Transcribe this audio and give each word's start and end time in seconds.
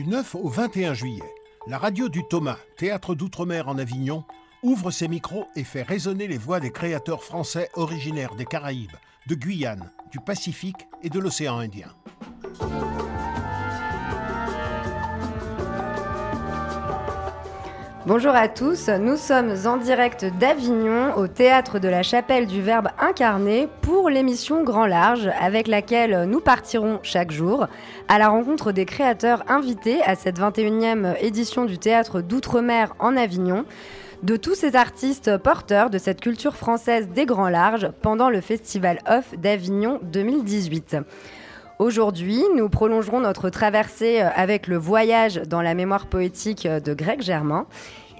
Du 0.00 0.06
9 0.06 0.34
au 0.36 0.48
21 0.48 0.94
juillet, 0.94 1.34
la 1.66 1.76
radio 1.76 2.08
du 2.08 2.26
Thomas, 2.26 2.56
théâtre 2.78 3.14
d'outre-mer 3.14 3.68
en 3.68 3.76
Avignon, 3.76 4.24
ouvre 4.62 4.90
ses 4.90 5.08
micros 5.08 5.46
et 5.56 5.62
fait 5.62 5.82
résonner 5.82 6.26
les 6.26 6.38
voix 6.38 6.58
des 6.58 6.70
créateurs 6.70 7.22
français 7.22 7.68
originaires 7.74 8.34
des 8.34 8.46
Caraïbes, 8.46 8.96
de 9.26 9.34
Guyane, 9.34 9.90
du 10.10 10.18
Pacifique 10.18 10.88
et 11.02 11.10
de 11.10 11.18
l'océan 11.18 11.58
Indien. 11.58 11.94
Bonjour 18.12 18.34
à 18.34 18.48
tous, 18.48 18.88
nous 18.88 19.16
sommes 19.16 19.54
en 19.66 19.76
direct 19.76 20.24
d'Avignon 20.40 21.16
au 21.16 21.28
théâtre 21.28 21.78
de 21.78 21.86
la 21.86 22.02
Chapelle 22.02 22.48
du 22.48 22.60
Verbe 22.60 22.88
incarné 22.98 23.68
pour 23.82 24.10
l'émission 24.10 24.64
Grand 24.64 24.86
Large 24.86 25.30
avec 25.40 25.68
laquelle 25.68 26.24
nous 26.24 26.40
partirons 26.40 26.98
chaque 27.04 27.30
jour 27.30 27.68
à 28.08 28.18
la 28.18 28.28
rencontre 28.28 28.72
des 28.72 28.84
créateurs 28.84 29.44
invités 29.48 30.02
à 30.02 30.16
cette 30.16 30.40
21e 30.40 31.22
édition 31.22 31.66
du 31.66 31.78
théâtre 31.78 32.20
d'outre-mer 32.20 32.96
en 32.98 33.16
Avignon 33.16 33.64
de 34.24 34.34
tous 34.34 34.56
ces 34.56 34.74
artistes 34.74 35.36
porteurs 35.36 35.88
de 35.88 35.98
cette 35.98 36.20
culture 36.20 36.56
française 36.56 37.10
des 37.14 37.26
grands 37.26 37.48
larges 37.48 37.92
pendant 38.02 38.28
le 38.28 38.40
Festival 38.40 38.98
Off 39.08 39.38
d'Avignon 39.38 40.00
2018. 40.02 40.96
Aujourd'hui, 41.80 42.42
nous 42.56 42.68
prolongerons 42.68 43.20
notre 43.20 43.48
traversée 43.48 44.20
avec 44.20 44.66
le 44.66 44.76
voyage 44.76 45.40
dans 45.48 45.62
la 45.62 45.72
mémoire 45.72 46.08
poétique 46.08 46.68
de 46.68 46.92
Greg 46.92 47.22
Germain. 47.22 47.66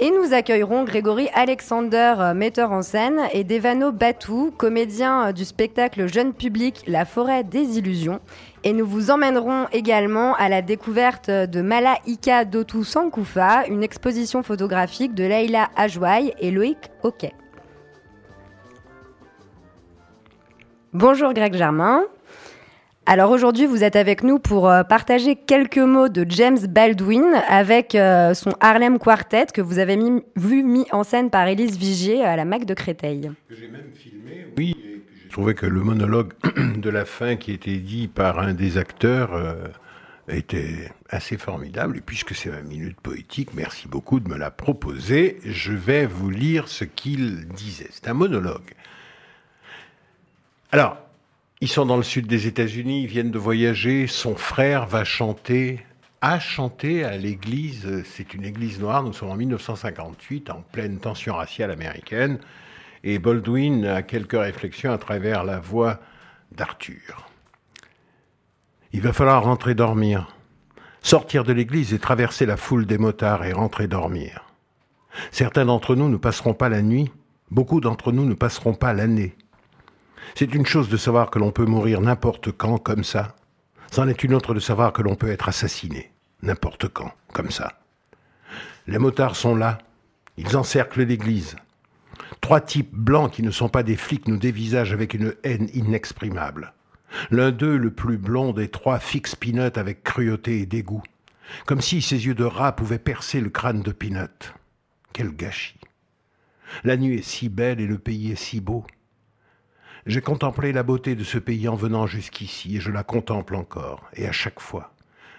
Et 0.03 0.11
nous 0.11 0.33
accueillerons 0.33 0.85
Grégory 0.85 1.29
Alexander, 1.35 2.15
euh, 2.21 2.33
metteur 2.33 2.73
en 2.73 2.81
scène, 2.81 3.21
et 3.35 3.45
Devano 3.45 3.93
Batou, 3.93 4.51
comédien 4.57 5.31
du 5.35 5.45
spectacle 5.45 6.07
jeune 6.07 6.33
public 6.33 6.83
La 6.87 7.05
forêt 7.05 7.45
des 7.45 7.77
illusions. 7.77 8.19
Et 8.65 8.73
nous 8.73 8.87
vous 8.87 9.11
emmènerons 9.11 9.67
également 9.73 10.35
à 10.37 10.49
la 10.49 10.63
découverte 10.63 11.29
de 11.29 11.61
Malaika 11.61 12.47
Dotu 12.47 12.83
Sankoufa, 12.83 13.67
une 13.67 13.83
exposition 13.83 14.43
photographique 14.43 15.15
de 15.15 15.25
Leila 15.25 15.69
Ajouaï 15.77 16.33
et 16.39 16.51
Loïc 16.51 16.79
Hockey. 17.03 17.35
Bonjour 20.95 21.35
Greg 21.35 21.55
Germain. 21.55 22.05
Alors 23.07 23.31
aujourd'hui, 23.31 23.67
vous 23.67 23.83
êtes 23.83 23.97
avec 23.97 24.23
nous 24.23 24.39
pour 24.39 24.69
euh, 24.69 24.85
partager 24.85 25.35
quelques 25.35 25.79
mots 25.79 26.09
de 26.09 26.25
James 26.29 26.59
Baldwin 26.69 27.35
avec 27.49 27.95
euh, 27.95 28.35
son 28.35 28.53
Harlem 28.61 28.99
Quartet 28.99 29.47
que 29.47 29.61
vous 29.61 29.79
avez 29.79 29.99
vu 30.37 30.63
mis 30.63 30.87
en 30.93 31.03
scène 31.03 31.31
par 31.31 31.49
Élise 31.49 31.77
Vigier 31.77 32.25
à 32.25 32.37
la 32.37 32.45
Mac 32.45 32.67
de 32.67 32.75
Créteil. 32.75 33.33
Que 33.49 33.57
j'ai 33.57 33.69
même 33.69 33.91
filmé, 33.95 34.47
oui. 34.57 34.77
Je 35.25 35.33
trouvais 35.33 35.55
que 35.55 35.67
le 35.67 35.81
monologue 35.81 36.33
de 36.77 36.91
la 36.91 37.05
fin 37.05 37.37
qui 37.37 37.53
était 37.53 37.79
dit 37.79 38.07
par 38.07 38.39
un 38.39 38.53
des 38.53 38.79
acteurs 38.79 39.33
euh, 39.33 39.55
était 40.29 40.91
assez 41.09 41.37
formidable. 41.37 41.97
Et 41.97 42.01
puisque 42.01 42.35
c'est 42.35 42.51
une 42.51 42.69
minute 42.69 43.01
poétique, 43.01 43.55
merci 43.55 43.89
beaucoup 43.89 44.21
de 44.21 44.29
me 44.29 44.37
la 44.37 44.51
proposer. 44.51 45.39
Je 45.45 45.73
vais 45.73 46.05
vous 46.05 46.31
lire 46.31 46.69
ce 46.69 46.85
qu'il 46.85 47.49
disait. 47.49 47.89
C'est 47.91 48.09
un 48.09 48.15
monologue. 48.15 48.75
Alors, 50.73 50.99
ils 51.61 51.69
sont 51.69 51.85
dans 51.85 51.97
le 51.99 52.03
sud 52.03 52.27
des 52.27 52.47
États-Unis, 52.47 53.03
ils 53.03 53.07
viennent 53.07 53.31
de 53.31 53.39
voyager. 53.39 54.07
Son 54.07 54.35
frère 54.35 54.87
va 54.87 55.05
chanter, 55.05 55.85
a 56.23 56.39
chanté 56.39 57.05
à 57.05 57.19
l'église, 57.19 58.03
c'est 58.05 58.33
une 58.33 58.45
église 58.45 58.81
noire, 58.81 59.03
nous 59.03 59.13
sommes 59.13 59.31
en 59.31 59.37
1958, 59.37 60.49
en 60.51 60.63
pleine 60.73 60.99
tension 60.99 61.35
raciale 61.35 61.71
américaine. 61.71 62.39
Et 63.05 63.19
Baldwin 63.19 63.85
a 63.85 64.03
quelques 64.03 64.41
réflexions 64.41 64.93
à 64.93 64.99
travers 64.99 65.45
la 65.45 65.61
voix 65.61 66.01
d'Arthur. 66.53 67.29
Il 68.93 69.03
va 69.03 69.13
falloir 69.13 69.43
rentrer 69.43 69.75
dormir, 69.75 70.35
sortir 71.03 71.45
de 71.45 71.53
l'église 71.53 71.93
et 71.93 71.99
traverser 71.99 72.47
la 72.47 72.57
foule 72.57 72.87
des 72.87 72.99
motards 72.99 73.45
et 73.45 73.53
rentrer 73.53 73.87
dormir. 73.87 74.47
Certains 75.31 75.67
d'entre 75.67 75.95
nous 75.95 76.09
ne 76.09 76.17
passeront 76.17 76.55
pas 76.55 76.71
la 76.71 76.81
nuit, 76.81 77.11
beaucoup 77.51 77.81
d'entre 77.81 78.13
nous 78.13 78.25
ne 78.25 78.35
passeront 78.35 78.75
pas 78.75 78.95
l'année. 78.95 79.37
C'est 80.35 80.55
une 80.55 80.67
chose 80.67 80.89
de 80.89 80.97
savoir 80.97 81.31
que 81.31 81.39
l'on 81.39 81.51
peut 81.51 81.65
mourir 81.65 82.01
n'importe 82.01 82.53
quand 82.53 82.79
comme 82.79 83.05
ça. 83.05 83.37
C'en 83.91 84.09
est 84.09 84.23
une 84.23 84.35
autre 84.35 84.55
de 84.55 84.61
savoir 84.61 84.93
que 84.93 85.03
l'on 85.03 85.17
peut 85.17 85.31
être 85.31 85.49
assassiné 85.49 86.13
n'importe 86.43 86.89
quand 86.89 87.13
comme 87.33 87.51
ça. 87.51 87.81
Les 88.87 88.99
motards 88.99 89.37
sont 89.37 89.55
là. 89.55 89.79
Ils 90.37 90.57
encerclent 90.57 91.03
l'église. 91.03 91.57
Trois 92.41 92.61
types 92.61 92.95
blancs 92.95 93.33
qui 93.33 93.43
ne 93.43 93.51
sont 93.51 93.69
pas 93.69 93.83
des 93.83 93.97
flics 93.97 94.29
nous 94.29 94.39
dévisagent 94.39 94.93
avec 94.93 95.15
une 95.15 95.35
haine 95.45 95.69
inexprimable. 95.75 96.73
L'un 97.31 97.51
d'eux, 97.51 97.77
le 97.77 97.91
plus 97.91 98.19
blond 98.19 98.53
des 98.53 98.69
trois, 98.69 98.99
fixe 98.99 99.35
Pinot 99.35 99.77
avec 99.77 100.03
cruauté 100.05 100.61
et 100.61 100.67
dégoût, 100.67 101.03
comme 101.67 101.81
si 101.81 102.01
ses 102.01 102.27
yeux 102.27 102.35
de 102.35 102.45
rat 102.45 102.77
pouvaient 102.77 102.99
percer 102.99 103.41
le 103.41 103.51
crâne 103.51 103.83
de 103.83 103.93
Pinot. 103.93 104.29
Quel 105.13 105.35
gâchis. 105.35 105.79
La 106.85 106.97
nuit 106.97 107.19
est 107.19 107.23
si 107.23 107.49
belle 107.49 107.81
et 107.81 107.87
le 107.87 107.99
pays 107.99 108.31
est 108.31 108.37
si 108.37 108.61
beau. 108.61 108.87
J'ai 110.11 110.23
contemplé 110.23 110.73
la 110.73 110.83
beauté 110.83 111.15
de 111.15 111.23
ce 111.23 111.39
pays 111.39 111.69
en 111.69 111.77
venant 111.77 112.09
jusqu'ici, 112.09 112.77
et 112.77 112.81
je 112.81 112.91
la 112.91 113.05
contemple 113.05 113.55
encore, 113.55 114.11
et 114.15 114.27
à 114.27 114.33
chaque 114.33 114.59
fois. 114.59 114.93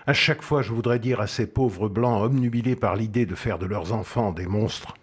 À 0.07 0.13
chaque 0.13 0.41
fois, 0.41 0.61
je 0.61 0.71
voudrais 0.71 0.97
dire 0.97 1.19
à 1.19 1.27
ces 1.27 1.45
pauvres 1.45 1.89
blancs 1.89 2.23
omnubilés 2.23 2.77
par 2.77 2.95
l'idée 2.95 3.25
de 3.25 3.35
faire 3.35 3.59
de 3.59 3.65
leurs 3.65 3.91
enfants 3.91 4.31
des 4.31 4.47
monstres, 4.47 4.93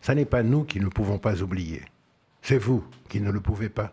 ça 0.00 0.16
n'est 0.16 0.24
pas 0.24 0.42
nous 0.42 0.64
qui 0.64 0.80
ne 0.80 0.88
pouvons 0.88 1.18
pas 1.18 1.40
oublier, 1.40 1.82
c'est 2.42 2.58
vous 2.58 2.84
qui 3.08 3.20
ne 3.20 3.30
le 3.30 3.40
pouvez 3.40 3.68
pas. 3.68 3.92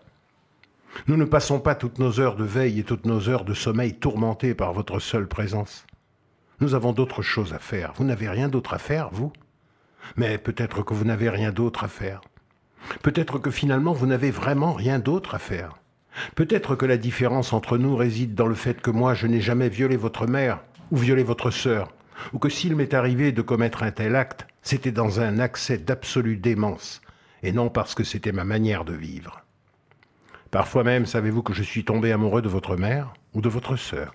Nous 1.06 1.16
ne 1.16 1.25
passons 1.25 1.59
pas 1.59 1.75
toutes 1.75 2.00
nos 2.00 2.19
heures 2.19 2.35
de 2.35 2.44
veille 2.44 2.79
et 2.79 2.84
toutes 2.84 3.06
nos 3.06 3.29
heures 3.29 3.45
de 3.45 3.53
sommeil 3.53 3.94
tourmentées 3.94 4.56
par 4.56 4.73
votre 4.73 4.97
seule 4.97 5.28
présence. 5.28 5.85
Nous 6.59 6.73
avons 6.73 6.91
d'autres 6.91 7.22
choses 7.22 7.53
à 7.53 7.59
faire. 7.59 7.94
Vous 7.97 8.03
n'avez 8.03 8.29
rien 8.29 8.50
d'autre 8.50 8.73
à 8.73 8.79
faire, 8.79 9.12
vous? 9.12 9.31
Mais 10.16 10.39
peut-être 10.39 10.81
que 10.81 10.95
vous 10.95 11.06
n'avez 11.06 11.29
rien 11.29 11.51
d'autre 11.51 11.84
à 11.84 11.88
faire. 11.88 12.22
Peut-être 13.03 13.40
que 13.40 13.51
finalement 13.51 13.94
vous 13.94 14.07
n'avez 14.07 14.31
vraiment 14.31 14.73
rien 14.73 15.00
d'autre 15.00 15.35
à 15.35 15.40
faire. 15.40 15.78
Peut-être 16.35 16.75
que 16.75 16.85
la 16.85 16.97
différence 16.97 17.53
entre 17.53 17.78
nous 17.78 17.95
réside 17.95 18.35
dans 18.35 18.47
le 18.47 18.56
fait 18.56 18.81
que 18.81 18.91
moi 18.91 19.13
je 19.13 19.28
n'ai 19.28 19.41
jamais 19.41 19.69
violé 19.69 19.95
votre 19.95 20.28
mère 20.28 20.59
ou 20.91 20.97
violé 20.97 21.23
votre 21.23 21.51
sœur, 21.51 21.89
ou 22.34 22.39
que 22.39 22.50
s'il 22.50 22.75
m'est 22.75 22.94
arrivé 22.94 23.31
de 23.31 23.41
commettre 23.41 23.84
un 23.84 23.91
tel 23.91 24.16
acte, 24.16 24.47
c'était 24.62 24.91
dans 24.91 25.22
un 25.22 25.39
accès 25.39 25.78
d'absolue 25.78 26.38
démence, 26.38 27.01
et 27.44 27.51
non 27.51 27.69
parce 27.69 27.95
que 27.95 28.03
c'était 28.03 28.31
ma 28.31 28.44
manière 28.44 28.85
de 28.85 28.94
vivre. 28.94 29.41
Parfois 30.51 30.84
même, 30.84 31.06
savez-vous 31.06 31.44
que 31.44 31.53
je 31.53 31.63
suis 31.63 31.85
tombé 31.85 32.12
amoureux 32.12 32.41
de 32.41 32.50
votre 32.50 32.75
mère 32.75 33.13
ou 33.34 33.41
de 33.41 33.50
votre 33.50 33.75
sœur. 33.75 34.13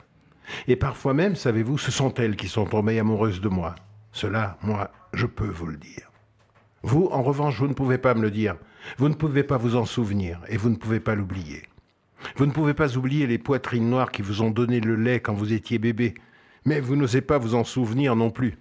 Et 0.67 0.77
parfois 0.77 1.15
même, 1.15 1.37
savez-vous, 1.37 1.79
ce 1.79 1.93
sont 1.93 2.13
elles 2.15 2.37
qui 2.37 2.49
sont 2.49 2.67
tombées 2.67 2.99
amoureuses 2.99 3.41
de 3.41 3.49
moi. 3.49 3.77
Cela, 4.13 4.59
moi, 4.63 4.91
je 5.13 5.27
peux 5.27 5.49
vous 5.49 5.67
le 5.67 5.77
dire. 5.77 6.11
Vous, 6.85 7.09
en 7.11 7.23
revanche, 7.23 7.59
vous 7.59 7.67
ne 7.67 7.73
pouvez 7.73 7.97
pas 7.97 8.13
me 8.13 8.21
le 8.21 8.31
dire. 8.31 8.57
Vous 8.99 9.09
ne 9.09 9.15
pouvez 9.15 9.43
pas 9.43 9.57
vous 9.57 9.75
en 9.75 9.87
souvenir 9.87 10.41
et 10.49 10.59
vous 10.59 10.69
ne 10.69 10.77
pouvez 10.77 11.01
pas 11.01 11.15
l'oublier. 11.15 11.63
Vous 12.37 12.45
ne 12.45 12.53
pouvez 12.53 12.75
pas 12.75 12.99
oublier 12.99 13.27
les 13.27 13.39
poitrines 13.39 13.89
noires 13.89 14.13
qui 14.13 14.21
vous 14.21 14.43
ont 14.43 14.51
donné 14.51 14.81
le 14.81 14.95
lait 14.95 15.21
quand 15.21 15.33
vous 15.33 15.55
étiez 15.55 15.79
bébé, 15.79 16.13
mais 16.67 16.81
vous 16.81 16.95
n'osez 16.95 17.23
pas 17.23 17.39
vous 17.39 17.55
en 17.55 17.65
souvenir 17.65 18.17
non 18.17 18.31
plus. 18.31 18.59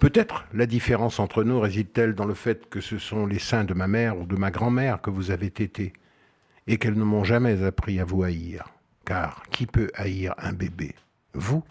Peut-être 0.00 0.44
la 0.52 0.66
différence 0.66 1.20
entre 1.20 1.44
nous 1.44 1.60
réside-t-elle 1.60 2.16
dans 2.16 2.24
le 2.24 2.34
fait 2.34 2.68
que 2.68 2.80
ce 2.80 2.98
sont 2.98 3.26
les 3.26 3.38
seins 3.38 3.64
de 3.64 3.74
ma 3.74 3.86
mère 3.86 4.18
ou 4.18 4.26
de 4.26 4.36
ma 4.36 4.50
grand-mère 4.50 5.00
que 5.00 5.10
vous 5.10 5.30
avez 5.30 5.50
tétés, 5.50 5.92
et 6.66 6.78
qu'elles 6.78 6.98
ne 6.98 7.04
m'ont 7.04 7.24
jamais 7.24 7.62
appris 7.62 8.00
à 8.00 8.04
vous 8.04 8.24
haïr. 8.24 8.64
Car 9.04 9.44
qui 9.50 9.66
peut 9.66 9.90
haïr 9.94 10.34
un 10.38 10.52
bébé? 10.52 10.96
Vous? 11.34 11.62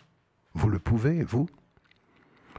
Vous 0.54 0.70
le 0.70 0.80
pouvez, 0.80 1.24
vous? 1.24 1.50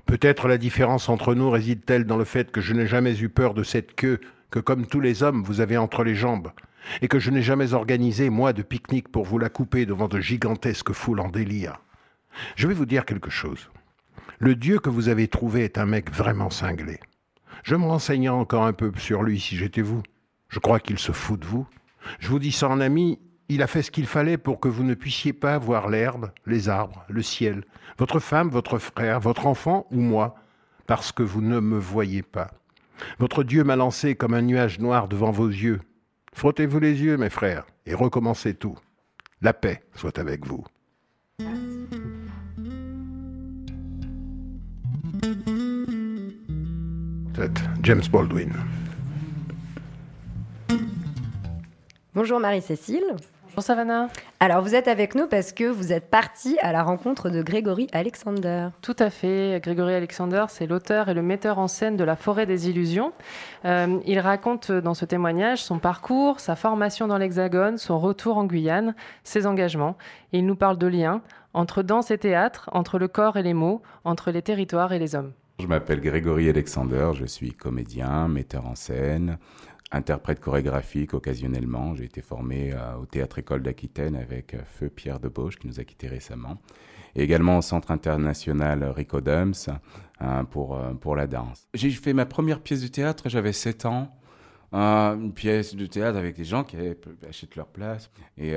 Peut-être 0.06 0.48
la 0.48 0.58
différence 0.58 1.08
entre 1.08 1.34
nous 1.34 1.50
réside-t-elle 1.50 2.04
dans 2.04 2.16
le 2.16 2.24
fait 2.24 2.50
que 2.50 2.60
je 2.60 2.74
n'ai 2.74 2.86
jamais 2.86 3.18
eu 3.18 3.28
peur 3.28 3.54
de 3.54 3.62
cette 3.62 3.94
queue 3.94 4.20
que, 4.50 4.58
comme 4.58 4.86
tous 4.86 5.00
les 5.00 5.22
hommes, 5.22 5.42
vous 5.42 5.60
avez 5.60 5.76
entre 5.76 6.04
les 6.04 6.14
jambes, 6.14 6.52
et 7.00 7.08
que 7.08 7.18
je 7.18 7.30
n'ai 7.30 7.42
jamais 7.42 7.74
organisé, 7.74 8.28
moi, 8.28 8.52
de 8.52 8.62
pique-nique 8.62 9.08
pour 9.08 9.24
vous 9.24 9.38
la 9.38 9.48
couper 9.48 9.86
devant 9.86 10.08
de 10.08 10.20
gigantesques 10.20 10.92
foules 10.92 11.20
en 11.20 11.28
délire. 11.28 11.80
Je 12.56 12.68
vais 12.68 12.74
vous 12.74 12.86
dire 12.86 13.04
quelque 13.04 13.30
chose. 13.30 13.70
Le 14.38 14.54
Dieu 14.54 14.78
que 14.78 14.90
vous 14.90 15.08
avez 15.08 15.28
trouvé 15.28 15.64
est 15.64 15.78
un 15.78 15.86
mec 15.86 16.10
vraiment 16.10 16.50
cinglé. 16.50 16.98
Je 17.62 17.76
me 17.76 17.84
renseignerai 17.84 18.34
encore 18.34 18.64
un 18.64 18.72
peu 18.72 18.92
sur 18.96 19.22
lui 19.22 19.38
si 19.38 19.56
j'étais 19.56 19.82
vous. 19.82 20.02
Je 20.48 20.58
crois 20.58 20.80
qu'il 20.80 20.98
se 20.98 21.12
fout 21.12 21.38
de 21.38 21.46
vous. 21.46 21.66
Je 22.18 22.28
vous 22.28 22.38
dis 22.38 22.52
ça 22.52 22.68
en 22.68 22.80
ami, 22.80 23.20
il 23.48 23.62
a 23.62 23.66
fait 23.66 23.82
ce 23.82 23.90
qu'il 23.90 24.06
fallait 24.06 24.38
pour 24.38 24.60
que 24.60 24.68
vous 24.68 24.84
ne 24.84 24.94
puissiez 24.94 25.32
pas 25.32 25.58
voir 25.58 25.88
l'herbe, 25.88 26.30
les 26.46 26.68
arbres, 26.68 27.04
le 27.08 27.22
ciel, 27.22 27.64
votre 27.98 28.20
femme, 28.20 28.48
votre 28.48 28.78
frère, 28.78 29.20
votre 29.20 29.46
enfant 29.46 29.86
ou 29.90 30.00
moi, 30.00 30.36
parce 30.86 31.12
que 31.12 31.22
vous 31.22 31.42
ne 31.42 31.60
me 31.60 31.78
voyez 31.78 32.22
pas. 32.22 32.50
Votre 33.18 33.42
Dieu 33.42 33.64
m'a 33.64 33.76
lancé 33.76 34.14
comme 34.14 34.34
un 34.34 34.42
nuage 34.42 34.78
noir 34.78 35.08
devant 35.08 35.30
vos 35.30 35.48
yeux. 35.48 35.80
Frottez-vous 36.34 36.80
les 36.80 37.02
yeux, 37.02 37.16
mes 37.16 37.30
frères, 37.30 37.66
et 37.86 37.94
recommencez 37.94 38.54
tout. 38.54 38.78
La 39.40 39.52
paix 39.52 39.82
soit 39.94 40.18
avec 40.18 40.46
vous. 40.46 40.64
James 47.82 48.02
Baldwin. 48.12 48.52
Bonjour 52.14 52.38
Marie-Cécile. 52.38 53.16
Bonjour 53.54 53.64
Savannah. 53.64 54.08
Alors 54.40 54.62
vous 54.62 54.74
êtes 54.74 54.88
avec 54.88 55.14
nous 55.14 55.26
parce 55.26 55.52
que 55.52 55.64
vous 55.64 55.92
êtes 55.92 56.08
parti 56.08 56.56
à 56.62 56.72
la 56.72 56.82
rencontre 56.82 57.28
de 57.28 57.42
Grégory 57.42 57.86
Alexander. 57.92 58.68
Tout 58.80 58.96
à 58.98 59.10
fait. 59.10 59.60
Grégory 59.62 59.92
Alexander, 59.92 60.46
c'est 60.48 60.66
l'auteur 60.66 61.10
et 61.10 61.14
le 61.14 61.20
metteur 61.20 61.58
en 61.58 61.68
scène 61.68 61.98
de 61.98 62.02
La 62.02 62.16
forêt 62.16 62.46
des 62.46 62.70
illusions. 62.70 63.12
Euh, 63.66 63.98
il 64.06 64.20
raconte 64.20 64.72
dans 64.72 64.94
ce 64.94 65.04
témoignage 65.04 65.62
son 65.62 65.78
parcours, 65.78 66.40
sa 66.40 66.56
formation 66.56 67.06
dans 67.06 67.18
l'Hexagone, 67.18 67.76
son 67.76 67.98
retour 67.98 68.38
en 68.38 68.44
Guyane, 68.44 68.94
ses 69.22 69.46
engagements. 69.46 69.98
il 70.32 70.46
nous 70.46 70.56
parle 70.56 70.78
de 70.78 70.86
liens 70.86 71.20
entre 71.52 71.82
danse 71.82 72.10
et 72.10 72.16
théâtre, 72.16 72.70
entre 72.72 72.98
le 72.98 73.06
corps 73.06 73.36
et 73.36 73.42
les 73.42 73.52
mots, 73.52 73.82
entre 74.04 74.30
les 74.30 74.40
territoires 74.40 74.94
et 74.94 74.98
les 74.98 75.14
hommes. 75.14 75.32
Je 75.58 75.66
m'appelle 75.66 76.00
Grégory 76.00 76.48
Alexander, 76.48 77.10
je 77.14 77.26
suis 77.26 77.52
comédien, 77.52 78.26
metteur 78.26 78.66
en 78.66 78.74
scène, 78.74 79.38
interprète 79.92 80.40
chorégraphique 80.40 81.14
occasionnellement. 81.14 81.94
J'ai 81.94 82.04
été 82.04 82.22
formé 82.22 82.72
euh, 82.72 82.96
au 82.96 83.06
Théâtre 83.06 83.38
École 83.38 83.62
d'Aquitaine 83.62 84.16
avec 84.16 84.54
euh, 84.54 84.60
Feu 84.64 84.88
Pierre 84.88 85.20
Debauche 85.20 85.58
qui 85.58 85.66
nous 85.66 85.80
a 85.80 85.84
quittés 85.84 86.08
récemment. 86.08 86.58
Et 87.14 87.22
également 87.22 87.58
au 87.58 87.62
Centre 87.62 87.90
international 87.90 88.84
Rico 88.84 89.20
Dums 89.20 89.68
hein, 90.20 90.44
pour, 90.46 90.76
euh, 90.76 90.94
pour 90.94 91.14
la 91.14 91.26
danse. 91.26 91.68
J'ai 91.74 91.90
fait 91.90 92.14
ma 92.14 92.24
première 92.24 92.60
pièce 92.60 92.82
de 92.82 92.88
théâtre, 92.88 93.28
j'avais 93.28 93.52
7 93.52 93.84
ans. 93.84 94.08
une 94.72 95.34
pièce 95.34 95.76
de 95.76 95.84
théâtre 95.84 96.16
avec 96.16 96.36
des 96.36 96.44
gens 96.44 96.64
qui 96.64 96.76
achètent 97.28 97.56
leur 97.56 97.66
place. 97.66 98.10
Et, 98.38 98.54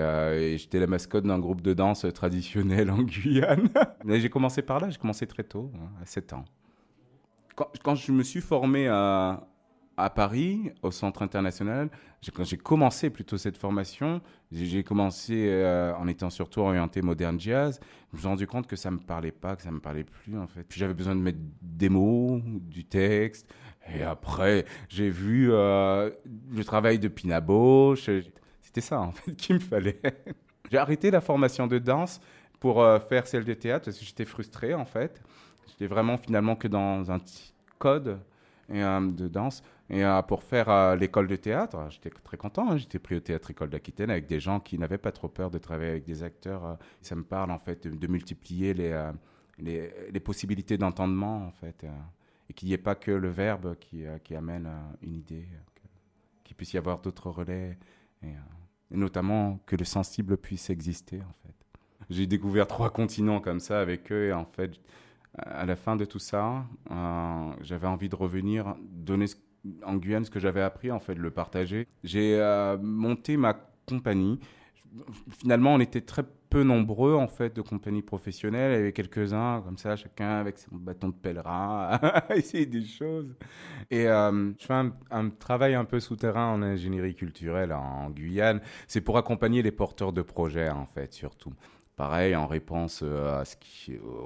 j'étais 0.57 0.79
la 0.79 0.87
mascotte 0.87 1.25
d'un 1.25 1.39
groupe 1.39 1.61
de 1.61 1.73
danse 1.73 2.05
traditionnel 2.13 2.89
en 2.89 3.01
Guyane. 3.03 3.69
J'ai 4.07 4.29
commencé 4.29 4.61
par 4.61 4.79
là, 4.79 4.89
j'ai 4.89 4.97
commencé 4.97 5.27
très 5.27 5.43
tôt, 5.43 5.69
hein, 5.75 5.89
à 6.01 6.05
7 6.05 6.31
ans. 6.31 6.45
Quand, 7.83 7.95
je 7.95 8.11
me 8.13 8.23
suis 8.23 8.41
formé 8.41 8.87
à, 8.87 9.45
à 9.97 10.09
Paris, 10.09 10.71
au 10.81 10.91
Centre 10.91 11.21
international, 11.21 11.89
quand 12.31 12.43
j'ai 12.43 12.57
commencé 12.57 13.09
plutôt 13.09 13.37
cette 13.37 13.57
formation, 13.57 14.21
j'ai 14.51 14.83
commencé 14.83 15.47
euh, 15.49 15.93
en 15.95 16.07
étant 16.07 16.29
surtout 16.29 16.61
orienté 16.61 17.01
moderne 17.01 17.39
jazz. 17.39 17.79
Je 18.11 18.15
me 18.15 18.19
suis 18.19 18.27
rendu 18.27 18.47
compte 18.47 18.67
que 18.67 18.75
ça 18.75 18.91
me 18.91 18.97
parlait 18.97 19.31
pas, 19.31 19.55
que 19.55 19.61
ça 19.61 19.71
me 19.71 19.79
parlait 19.79 20.03
plus 20.03 20.37
en 20.37 20.47
fait. 20.47 20.65
J'avais 20.69 20.93
besoin 20.93 21.15
de 21.15 21.21
mettre 21.21 21.39
des 21.61 21.89
mots, 21.89 22.41
du 22.43 22.85
texte. 22.85 23.53
Et 23.93 24.01
après, 24.01 24.65
j'ai 24.89 25.09
vu 25.09 25.51
euh, 25.51 26.09
le 26.51 26.63
travail 26.63 26.97
de 26.99 27.07
Pina 27.07 27.41
Bausch. 27.41 28.09
C'était 28.61 28.81
ça 28.81 28.99
en 28.99 29.11
fait 29.11 29.31
qu'il 29.35 29.55
me 29.55 29.59
fallait. 29.59 30.01
j'ai 30.71 30.77
arrêté 30.77 31.11
la 31.11 31.21
formation 31.21 31.67
de 31.67 31.77
danse 31.77 32.19
pour 32.59 32.81
euh, 32.81 32.99
faire 32.99 33.27
celle 33.27 33.45
de 33.45 33.53
théâtre 33.53 33.85
parce 33.85 33.99
que 33.99 34.05
j'étais 34.05 34.25
frustré 34.25 34.73
en 34.73 34.85
fait. 34.85 35.21
J'étais 35.67 35.87
vraiment 35.87 36.17
finalement 36.17 36.55
que 36.55 36.67
dans 36.67 37.11
un 37.11 37.19
code 37.77 38.19
et, 38.69 38.79
de 38.79 39.27
danse. 39.27 39.61
Et 39.89 40.03
euh, 40.03 40.21
pour 40.23 40.43
faire 40.43 40.69
euh, 40.69 40.95
l'école 40.95 41.27
de 41.27 41.35
théâtre, 41.35 41.87
j'étais 41.89 42.09
très 42.09 42.37
content. 42.37 42.71
Hein. 42.71 42.77
J'étais 42.77 42.97
pris 42.97 43.15
au 43.15 43.19
théâtre 43.19 43.51
école 43.51 43.69
d'Aquitaine 43.69 44.09
avec 44.09 44.25
des 44.25 44.39
gens 44.39 44.59
qui 44.59 44.79
n'avaient 44.79 44.97
pas 44.97 45.11
trop 45.11 45.27
peur 45.27 45.51
de 45.51 45.59
travailler 45.59 45.91
avec 45.91 46.05
des 46.05 46.23
acteurs. 46.23 46.65
Euh. 46.65 46.75
ça 47.01 47.15
me 47.15 47.23
parle 47.23 47.51
en 47.51 47.59
fait 47.59 47.87
de, 47.87 48.07
multiplier 48.07 48.73
les, 48.73 49.11
les, 49.59 50.19
possibilités 50.19 50.77
d'entendement 50.77 51.45
en 51.45 51.51
fait, 51.51 51.85
et 52.49 52.53
qu'il 52.53 52.67
n'y 52.67 52.73
ait 52.73 52.79
pas 52.79 52.95
que 52.95 53.11
le 53.11 53.29
verbe 53.29 53.75
qui, 53.79 54.05
amène 54.35 54.69
une 55.03 55.15
idée, 55.15 55.47
qu'il 56.43 56.55
puisse 56.55 56.73
y 56.73 56.77
avoir 56.77 56.99
d'autres 56.99 57.29
relais, 57.29 57.77
et, 58.23 58.29
et, 58.91 58.97
notamment 58.97 59.59
que 59.67 59.75
le 59.75 59.85
sensible 59.85 60.37
puisse 60.37 60.69
exister 60.71 61.21
en 61.21 61.33
fait. 61.43 61.55
J'ai 62.09 62.27
découvert 62.27 62.67
trois 62.67 62.89
continents 62.89 63.39
comme 63.39 63.59
ça 63.59 63.79
avec 63.79 64.11
eux 64.11 64.27
et 64.27 64.33
en 64.33 64.45
fait 64.45 64.79
à 65.37 65.65
la 65.65 65.75
fin 65.75 65.95
de 65.95 66.05
tout 66.05 66.19
ça, 66.19 66.65
j'avais 67.61 67.87
envie 67.87 68.09
de 68.09 68.15
revenir, 68.15 68.75
donner 68.81 69.27
ce 69.27 69.35
en 69.83 69.95
Guyane 69.95 70.25
ce 70.25 70.31
que 70.31 70.39
j'avais 70.39 70.61
appris, 70.61 70.91
en 70.91 70.99
fait, 70.99 71.15
de 71.15 71.21
le 71.21 71.31
partager. 71.31 71.87
J'ai 72.03 72.39
euh, 72.39 72.77
monté 72.81 73.37
ma 73.37 73.55
compagnie. 73.87 74.39
Finalement, 75.39 75.73
on 75.73 75.79
était 75.79 76.01
très 76.01 76.23
peu 76.49 76.63
nombreux, 76.63 77.15
en 77.15 77.27
fait, 77.27 77.53
de 77.55 77.61
compagnies 77.61 78.01
professionnelles. 78.01 78.71
Il 78.71 78.75
y 78.75 78.79
avait 78.79 78.93
quelques-uns, 78.93 79.61
comme 79.61 79.77
ça, 79.77 79.95
chacun 79.95 80.37
avec 80.37 80.57
son 80.57 80.75
bâton 80.75 81.09
de 81.09 81.13
pèlerin, 81.13 81.99
à 82.01 82.25
essayer 82.35 82.65
des 82.65 82.85
choses. 82.85 83.35
Et 83.91 84.07
euh, 84.07 84.51
je 84.57 84.65
fais 84.65 84.73
un, 84.73 84.93
un, 85.11 85.29
travail 85.29 85.73
un 85.73 85.85
peu 85.85 85.99
souterrain 85.99 86.53
en 86.53 86.61
ingénierie 86.61 87.15
culturelle 87.15 87.73
en 87.73 88.09
Guyane. 88.09 88.61
C'est 88.87 89.01
pour 89.01 89.17
accompagner 89.17 89.61
les 89.61 89.71
porteurs 89.71 90.13
de 90.13 90.21
projets, 90.21 90.69
en 90.69 90.85
fait, 90.85 91.13
surtout. 91.13 91.53
Pareil, 91.95 92.35
en 92.35 92.45
réponse 92.45 93.01
euh, 93.03 93.43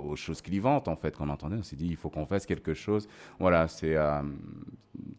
aux 0.04 0.16
choses 0.16 0.42
clivantes, 0.42 0.88
en 0.88 0.96
fait, 0.96 1.16
qu'on 1.16 1.30
entendait, 1.30 1.58
on 1.58 1.64
s'est 1.64 1.76
dit, 1.76 1.88
il 1.88 1.96
faut 1.96 2.10
qu'on 2.10 2.26
fasse 2.26 2.48
quelque 2.48 2.74
chose. 2.74 3.08
Voilà, 3.40 3.68
c'est 3.68 3.96
euh, 3.96 4.24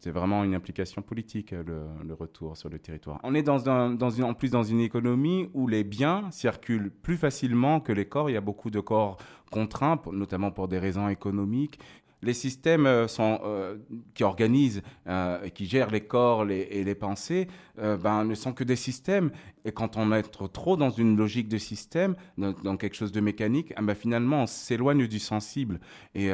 c'est 0.01 0.11
vraiment 0.11 0.45
une 0.45 0.55
implication 0.55 1.03
politique, 1.03 1.53
le, 1.53 2.15
retour 2.15 2.57
sur 2.57 2.69
le 2.69 2.79
territoire. 2.79 3.21
On 3.23 3.35
est 3.35 3.49
en 3.49 4.35
plus 4.35 4.51
dans 4.51 4.63
une 4.63 4.81
économie 4.81 5.49
où 5.55 5.69
les 5.69 5.85
biens 5.85 6.31
circulent 6.31 6.91
plus 6.91 7.17
facilement 7.17 7.81
que 7.81 7.93
les 7.93 8.07
corps. 8.07 8.31
Il 8.31 8.33
y 8.33 8.37
a 8.37 8.41
beaucoup 8.41 8.71
de 8.71 8.81
corps 8.81 9.17
contraints, 9.51 10.01
notamment 10.13 10.51
pour 10.51 10.69
des 10.69 10.79
raisons 10.79 11.09
économiques 11.09 11.79
les 12.23 12.35
systèmes 12.35 12.87
euh, 12.87 13.07
euh, 13.19 13.79
qui 14.15 14.25
organisent 14.25 14.83
euh, 15.07 15.43
et 15.43 15.51
qui 15.51 15.67
gèrent 15.67 15.91
les 15.91 16.03
corps 16.03 16.49
et 16.51 16.85
les 16.85 16.95
pensées 16.95 17.49
ben, 17.77 18.25
ne 18.25 18.35
sont 18.35 18.53
que 18.53 18.65
des 18.65 18.77
systèmes. 18.77 19.31
Et 19.65 19.73
quand 19.73 19.97
on 19.97 20.13
est 20.13 20.23
trop 20.53 20.77
dans 20.77 20.91
une 20.91 21.17
logique 21.17 21.49
de 21.49 21.59
système, 21.59 22.15
dans, 22.37 22.77
quelque 22.77 22.95
chose 22.95 23.13
de 23.13 23.21
mécanique, 23.21 23.73
ben, 23.81 23.95
finalement, 23.95 24.43
on 24.43 24.47
s'éloigne 24.47 25.07
du 25.07 25.19
sensible. 25.19 25.81
Et, 26.15 26.31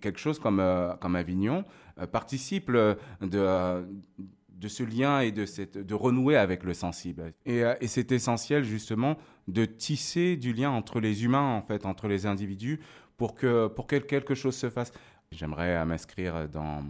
quelque 0.00 0.18
chose 0.18 0.38
comme, 0.38 0.62
comme 1.00 1.16
Avignon 1.16 1.64
participe 2.10 2.70
de 2.70 3.86
de 4.62 4.68
ce 4.68 4.84
lien 4.84 5.18
et 5.18 5.32
de, 5.32 5.44
cette, 5.44 5.76
de 5.76 5.92
renouer 5.92 6.36
avec 6.36 6.62
le 6.62 6.72
sensible. 6.72 7.32
Et, 7.44 7.64
et 7.80 7.88
c'est 7.88 8.12
essentiel 8.12 8.62
justement 8.62 9.16
de 9.48 9.64
tisser 9.64 10.36
du 10.36 10.52
lien 10.52 10.70
entre 10.70 11.00
les 11.00 11.24
humains, 11.24 11.56
en 11.56 11.62
fait, 11.62 11.84
entre 11.84 12.06
les 12.06 12.26
individus, 12.26 12.78
pour 13.16 13.34
que, 13.34 13.68
pour 13.68 13.86
que 13.86 13.96
quelque 13.96 14.34
chose 14.34 14.56
se 14.56 14.70
fasse. 14.70 14.92
J'aimerais 15.32 15.84
m'inscrire 15.84 16.48
dans, 16.48 16.84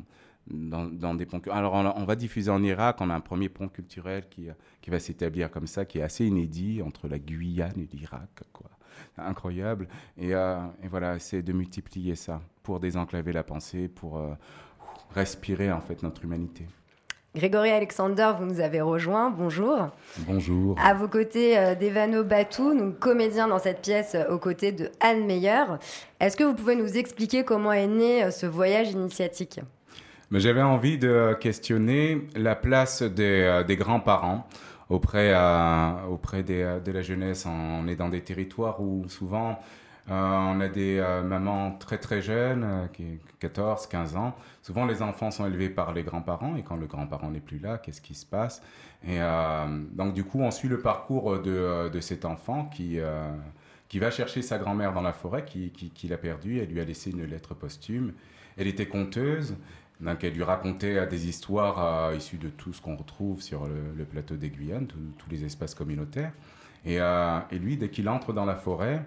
dans, 0.47 1.15
des 1.15 1.27
ponts. 1.27 1.41
Alors, 1.51 1.75
on, 1.75 2.05
va 2.05 2.17
diffuser 2.17 2.51
en 2.51 2.63
Irak. 2.63 2.97
On 3.01 3.11
a 3.11 3.15
un 3.15 3.21
premier 3.21 3.49
pont 3.49 3.69
culturel 3.69 4.29
qui, 4.29 4.49
qui 4.81 4.91
va 4.91 4.99
s'établir 4.99 5.51
comme 5.51 5.67
ça, 5.67 5.85
qui 5.85 5.99
est 5.99 6.03
assez 6.03 6.27
inédit 6.27 6.83
entre 6.83 7.09
la 7.09 7.19
Guyane 7.19 7.79
et 7.79 7.89
l'Irak. 7.97 8.43
Incroyable. 9.19 9.89
Et, 10.17 10.35
euh, 10.35 10.61
voilà, 10.91 11.19
c'est 11.19 11.43
de 11.43 11.53
multiplier 11.53 12.15
ça 12.15 12.41
pour 12.63 12.81
désenclaver 12.81 13.33
la 13.33 13.43
pensée, 13.43 13.89
pour 13.89 14.19
euh, 14.19 14.35
respirer 15.15 15.71
en 15.71 15.81
fait 15.81 16.03
notre 16.03 16.25
humanité. 16.25 16.67
Grégory 17.35 17.71
Alexander, 17.71 18.33
vous 18.39 18.45
nous 18.45 18.61
avez 18.61 18.83
rejoint. 18.83 19.31
Bonjour. 19.31 19.89
Bonjour. 20.29 20.77
À 20.79 20.93
vos 20.93 21.09
côtés, 21.09 21.57
euh, 21.57 21.75
Devano 21.75 22.25
Batou, 22.25 22.79
donc 22.79 22.99
comédien 22.99 23.49
dans 23.49 23.59
cette 23.59 23.81
pièce 23.81 24.15
aux 24.29 24.37
côtés 24.37 24.71
de 24.71 24.91
Anne 25.01 25.25
Meyer. 25.25 25.65
Est-ce 26.21 26.37
que 26.37 26.45
vous 26.45 26.53
pouvez 26.53 26.77
nous 26.77 26.99
expliquer 26.99 27.43
comment 27.43 27.73
est 27.73 27.87
né 27.87 28.23
euh, 28.23 28.31
ce 28.31 28.45
voyage 28.45 28.91
initiatique? 28.91 29.61
J'avais 30.31 30.61
envie 30.61 30.99
de 30.99 31.35
questionner 31.41 32.29
la 32.37 32.55
place 32.55 33.03
des, 33.03 33.43
euh, 33.43 33.77
grands-parents 33.77 34.47
auprès, 34.91 35.35
auprès 36.11 36.43
de 36.43 36.93
la 36.93 37.03
jeunesse. 37.03 37.47
On 37.47 37.89
est 37.89 37.97
dans 37.97 38.11
des 38.11 38.21
territoires 38.21 38.83
où 38.83 39.09
souvent 39.09 39.51
euh, 39.51 39.55
on 40.09 40.61
a 40.61 40.69
des 40.69 40.99
euh, 40.99 41.23
mamans 41.23 41.77
très 41.79 41.99
très 41.99 42.23
jeunes, 42.23 42.65
euh, 42.65 42.87
qui 42.89 43.21
14, 43.39 43.87
15 43.87 44.17
ans. 44.17 44.35
Souvent, 44.63 44.85
les 44.85 45.03
enfants 45.03 45.31
sont 45.31 45.47
élevés 45.47 45.69
par 45.69 45.93
les 45.93 46.03
grands-parents, 46.03 46.57
et 46.57 46.63
quand 46.63 46.77
le 46.77 46.87
grand-parent 46.87 47.31
n'est 47.31 47.41
plus 47.41 47.59
là, 47.59 47.79
qu'est-ce 47.79 48.01
qui 48.01 48.15
se 48.15 48.27
passe? 48.27 48.63
Et 49.05 49.19
donc, 49.95 50.15
du 50.15 50.23
coup, 50.23 50.41
on 50.41 50.53
suit 50.53 50.69
le 50.69 50.79
parcours 50.79 51.41
de, 51.41 51.99
cet 52.01 52.25
enfant 52.25 52.67
qui, 52.67 53.01
qui 53.89 53.99
va 53.99 54.13
chercher 54.13 54.43
sa 54.43 54.59
grand-mère 54.59 54.93
dans 54.93 55.01
la 55.01 55.13
forêt, 55.13 55.45
qui, 55.45 55.71
qui, 55.71 56.07
l'a 56.07 56.19
perdue. 56.19 56.61
Elle 56.61 56.69
lui 56.69 56.81
a 56.81 56.85
laissé 56.85 57.11
une 57.11 57.25
lettre 57.25 57.55
posthume. 57.55 58.13
Elle 58.57 58.69
était 58.69 58.87
conteuse. 58.87 59.57
Donc, 60.01 60.23
elle 60.23 60.35
lui 60.35 60.45
racontait 60.45 61.05
des 61.09 61.29
histoires 61.29 62.15
issues 62.15 62.39
de 62.39 62.49
tout 62.49 62.73
ce 62.73 62.81
qu'on 62.81 62.95
retrouve 62.95 63.43
sur 63.43 63.67
le, 63.67 64.05
plateau 64.05 64.37
des 64.37 64.53
tous 65.19 65.31
les 65.31 65.45
espaces 65.45 65.75
communautaires. 65.75 66.33
Et, 66.85 66.99
et 66.99 67.59
lui, 67.59 67.77
dès 67.77 67.89
qu'il 67.89 68.09
entre 68.09 68.33
dans 68.33 68.45
la 68.45 68.55
forêt, 68.55 69.05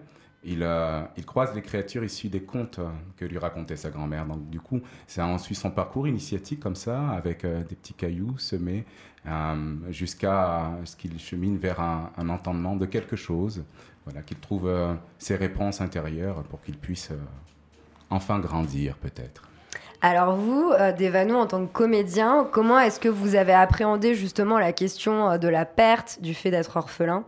euh, 0.48 1.02
il, 1.18 1.25
croise 1.25 1.54
les 1.56 1.62
créatures 1.62 2.04
issues 2.04 2.30
des 2.30 2.42
contes 2.42 2.80
que 3.18 3.25
lui 3.25 3.38
racontait 3.38 3.75
sa 3.75 3.90
grand-mère. 3.90 4.25
Donc 4.25 4.50
du 4.50 4.60
coup, 4.60 4.80
ça 5.08 5.25
en 5.25 5.38
suit 5.38 5.56
son 5.56 5.72
parcours 5.72 6.08
initiatique 6.08 6.60
comme 6.60 6.75
ça, 6.75 7.10
avec 7.10 7.46
euh, 7.46 7.64
des 7.64 7.75
petits 7.75 7.94
cailloux 7.94 8.38
semés, 8.38 8.86
euh, 9.28 9.75
jusqu'à 9.90 10.72
ce 10.86 10.96
qu'il 10.96 11.20
chemine 11.20 11.58
vers 11.58 11.80
un, 11.80 12.30
entendement 12.30 12.75
de 12.75 12.86
quelque 12.86 13.16
chose, 13.16 13.64
voilà, 14.06 14.22
qu'il 14.22 14.38
trouve 14.38 14.72
ses 15.18 15.36
réponses 15.36 15.82
intérieures 15.82 16.44
pour 16.44 16.62
qu'il 16.62 16.78
puisse 16.78 17.12
enfin 18.12 18.40
grandir 18.40 18.98
peut-être. 18.98 19.50
Alors 20.02 20.36
vous, 20.36 20.72
Devano, 21.00 21.38
en 21.38 21.48
tant 21.48 21.66
que 21.66 21.72
comédien, 21.72 22.48
comment 22.52 22.78
est-ce 22.80 23.00
que 23.00 23.10
vous 23.10 23.34
avez 23.34 23.54
appréhendé 23.54 24.14
justement 24.14 24.60
la 24.60 24.74
question 24.74 25.40
de 25.40 25.48
la 25.48 25.66
perte 25.66 26.20
du 26.22 26.36
fait 26.36 26.52
d'être 26.52 26.78
orphelin? 26.78 27.24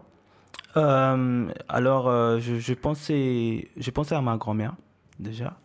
Euh, 0.78 1.48
alors, 1.68 2.08
euh, 2.08 2.40
je, 2.40 2.74
pensais, 2.74 3.68
je 3.78 3.92
pensais 3.92 4.16
à 4.16 4.22
ma 4.22 4.38
grand-mère, 4.38 4.76
déjà, 5.20 5.58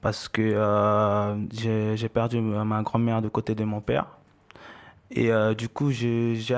parce 0.00 0.28
que 0.28 0.42
euh, 0.42 1.36
j'ai 1.50 2.08
perdu 2.08 2.40
ma 2.40 2.82
grand-mère 2.82 3.22
de 3.22 3.28
côté 3.28 3.54
de 3.54 3.64
mon 3.64 3.80
père. 3.80 4.06
Et 5.10 5.30
du 5.56 5.68
coup, 5.68 5.90
j'ai 5.92 6.54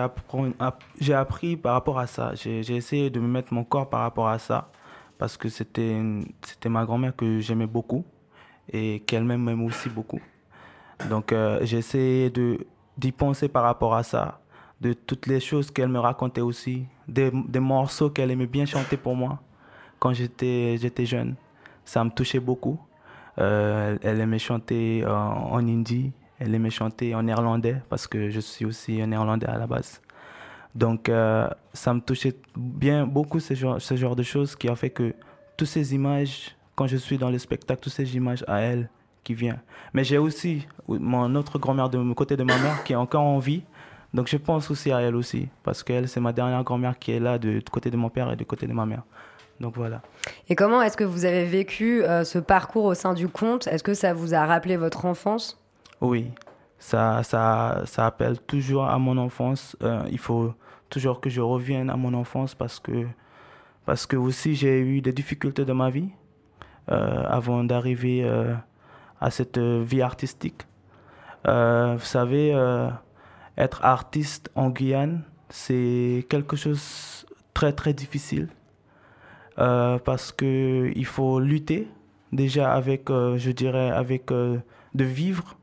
appris 1.12 1.56
par 1.56 1.74
rapport 1.74 1.98
à 1.98 2.06
ça. 2.06 2.34
J'ai 2.34 2.74
essayé 2.74 3.10
de 3.10 3.20
me 3.20 3.28
mettre 3.28 3.52
mon 3.52 3.64
corps 3.64 3.90
par 3.90 4.00
rapport 4.00 4.28
à 4.28 4.38
ça 4.38 4.70
parce 5.18 5.36
que 5.36 5.48
c'était 5.50 6.00
ma 6.66 6.84
grand-mère 6.86 7.14
que 7.14 7.40
j'aimais 7.40 7.66
beaucoup 7.66 8.04
et 8.72 9.00
qu'elle 9.00 9.24
m'aime 9.24 9.62
aussi 9.62 9.90
beaucoup. 9.90 10.20
Donc 11.10 11.34
j'ai 11.62 11.78
essayé 11.78 12.32
d'y 12.96 13.12
penser 13.12 13.48
par 13.48 13.64
rapport 13.64 13.94
à 13.94 14.02
ça, 14.02 14.40
de 14.80 14.94
toutes 14.94 15.26
les 15.26 15.40
choses 15.40 15.70
qu'elle 15.70 15.88
me 15.88 15.98
racontait 15.98 16.40
aussi, 16.40 16.86
des, 17.08 17.30
des 17.30 17.60
morceaux 17.60 18.10
qu'elle 18.10 18.30
aimait 18.30 18.46
bien 18.46 18.66
chanter 18.66 18.96
pour 18.96 19.14
moi 19.14 19.40
quand 19.98 20.12
j'étais 20.12 21.06
jeune. 21.06 21.34
Ça 21.84 22.02
me 22.04 22.10
touchait 22.10 22.40
beaucoup. 22.40 22.78
Euh, 23.38 23.98
elle 24.02 24.20
aimait 24.20 24.38
chanter 24.38 25.04
en, 25.06 25.58
hindi, 25.58 26.12
elle 26.38 26.54
aimait 26.54 26.70
chanter 26.70 27.14
en 27.14 27.22
néerlandais 27.22 27.76
parce 27.88 28.06
que 28.06 28.30
je 28.30 28.40
suis 28.40 28.64
aussi 28.64 29.00
un 29.00 29.08
néerlandais 29.08 29.46
à 29.46 29.58
la 29.58 29.66
base. 29.66 30.00
Donc 30.74 31.08
euh, 31.08 31.48
ça 31.72 31.94
me 31.94 32.00
touchait 32.00 32.34
bien 32.56 33.06
beaucoup 33.06 33.40
ce 33.40 33.54
genre, 33.54 33.80
ce 33.80 33.96
genre 33.96 34.16
de 34.16 34.22
choses 34.22 34.56
qui 34.56 34.68
a 34.68 34.76
fait 34.76 34.90
que 34.90 35.14
toutes 35.56 35.68
ces 35.68 35.94
images, 35.94 36.56
quand 36.74 36.86
je 36.86 36.96
suis 36.96 37.18
dans 37.18 37.30
le 37.30 37.38
spectacle, 37.38 37.80
toutes 37.80 37.92
ces 37.92 38.16
images 38.16 38.44
à 38.46 38.60
elle 38.60 38.90
qui 39.22 39.34
viennent. 39.34 39.60
Mais 39.92 40.04
j'ai 40.04 40.18
aussi 40.18 40.66
mon 40.88 41.34
autre 41.34 41.58
grand-mère 41.58 41.88
de 41.90 42.12
côté 42.12 42.36
de 42.36 42.42
ma 42.42 42.58
mère 42.58 42.84
qui 42.84 42.92
est 42.92 42.96
encore 42.96 43.24
en 43.24 43.38
vie. 43.38 43.62
Donc 44.16 44.28
je 44.28 44.38
pense 44.38 44.70
aussi 44.70 44.90
à 44.92 45.02
elle 45.02 45.14
aussi 45.14 45.46
parce 45.62 45.82
qu'elle 45.82 46.08
c'est 46.08 46.20
ma 46.20 46.32
dernière 46.32 46.64
grand-mère 46.64 46.98
qui 46.98 47.12
est 47.12 47.20
là 47.20 47.38
de, 47.38 47.62
côté 47.70 47.90
de 47.90 47.98
mon 47.98 48.08
père 48.08 48.32
et 48.32 48.36
du 48.36 48.46
côté 48.46 48.66
de 48.66 48.72
ma 48.72 48.86
mère. 48.86 49.02
Donc 49.60 49.76
voilà. 49.76 50.00
Et 50.48 50.56
comment 50.56 50.80
est-ce 50.80 50.96
que 50.96 51.04
vous 51.04 51.26
avez 51.26 51.44
vécu 51.44 52.02
euh, 52.02 52.24
ce 52.24 52.38
parcours 52.38 52.86
au 52.86 52.94
sein 52.94 53.12
du 53.12 53.28
conte? 53.28 53.66
Est-ce 53.66 53.82
que 53.82 53.92
ça 53.92 54.14
vous 54.14 54.32
a 54.32 54.46
rappelé 54.46 54.78
votre 54.78 55.04
enfance? 55.04 55.60
Oui, 56.00 56.30
ça, 56.78 57.22
ça, 57.24 57.82
ça 57.84 58.06
appelle 58.06 58.38
toujours 58.40 58.86
à 58.86 58.98
mon 58.98 59.18
enfance. 59.18 59.76
Euh, 59.82 60.02
il 60.10 60.18
faut 60.18 60.54
toujours 60.88 61.20
que 61.20 61.28
je 61.28 61.42
revienne 61.42 61.90
à 61.90 61.96
mon 61.96 62.14
enfance 62.14 62.54
parce 62.54 62.80
que, 62.80 63.06
parce 63.84 64.06
que 64.06 64.16
aussi 64.16 64.54
j'ai 64.54 64.80
eu 64.80 65.02
des 65.02 65.12
difficultés 65.12 65.66
dans 65.66 65.74
ma 65.74 65.90
vie 65.90 66.08
euh, 66.90 67.22
avant 67.28 67.64
d'arriver 67.64 68.26
à 69.20 69.30
cette 69.30 69.58
vie 69.58 70.00
artistique. 70.00 70.62
vous 71.44 71.98
savez, 72.00 72.54
être 73.56 73.84
artiste 73.84 74.50
en 74.54 74.70
Guyane, 74.70 75.22
c'est 75.48 76.26
quelque 76.28 76.56
chose 76.56 77.26
de 77.28 77.34
très 77.54 77.72
très 77.72 77.94
difficile 77.94 78.48
euh, 79.58 79.98
parce 79.98 80.32
que 80.32 80.92
il 80.94 81.06
faut 81.06 81.40
lutter 81.40 81.88
déjà 82.32 82.74
avec, 82.74 83.08
euh, 83.08 83.38
je 83.38 83.50
dirais, 83.50 83.90
avec 83.90 84.30
euh, 84.30 84.58
de 84.94 85.04
vivre 85.04 85.56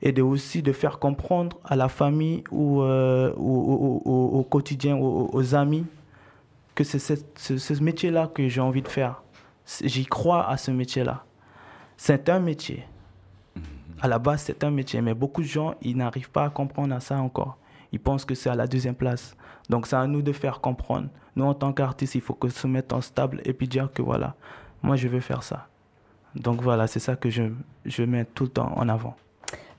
et 0.00 0.12
de 0.12 0.22
aussi 0.22 0.62
de 0.62 0.72
faire 0.72 0.98
comprendre 0.98 1.58
à 1.64 1.76
la 1.76 1.88
famille 1.88 2.44
ou, 2.50 2.80
au, 2.82 4.46
quotidien, 4.48 4.96
aux, 4.96 5.54
amis, 5.54 5.84
que 6.74 6.84
c'est 6.84 6.98
ce, 6.98 7.82
métier-là 7.82 8.30
que 8.32 8.48
j'ai 8.48 8.60
envie 8.60 8.82
de 8.82 8.88
faire. 8.88 9.22
J'y 9.82 10.06
crois 10.06 10.48
à 10.48 10.56
ce 10.56 10.70
métier-là. 10.70 11.24
C'est 11.96 12.28
un 12.28 12.40
métier. 12.40 12.84
À 14.00 14.08
la 14.08 14.18
base, 14.18 14.42
c'est 14.42 14.62
un 14.62 14.70
métier, 14.70 15.00
mais 15.00 15.14
beaucoup 15.14 15.42
de 15.42 15.46
gens, 15.46 15.74
ils 15.80 15.96
n'arrivent 15.96 16.30
pas 16.30 16.44
à 16.44 16.50
comprendre 16.50 16.94
à 16.94 17.00
ça 17.00 17.18
encore. 17.18 17.56
Ils 17.92 18.00
pensent 18.00 18.24
que 18.24 18.34
c'est 18.34 18.50
à 18.50 18.54
la 18.54 18.66
deuxième 18.66 18.94
place. 18.94 19.36
Donc 19.70 19.86
c'est 19.86 19.96
à 19.96 20.06
nous 20.06 20.22
de 20.22 20.32
faire 20.32 20.60
comprendre. 20.60 21.08
Nous, 21.34 21.44
en 21.44 21.54
tant 21.54 21.72
qu'artistes, 21.72 22.14
il 22.14 22.20
faut 22.20 22.34
que 22.34 22.48
se 22.48 22.66
mettre 22.66 22.94
en 22.94 23.00
stable 23.00 23.40
et 23.44 23.52
puis 23.52 23.68
dire 23.68 23.90
que 23.92 24.02
voilà, 24.02 24.34
moi, 24.82 24.96
je 24.96 25.08
veux 25.08 25.20
faire 25.20 25.42
ça. 25.42 25.68
Donc 26.34 26.60
voilà, 26.60 26.86
c'est 26.86 27.00
ça 27.00 27.16
que 27.16 27.30
je, 27.30 27.44
je 27.84 28.02
mets 28.02 28.26
tout 28.26 28.44
le 28.44 28.50
temps 28.50 28.72
en 28.76 28.88
avant. 28.88 29.16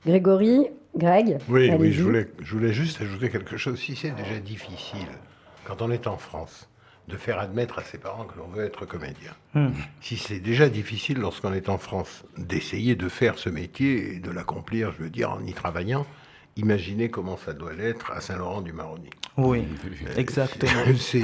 Grégory, 0.06 0.68
Greg 0.96 1.38
Oui, 1.48 1.70
oui 1.78 1.92
je, 1.92 2.04
voulais, 2.04 2.28
je 2.40 2.54
voulais 2.54 2.74
juste 2.74 3.02
ajouter 3.02 3.30
quelque 3.30 3.58
chose. 3.58 3.80
Si 3.80 3.96
c'est 3.96 4.12
déjà 4.12 4.40
difficile, 4.40 5.08
quand 5.66 5.82
on 5.82 5.92
est 5.92 6.08
en 6.08 6.18
France, 6.18 6.68
de 7.08 7.16
faire 7.16 7.40
admettre 7.40 7.80
à 7.80 7.84
ses 7.84 7.98
parents 7.98 8.26
que 8.26 8.38
l'on 8.38 8.48
veut 8.48 8.66
être 8.66 8.86
comédien. 8.86 9.32
Hmm. 9.54 9.70
Si 10.02 10.18
c'est 10.18 10.40
déjà 10.40 10.68
difficile 10.68 11.20
lorsqu'on 11.20 11.54
est 11.54 11.70
en 11.70 11.78
France 11.78 12.26
d'essayer 12.38 12.96
de 12.96 13.08
faire 13.08 13.38
ce 13.38 13.50
métier 13.50 14.16
et 14.16 14.20
de 14.20 14.30
l'accomplir, 14.30 14.92
je 14.92 15.04
veux 15.04 15.10
dire, 15.10 15.32
en 15.32 15.46
y 15.46 15.54
travaillant, 15.54 16.06
imaginez 16.58 17.10
comment 17.10 17.38
ça 17.38 17.54
doit 17.54 17.74
l'être 17.74 18.12
à 18.12 18.20
Saint-Laurent-du-Maroni. 18.20 19.10
Oui, 19.38 19.64
euh, 20.08 20.16
exactement. 20.18 20.72
C'est 20.98 21.24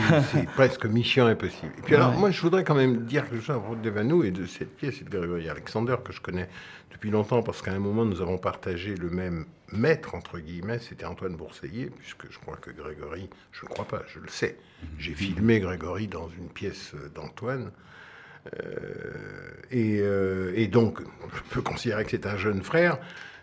presque 0.56 0.86
mission 0.86 1.26
impossible. 1.26 1.74
Et 1.78 1.82
puis 1.82 1.96
alors, 1.96 2.14
moi, 2.14 2.32
je 2.32 2.42
voudrais 2.42 2.64
quand 2.64 2.76
même 2.76 3.04
dire 3.04 3.30
quelque 3.30 3.42
chose 3.42 3.56
à 3.56 3.60
propos 3.60 3.76
de 3.76 3.82
Devanou 3.82 4.24
et 4.24 4.32
de 4.32 4.46
cette 4.46 4.78
pièce 4.78 5.02
et 5.02 5.04
de 5.04 5.10
Grégory 5.10 5.50
Alexander, 5.50 5.96
que 6.04 6.14
je 6.14 6.22
connais 6.22 6.48
depuis 6.92 7.10
longtemps, 7.10 7.44
parce 7.44 7.62
qu'à 7.62 7.72
un 7.72 7.80
moment, 7.80 8.06
nous 8.06 8.22
avons 8.22 8.38
partagé 8.38 8.96
le 8.96 9.10
même 9.10 9.46
maître, 9.78 10.16
entre 10.16 10.40
guillemets, 10.40 10.80
c'était 10.80 11.06
Antoine 11.06 11.36
Bourseillet, 11.36 11.90
puisque 11.98 12.32
je 12.32 12.40
crois 12.40 12.58
que 12.58 12.72
Grégory, 12.72 13.30
je 13.52 13.66
ne 13.66 13.70
crois 13.70 13.86
pas, 13.86 14.04
je 14.08 14.20
le 14.20 14.30
sais, 14.30 14.58
j'ai 14.98 15.14
filmé 15.14 15.60
Grégory 15.60 16.08
dans 16.08 16.30
une 16.30 16.50
pièce 16.50 16.94
d'Antoine. 17.16 17.72
Euh, 18.60 19.54
et, 19.72 20.00
euh, 20.02 20.54
et, 20.56 20.68
donc, 20.68 21.00
je 21.34 21.42
peux 21.52 21.62
considérer 21.62 22.04
que 22.04 22.12
c'est 22.12 22.26
un 22.26 22.38
jeune 22.38 22.62
frère. 22.62 22.98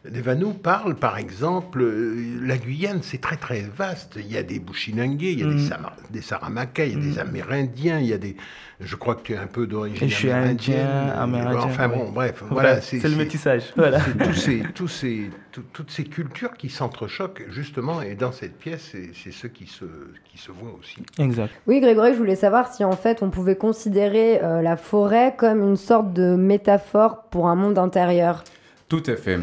Devanou 0.09 0.55
parle, 0.55 0.95
par 0.95 1.19
exemple, 1.19 1.83
euh, 1.83 2.41
la 2.43 2.57
Guyane, 2.57 3.01
c'est 3.03 3.21
très 3.21 3.37
très 3.37 3.61
vaste. 3.61 4.17
Il 4.19 4.33
y 4.33 4.39
a 4.39 4.43
des 4.43 4.59
Bushinangais, 4.59 5.33
il 5.33 5.41
y 5.41 5.43
a 5.43 5.47
des, 5.47 5.55
mm. 5.55 5.91
des 6.11 6.23
Saramacas, 6.23 6.87
il 6.87 6.93
y 6.93 6.97
a 6.97 6.99
des 6.99 7.17
mm. 7.17 7.19
Amérindiens, 7.19 7.99
il 7.99 8.07
y 8.07 8.15
a 8.15 8.19
des. 8.19 8.35
Je 8.81 8.97
crois 8.97 9.15
que 9.15 9.21
tu 9.21 9.35
es 9.35 9.37
un 9.37 9.47
peu 9.47 9.67
d'origine 9.67 9.97
amérindienne. 9.99 10.57
Je 10.57 10.63
suis 10.63 10.73
indien, 10.73 11.09
amérindien. 11.11 11.61
Enfin 11.61 11.89
bon, 11.89 12.11
bref, 12.13 12.43
voilà. 12.49 12.81
c'est 12.81 13.03
le 13.03 13.17
métissage. 13.17 13.65
Voilà. 13.77 14.01
Tous 14.01 14.33
ces, 14.33 14.63
tous 14.75 14.89
ces, 14.89 15.31
toutes 15.75 15.91
ces 15.91 16.05
cultures 16.05 16.55
qui 16.55 16.71
s'entrechoquent, 16.71 17.45
justement, 17.51 18.01
et 18.01 18.15
dans 18.15 18.33
cette 18.33 18.57
pièce, 18.57 18.95
c'est 19.13 19.33
ce 19.33 19.47
qui 19.49 19.67
se, 19.67 19.85
qui 20.25 20.39
se 20.39 20.51
voit 20.51 20.75
aussi. 20.81 21.03
Exact. 21.19 21.53
Oui, 21.67 21.79
Grégory, 21.81 22.15
je 22.15 22.19
voulais 22.19 22.37
savoir 22.37 22.73
si 22.73 22.85
en 22.85 22.97
fait 22.97 23.23
on 23.23 23.29
pouvait 23.29 23.57
considérer 23.57 24.43
euh, 24.43 24.63
la 24.63 24.79
forêt 24.79 25.35
comme 25.37 25.61
une 25.61 25.77
sorte 25.77 26.15
de 26.15 26.37
métaphore 26.37 27.25
pour 27.25 27.49
un 27.49 27.57
monde 27.57 27.77
intérieur. 27.77 28.45
Tout 28.89 29.03
à 29.07 29.17
fait. 29.17 29.39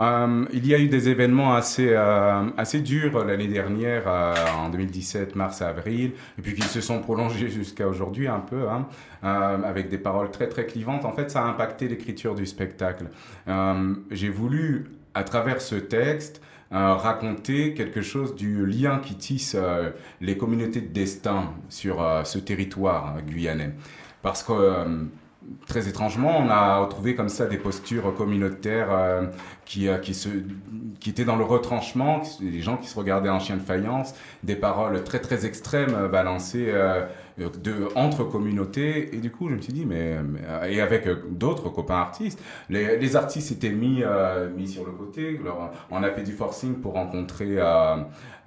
Euh, 0.00 0.46
il 0.52 0.66
y 0.66 0.74
a 0.74 0.78
eu 0.78 0.88
des 0.88 1.08
événements 1.08 1.54
assez, 1.54 1.90
euh, 1.90 2.48
assez 2.56 2.80
durs 2.80 3.22
l'année 3.24 3.48
dernière, 3.48 4.04
euh, 4.06 4.34
en 4.58 4.70
2017, 4.70 5.36
mars-avril, 5.36 6.12
et 6.38 6.42
puis 6.42 6.54
qui 6.54 6.62
se 6.62 6.80
sont 6.80 7.00
prolongés 7.00 7.48
jusqu'à 7.50 7.86
aujourd'hui 7.86 8.26
un 8.26 8.40
peu, 8.40 8.68
hein, 8.68 8.86
avec 9.22 9.90
des 9.90 9.98
paroles 9.98 10.30
très 10.30 10.48
très 10.48 10.64
clivantes. 10.64 11.04
En 11.04 11.12
fait, 11.12 11.30
ça 11.30 11.42
a 11.42 11.46
impacté 11.46 11.88
l'écriture 11.88 12.34
du 12.34 12.46
spectacle. 12.46 13.06
J'ai 14.10 14.30
voulu, 14.30 14.86
à 15.14 15.24
travers 15.24 15.60
ce 15.60 15.74
texte, 15.74 16.40
raconter 16.70 17.74
quelque 17.74 18.00
chose 18.00 18.34
du 18.34 18.64
lien 18.64 18.98
qui 18.98 19.16
tisse 19.16 19.56
les 20.20 20.36
communautés 20.38 20.80
de 20.80 20.92
destin 20.92 21.50
sur 21.68 22.02
ce 22.24 22.38
territoire 22.38 23.20
guyanais. 23.22 23.74
Parce 24.22 24.42
que 24.42 25.08
très 25.66 25.88
étrangement, 25.88 26.38
on 26.38 26.48
a 26.48 26.78
retrouvé 26.78 27.14
comme 27.14 27.28
ça 27.28 27.46
des 27.46 27.56
postures 27.56 28.14
communautaires 28.14 28.88
euh, 28.90 29.26
qui, 29.64 29.88
euh, 29.88 29.98
qui, 29.98 30.14
se, 30.14 30.28
qui 31.00 31.10
étaient 31.10 31.24
dans 31.24 31.36
le 31.36 31.44
retranchement, 31.44 32.22
des 32.40 32.60
gens 32.60 32.76
qui 32.76 32.88
se 32.88 32.98
regardaient 32.98 33.30
en 33.30 33.40
chien 33.40 33.56
de 33.56 33.62
faïence, 33.62 34.14
des 34.42 34.56
paroles 34.56 35.02
très 35.04 35.20
très 35.20 35.46
extrêmes 35.46 35.94
euh, 35.94 36.08
balancées 36.08 36.72
de, 37.40 37.88
entre 37.94 38.24
communautés. 38.24 39.14
Et 39.14 39.18
du 39.18 39.30
coup, 39.30 39.48
je 39.48 39.54
me 39.54 39.60
suis 39.60 39.72
dit, 39.72 39.86
mais, 39.86 40.16
et 40.68 40.80
avec 40.80 41.08
d'autres 41.30 41.70
copains 41.70 41.96
artistes, 41.96 42.42
les, 42.68 42.98
les 42.98 43.16
artistes 43.16 43.52
étaient 43.52 43.70
mis, 43.70 44.02
mis 44.56 44.68
sur 44.68 44.84
le 44.84 44.92
côté. 44.92 45.40
on 45.90 46.02
a 46.02 46.10
fait 46.10 46.22
du 46.22 46.32
forcing 46.32 46.74
pour 46.74 46.94
rencontrer 46.94 47.58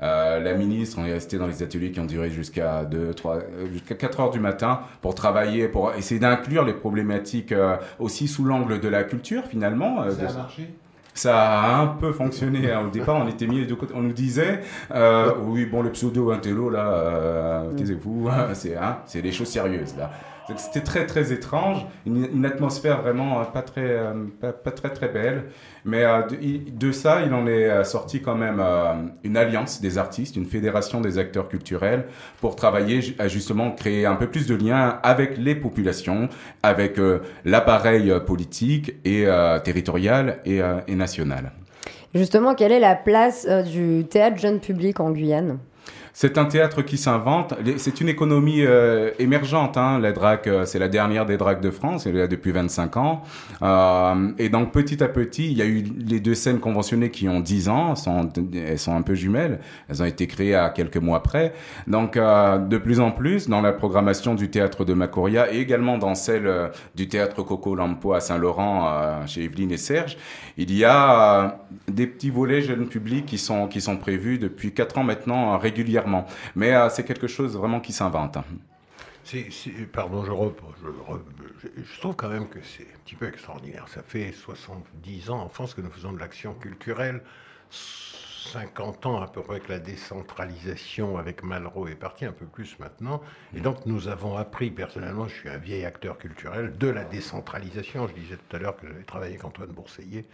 euh, 0.04 0.40
la 0.40 0.54
ministre, 0.54 0.98
on 1.00 1.06
est 1.06 1.14
resté 1.14 1.38
dans 1.38 1.48
les 1.48 1.64
ateliers 1.64 1.92
qui 1.92 2.00
ont 2.00 2.06
duré 2.06 2.30
jusqu'à 2.30 2.84
2, 2.84 3.14
3, 3.14 3.40
jusqu'à 3.72 3.96
4 3.96 4.20
heures 4.20 4.32
du 4.32 4.40
matin 4.40 4.82
pour 5.02 5.16
travailler, 5.16 5.70
pour 5.70 5.94
essayer 5.94 6.20
d'inclure 6.20 6.66
les 6.66 6.74
problématiques 6.74 7.54
euh, 7.54 7.78
aussi 8.00 8.28
sous 8.28 8.44
l'angle 8.44 8.80
de 8.80 8.88
la 8.90 9.04
culture 9.04 9.46
finalement. 9.46 10.02
Euh, 10.02 10.12
Ça 10.12 10.30
a 10.30 10.34
marché? 10.34 10.70
Ça 11.14 11.52
a 11.52 11.82
un 11.82 11.88
peu 11.88 12.12
fonctionné 12.12 12.72
hein. 12.72 12.86
au 12.88 12.90
départ. 12.92 13.16
On 13.16 13.28
était 13.28 13.48
mis 13.48 13.66
de 13.66 13.74
côté. 13.74 13.94
On 13.96 14.02
nous 14.02 14.14
disait, 14.14 14.62
oui, 15.46 15.66
bon, 15.66 15.82
le 15.82 15.92
pseudo 15.92 16.32
intello 16.32 16.70
là, 16.70 17.64
mm. 17.72 17.76
taisez-vous, 17.76 18.30
c'est 18.54 18.76
hein, 18.76 19.00
c'est 19.06 19.22
des 19.22 19.32
choses 19.32 19.50
sérieuses 19.50 19.96
là. 19.98 20.12
C'était 20.58 20.82
très 20.82 21.06
très 21.06 21.32
étrange, 21.32 21.86
une, 22.06 22.46
atmosphère 22.46 23.02
vraiment 23.02 23.40
euh, 23.40 23.44
pas 23.46 23.62
très, 23.62 23.82
euh, 23.82 24.14
pas, 24.42 24.72
très 24.72 24.90
très 24.90 25.08
belle. 25.08 25.46
Mais 25.86 26.04
euh, 26.04 26.22
de, 26.70 26.92
ça, 26.92 27.22
il 27.26 27.34
en 27.34 27.48
est 27.48 27.84
sorti 27.86 28.22
quand 28.22 28.36
même 28.36 28.62
une 29.24 29.38
alliance 29.38 29.80
des 29.80 29.98
artistes, 29.98 30.36
une 30.36 30.46
fédération 30.46 31.02
des 31.02 31.18
acteurs 31.18 31.48
culturels 31.48 32.06
pour 32.42 32.56
travailler 32.56 33.16
à 33.20 33.28
justement 33.28 33.72
créer 33.72 34.06
un 34.06 34.16
peu 34.16 34.28
plus 34.28 34.48
de 34.48 34.56
liens 34.56 35.00
avec 35.04 35.38
les 35.38 35.56
populations, 35.56 36.30
avec 36.62 37.00
l'appareil 37.46 38.14
politique 38.26 38.94
et 39.06 39.28
territorial 39.64 40.40
et, 40.46 40.62
et, 40.88 40.96
national. 40.96 41.52
Justement, 42.14 42.54
quelle 42.54 42.72
est 42.72 42.80
la 42.80 42.96
place 42.96 43.48
du 43.48 44.06
théâtre 44.10 44.38
jeune 44.38 44.60
public 44.60 45.00
en 45.00 45.12
Guyane? 45.12 45.58
C'est 46.16 46.38
un 46.38 46.46
théâtre 46.46 46.84
qui 46.84 46.98
s'invente. 46.98 47.56
C'est 47.78 48.00
une 48.00 48.08
économie 48.08 48.62
euh, 48.62 49.10
émergente. 49.18 49.78
Hein. 49.78 49.98
La 49.98 50.12
drague, 50.12 50.48
euh, 50.48 50.64
c'est 50.64 50.78
la 50.78 50.88
dernière 50.88 51.26
des 51.26 51.38
dragues 51.38 51.60
de 51.60 51.72
France. 51.72 52.06
Elle 52.06 52.16
est 52.16 52.20
là 52.20 52.28
depuis 52.28 52.52
25 52.52 52.98
ans. 52.98 53.24
Euh, 53.64 54.32
et 54.38 54.50
donc 54.50 54.72
petit 54.72 55.04
à 55.04 55.08
petit, 55.08 55.52
il 55.52 55.58
y 55.58 55.64
a 55.64 55.66
eu 55.66 55.82
les 55.82 56.20
deux 56.20 56.36
scènes 56.36 56.60
conventionnées 56.60 57.10
qui 57.10 57.28
ont 57.28 57.40
10 57.40 57.68
ans. 57.68 57.96
Elles 58.54 58.78
sont 58.78 58.96
un 58.96 59.02
peu 59.02 59.16
jumelles. 59.16 59.60
Elles 59.90 60.04
ont 60.04 60.06
été 60.06 60.28
créées 60.28 60.54
à 60.54 60.70
quelques 60.70 60.98
mois 60.98 61.24
près. 61.24 61.54
Donc 61.88 62.16
de 62.16 62.78
plus 62.78 63.00
en 63.00 63.10
plus, 63.10 63.50
dans 63.50 63.62
la 63.62 63.74
programmation 63.74 64.36
du 64.36 64.52
théâtre 64.52 64.86
de 64.86 64.94
Macoria 64.94 65.52
et 65.52 65.58
également 65.58 65.98
dans 65.98 66.14
celle 66.14 66.72
du 66.94 67.08
théâtre 67.08 67.42
Coco 67.42 67.74
Lampo 67.74 68.14
à 68.14 68.20
Saint-Laurent 68.20 69.26
chez 69.26 69.44
Evelyne 69.44 69.72
et 69.72 69.78
Serge, 69.78 70.18
il 70.58 70.76
y 70.76 70.86
a 70.86 71.60
des 71.88 72.06
petits 72.06 72.30
volets 72.30 72.62
jeunes 72.62 72.88
publics 72.88 73.26
qui 73.26 73.40
sont 73.40 73.68
qui 73.68 73.82
sont 73.82 73.98
prévus 73.98 74.38
depuis 74.38 74.74
4 74.74 75.00
ans 75.00 75.04
maintenant 75.04 75.58
régulièrement 75.58 76.03
mais 76.56 76.76
euh, 76.76 76.90
c'est 76.90 77.04
quelque 77.04 77.28
chose 77.28 77.56
vraiment 77.58 77.80
qui 77.80 77.94
s'invente. 77.94 78.38
pardon, 79.92 80.24
je, 80.24 81.84
je, 81.84 82.00
trouve 82.00 82.16
quand 82.16 82.30
même 82.30 82.48
que 82.48 82.60
c'est 82.62 82.84
un 82.84 83.00
petit 83.06 83.16
peu 83.16 83.28
extraordinaire. 83.28 83.88
Ça 83.88 84.02
fait 84.02 84.32
70 84.32 85.30
ans 85.30 85.40
en 85.40 85.50
France 85.50 85.74
que 85.74 85.82
nous 85.82 85.92
faisons 85.92 86.14
de 86.14 86.20
l'action 86.20 86.54
culturelle. 86.54 87.22
50 87.70 89.06
ans 89.06 89.22
à 89.22 89.28
peu 89.28 89.42
près 89.42 89.60
que 89.60 89.72
la 89.72 89.80
décentralisation 89.80 91.18
avec 91.18 91.44
Malraux 91.44 91.88
est 91.88 91.96
partie, 91.96 92.26
un 92.26 92.34
peu 92.34 92.46
plus 92.46 92.78
maintenant. 92.80 93.22
Et 93.56 93.62
donc 93.62 93.86
nous 93.86 94.10
avons 94.10 94.38
appris, 94.38 94.70
personnellement, 94.70 95.28
je 95.28 95.34
suis 95.34 95.50
un 95.50 95.58
vieil 95.58 95.86
acteur 95.86 96.18
culturel, 96.18 96.78
de 96.78 96.88
la 96.88 97.04
décentralisation. 97.04 98.08
Je 98.08 98.14
disais 98.14 98.36
tout 98.36 98.56
à 98.56 98.60
l'heure 98.60 98.76
que 98.76 98.88
j'avais 98.88 99.04
travaillé 99.04 99.34
avec 99.34 99.46
Antoine 99.46 99.72
Bourseillet 99.72 100.26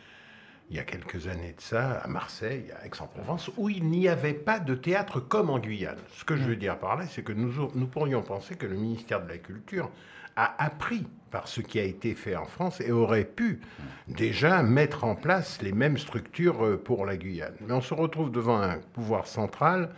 il 0.69 0.77
y 0.77 0.79
a 0.79 0.83
quelques 0.83 1.27
années 1.27 1.53
de 1.57 1.61
ça, 1.61 1.93
à 1.93 2.07
Marseille, 2.07 2.65
à 2.79 2.85
Aix-en-Provence, 2.85 3.49
où 3.57 3.69
il 3.69 3.85
n'y 3.85 4.07
avait 4.07 4.33
pas 4.33 4.59
de 4.59 4.75
théâtre 4.75 5.19
comme 5.19 5.49
en 5.49 5.57
Guyane. 5.57 5.97
Ce 6.13 6.23
que 6.23 6.35
je 6.35 6.43
veux 6.43 6.55
dire 6.55 6.77
par 6.77 6.95
là, 6.95 7.05
c'est 7.07 7.23
que 7.23 7.33
nous, 7.33 7.71
nous 7.73 7.87
pourrions 7.87 8.21
penser 8.21 8.55
que 8.55 8.67
le 8.67 8.75
ministère 8.75 9.23
de 9.23 9.29
la 9.29 9.37
Culture 9.37 9.89
a 10.35 10.63
appris 10.63 11.07
par 11.31 11.47
ce 11.47 11.61
qui 11.61 11.79
a 11.79 11.83
été 11.83 12.13
fait 12.13 12.35
en 12.35 12.45
France 12.45 12.81
et 12.81 12.91
aurait 12.91 13.25
pu 13.25 13.59
déjà 14.07 14.63
mettre 14.63 15.03
en 15.03 15.15
place 15.15 15.61
les 15.61 15.73
mêmes 15.73 15.97
structures 15.97 16.65
euh, 16.65 16.77
pour 16.77 17.05
la 17.05 17.17
Guyane. 17.17 17.53
Mais 17.67 17.73
on 17.73 17.81
se 17.81 17.93
retrouve 17.93 18.31
devant 18.31 18.61
un 18.61 18.77
pouvoir 18.93 19.27
central 19.27 19.89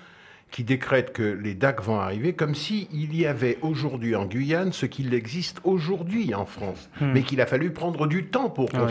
qui 0.52 0.64
décrète 0.64 1.14
que 1.14 1.24
les 1.24 1.54
DAC 1.54 1.82
vont 1.82 2.00
arriver 2.00 2.34
comme 2.34 2.56
s'il 2.56 2.88
il 2.92 3.16
y 3.16 3.26
avait 3.26 3.58
aujourd'hui 3.62 4.16
en 4.16 4.26
Guyane 4.26 4.74
ce 4.74 4.86
qu'il 4.86 5.14
existe 5.14 5.62
aujourd'hui 5.64 6.34
en 6.36 6.46
France, 6.46 6.90
hmm. 7.00 7.12
mais 7.14 7.24
qu'il 7.24 7.40
a 7.40 7.46
fallu 7.46 7.72
prendre 7.72 8.08
du 8.08 8.26
temps 8.26 8.50
pour 8.50 8.70
ah 8.74 8.88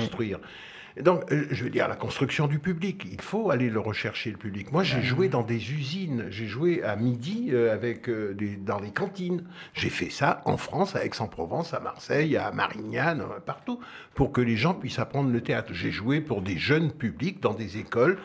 Donc, 0.99 1.30
euh, 1.30 1.47
je 1.50 1.64
veux 1.64 1.70
dire, 1.70 1.88
la 1.88 1.97
construction 1.97 2.47
du 2.47 2.59
public, 2.59 3.06
il 3.11 3.20
faut 3.20 3.50
aller 3.50 3.70
le 3.70 3.80
rechercher, 3.80 4.30
le 4.30 4.37
public. 4.37 4.73
Moi, 4.73 4.82
j'ai 4.82 5.02
joué 5.02 5.28
dans 5.28 5.42
des 5.42 5.73
usines, 5.73 6.26
j'ai 6.30 6.47
joué 6.47 6.82
à 6.82 6.97
midi 6.97 7.50
euh, 7.52 7.73
avec, 7.73 8.09
euh, 8.09 8.37
dans 8.64 8.80
les 8.80 8.90
cantines. 8.90 9.44
J'ai 9.73 9.90
fait 9.90 10.11
ça 10.11 10.42
en 10.44 10.56
France, 10.56 10.97
à 10.97 11.04
Aix-en-Provence, 11.04 11.75
à 11.75 11.80
Marseille, 11.80 12.37
à 12.37 12.50
Marignane, 12.50 13.25
partout, 13.47 13.80
pour 14.14 14.32
que 14.32 14.40
les 14.40 14.56
gens 14.56 14.75
puissent 14.75 14.99
apprendre 14.99 15.30
le 15.30 15.40
théâtre. 15.40 15.73
J'ai 15.73 15.90
joué 15.90 16.20
pour 16.20 16.42
des 16.42 16.59
jeunes 16.59 16.90
publics 16.90 17.40
dans 17.40 17.54
des 17.54 17.78
écoles, 17.78 18.18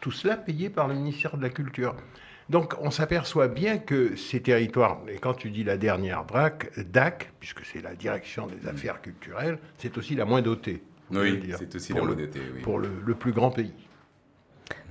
tout 0.00 0.12
cela 0.12 0.36
payé 0.36 0.68
par 0.68 0.88
le 0.88 0.94
ministère 0.94 1.36
de 1.36 1.42
la 1.42 1.50
Culture. 1.50 1.94
Donc 2.48 2.74
on 2.80 2.92
s'aperçoit 2.92 3.48
bien 3.48 3.78
que 3.78 4.14
ces 4.14 4.40
territoires, 4.40 5.00
et 5.08 5.16
quand 5.16 5.34
tu 5.34 5.50
dis 5.50 5.64
la 5.64 5.76
dernière 5.76 6.24
DRAC, 6.24 6.78
DAC, 6.78 7.32
puisque 7.40 7.64
c'est 7.64 7.82
la 7.82 7.94
direction 7.94 8.46
des 8.46 8.68
affaires 8.68 9.02
culturelles, 9.02 9.58
c'est 9.78 9.98
aussi 9.98 10.14
la 10.14 10.24
moins 10.24 10.42
dotée. 10.42 10.80
Oui, 11.10 11.40
c'est 11.58 11.74
aussi 11.74 11.92
pour, 11.92 12.06
le, 12.06 12.16
pour 12.62 12.78
le, 12.78 13.14
plus 13.14 13.32
grand 13.32 13.50
pays. 13.50 13.72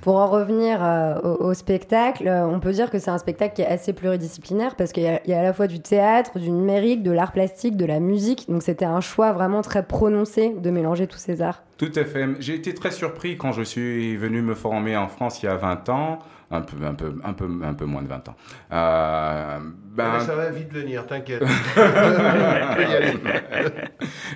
Pour 0.01 0.15
en 0.17 0.27
revenir 0.27 0.83
euh, 0.83 1.19
au, 1.19 1.53
spectacle, 1.53 2.27
euh, 2.27 2.45
on 2.45 2.59
peut 2.59 2.71
dire 2.71 2.91
que 2.91 2.99
c'est 2.99 3.09
un 3.09 3.17
spectacle 3.17 3.55
qui 3.55 3.63
est 3.63 3.67
assez 3.67 3.91
pluridisciplinaire 3.91 4.75
parce 4.75 4.91
qu'il 4.91 5.03
y, 5.03 5.29
y, 5.29 5.33
a 5.33 5.39
à 5.39 5.43
la 5.43 5.51
fois 5.51 5.67
du 5.67 5.81
théâtre, 5.81 6.39
du 6.39 6.51
numérique, 6.51 7.01
de 7.01 7.11
l'art 7.11 7.31
plastique, 7.31 7.75
de 7.75 7.85
la 7.85 7.99
musique. 7.99 8.45
Donc 8.49 8.61
c'était 8.61 8.85
un 8.85 9.01
choix 9.01 9.33
vraiment 9.33 9.61
très 9.61 9.85
prononcé 9.85 10.55
de 10.57 10.69
mélanger 10.69 11.07
tous 11.07 11.17
ces 11.17 11.41
arts. 11.41 11.63
Tout 11.77 11.91
à 11.95 12.05
fait. 12.05 12.27
J'ai 12.39 12.55
été 12.55 12.73
très 12.73 12.91
surpris 12.91 13.35
quand 13.35 13.51
je 13.51 13.63
suis 13.63 14.15
venu 14.15 14.41
me 14.41 14.53
former 14.53 14.95
en 14.95 15.07
France 15.07 15.41
il 15.41 15.47
y 15.47 15.49
a 15.49 15.55
20 15.55 15.89
ans 15.89 16.19
un 16.55 16.61
peu, 16.61 16.85
un 16.85 16.93
peu, 16.93 17.15
un 17.23 17.33
peu, 17.33 17.49
un 17.63 17.73
peu 17.73 17.85
moins 17.85 18.01
de 18.01 18.07
20 18.07 18.29
ans. 18.29 18.35
Euh, 18.71 19.59
ben... 19.95 20.19
ça 20.19 20.35
va 20.35 20.49
vite 20.49 20.73
venir, 20.73 21.05
t'inquiète. 21.07 21.43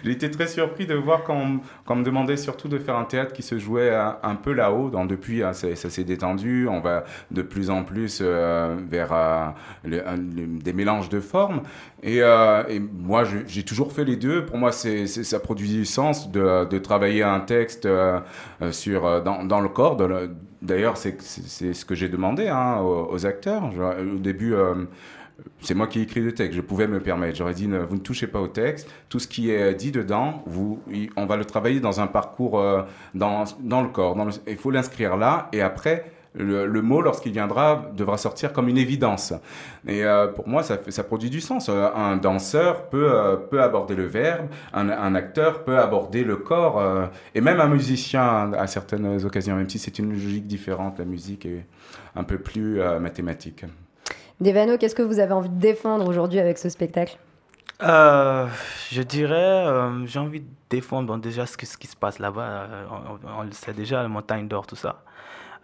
J'ai 0.04 0.12
été 0.12 0.32
très 0.32 0.48
surpris 0.48 0.86
de 0.88 0.96
voir 0.96 1.24
quand 1.24 1.36
on, 1.88 1.96
me 1.96 2.04
demandait 2.04 2.38
surtout 2.38 2.70
de 2.70 2.78
faire 2.78 2.96
un 2.96 3.04
théâtre 3.04 3.34
qui 3.34 3.42
se 3.44 3.60
jouait 3.60 3.94
un, 3.94 4.36
peu 4.36 4.54
là-haut. 4.54 4.90
Depuis, 5.06 5.44
hein, 5.44 5.54
ça, 5.54 5.76
s'est 5.76 6.04
détendu. 6.04 6.68
On 6.70 6.80
va 6.80 7.04
de 7.32 7.42
plus 7.42 7.70
en 7.70 7.84
plus 7.84 8.20
euh, 8.22 8.78
vers 8.90 9.10
euh, 9.12 9.50
des 9.84 10.74
mélanges 10.74 11.10
de 11.10 11.20
formes. 11.20 11.64
Et, 12.02 12.20
et 12.20 12.80
moi, 12.80 13.24
j'ai 13.48 13.64
toujours 13.64 13.92
fait 13.92 14.06
les 14.06 14.16
deux. 14.16 14.46
Pour 14.46 14.58
moi, 14.58 14.72
c'est, 14.72 15.08
ça 15.08 15.40
produit 15.40 15.70
du 15.70 15.86
sens 15.86 16.32
de, 16.32 16.66
de 16.66 16.78
travailler 16.78 17.24
un 17.24 17.42
texte 17.42 17.88
sur, 18.72 19.22
dans, 19.24 19.44
dans, 19.44 19.60
le 19.60 19.70
corps, 19.70 19.98
de, 19.98 20.30
D'ailleurs, 20.62 20.98
c'est 20.98 21.22
ce 21.22 21.86
que 21.86 21.96
j'ai 21.96 22.10
demandé 22.10 22.48
hein, 22.48 22.80
aux, 22.82 23.26
acteurs. 23.26 23.72
au 24.00 24.18
début, 24.18 24.54
euh, 24.54 24.86
c'est 25.62 25.74
moi 25.74 25.88
qui 25.88 26.00
ai 26.00 26.02
écrit 26.02 26.20
le 26.20 26.34
texte, 26.34 26.56
je 26.56 26.62
pouvais 26.62 26.88
me 26.88 27.00
permettre. 27.00 27.38
J'aurais 27.38 27.54
dit, 27.54 27.68
vous 27.68 27.96
ne 27.96 28.02
touchez 28.02 28.28
pas 28.28 28.42
au 28.42 28.48
texte, 28.48 28.90
tout 29.08 29.20
ce 29.20 29.28
qui 29.28 29.52
est 29.52 29.74
dit 29.74 29.92
dedans, 29.92 30.44
on 31.16 31.26
va 31.26 31.38
le 31.38 31.46
travailler 31.46 31.80
dans 31.80 32.02
un 32.02 32.08
parcours 32.08 32.60
euh, 32.60 32.82
dans, 33.14 33.46
le 33.64 33.88
corps. 33.88 34.18
il 34.48 34.58
faut 34.58 34.72
l'inscrire 34.72 35.18
là, 35.18 35.50
et 35.54 35.62
après, 35.62 36.12
le, 36.36 36.82
mot, 36.82 37.02
lorsqu'il 37.02 37.32
viendra, 37.32 37.90
devra 37.96 38.18
sortir 38.18 38.54
comme 38.54 38.70
une 38.70 38.78
évidence. 38.78 39.34
Et 39.88 40.04
euh, 40.04 40.28
pour 40.28 40.48
moi, 40.48 40.64
ça, 40.64 40.78
ça 40.88 41.04
produit 41.04 41.30
du 41.30 41.42
sens. 41.42 41.70
Euh, 41.70 41.90
un 41.96 42.18
danseur 42.18 42.90
peut, 42.90 43.12
euh, 43.12 43.36
peut 43.36 43.62
aborder 43.62 43.96
le 43.96 44.06
verbe, 44.06 44.48
un, 44.74 45.16
acteur 45.16 45.64
peut 45.64 45.80
aborder 45.80 46.24
le 46.24 46.36
corps, 46.36 46.82
et 47.34 47.42
même 47.42 47.60
un 47.60 47.68
musicien 47.68 48.54
à 48.54 48.68
certaines 48.68 49.26
occasions, 49.26 49.56
même 49.56 49.70
si 49.70 49.80
c'est 49.80 49.98
une 50.00 50.12
logique 50.12 50.46
différente, 50.46 51.00
la 51.00 51.06
musique 51.06 51.46
est 51.46 51.66
un 52.16 52.24
peu 52.24 52.38
plus 52.38 52.80
mathématique. 53.00 53.66
Devano, 54.40 54.78
qu'est-ce 54.78 54.96
que 54.96 55.02
vous 55.02 55.20
avez 55.20 55.34
envie 55.34 55.50
de 55.50 55.60
défendre 55.60 56.08
aujourd'hui 56.08 56.40
avec 56.40 56.58
ce 56.58 56.70
spectacle? 56.70 57.18
Je 57.82 59.02
dirais, 59.02 59.66
j'ai 60.06 60.20
envie 60.20 60.42
de 60.42 60.48
défendre 60.70 61.08
bon, 61.08 61.18
déjà 61.18 61.46
ce, 61.46 61.56
ce 61.66 61.78
qui 61.78 61.88
se 61.88 61.96
passe 61.96 62.20
là-bas. 62.20 62.68
on, 63.38 63.44
le 63.44 63.52
sait 63.52 63.74
déjà, 63.74 64.04
la 64.04 64.10
montagne 64.10 64.48
d'or, 64.48 64.68
tout 64.68 64.76
ça. 64.76 65.04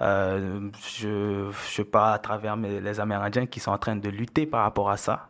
Euh, 0.01 0.69
je, 0.97 1.51
je 1.73 1.81
parle 1.81 2.13
à 2.13 2.19
travers 2.19 2.55
les 2.55 2.99
Amérindiens 2.99 3.45
qui 3.45 3.59
sont 3.59 3.71
en 3.71 3.77
train 3.77 3.95
de 3.95 4.09
lutter 4.09 4.45
par 4.45 4.63
rapport 4.63 4.89
à 4.89 4.97
ça. 4.97 5.29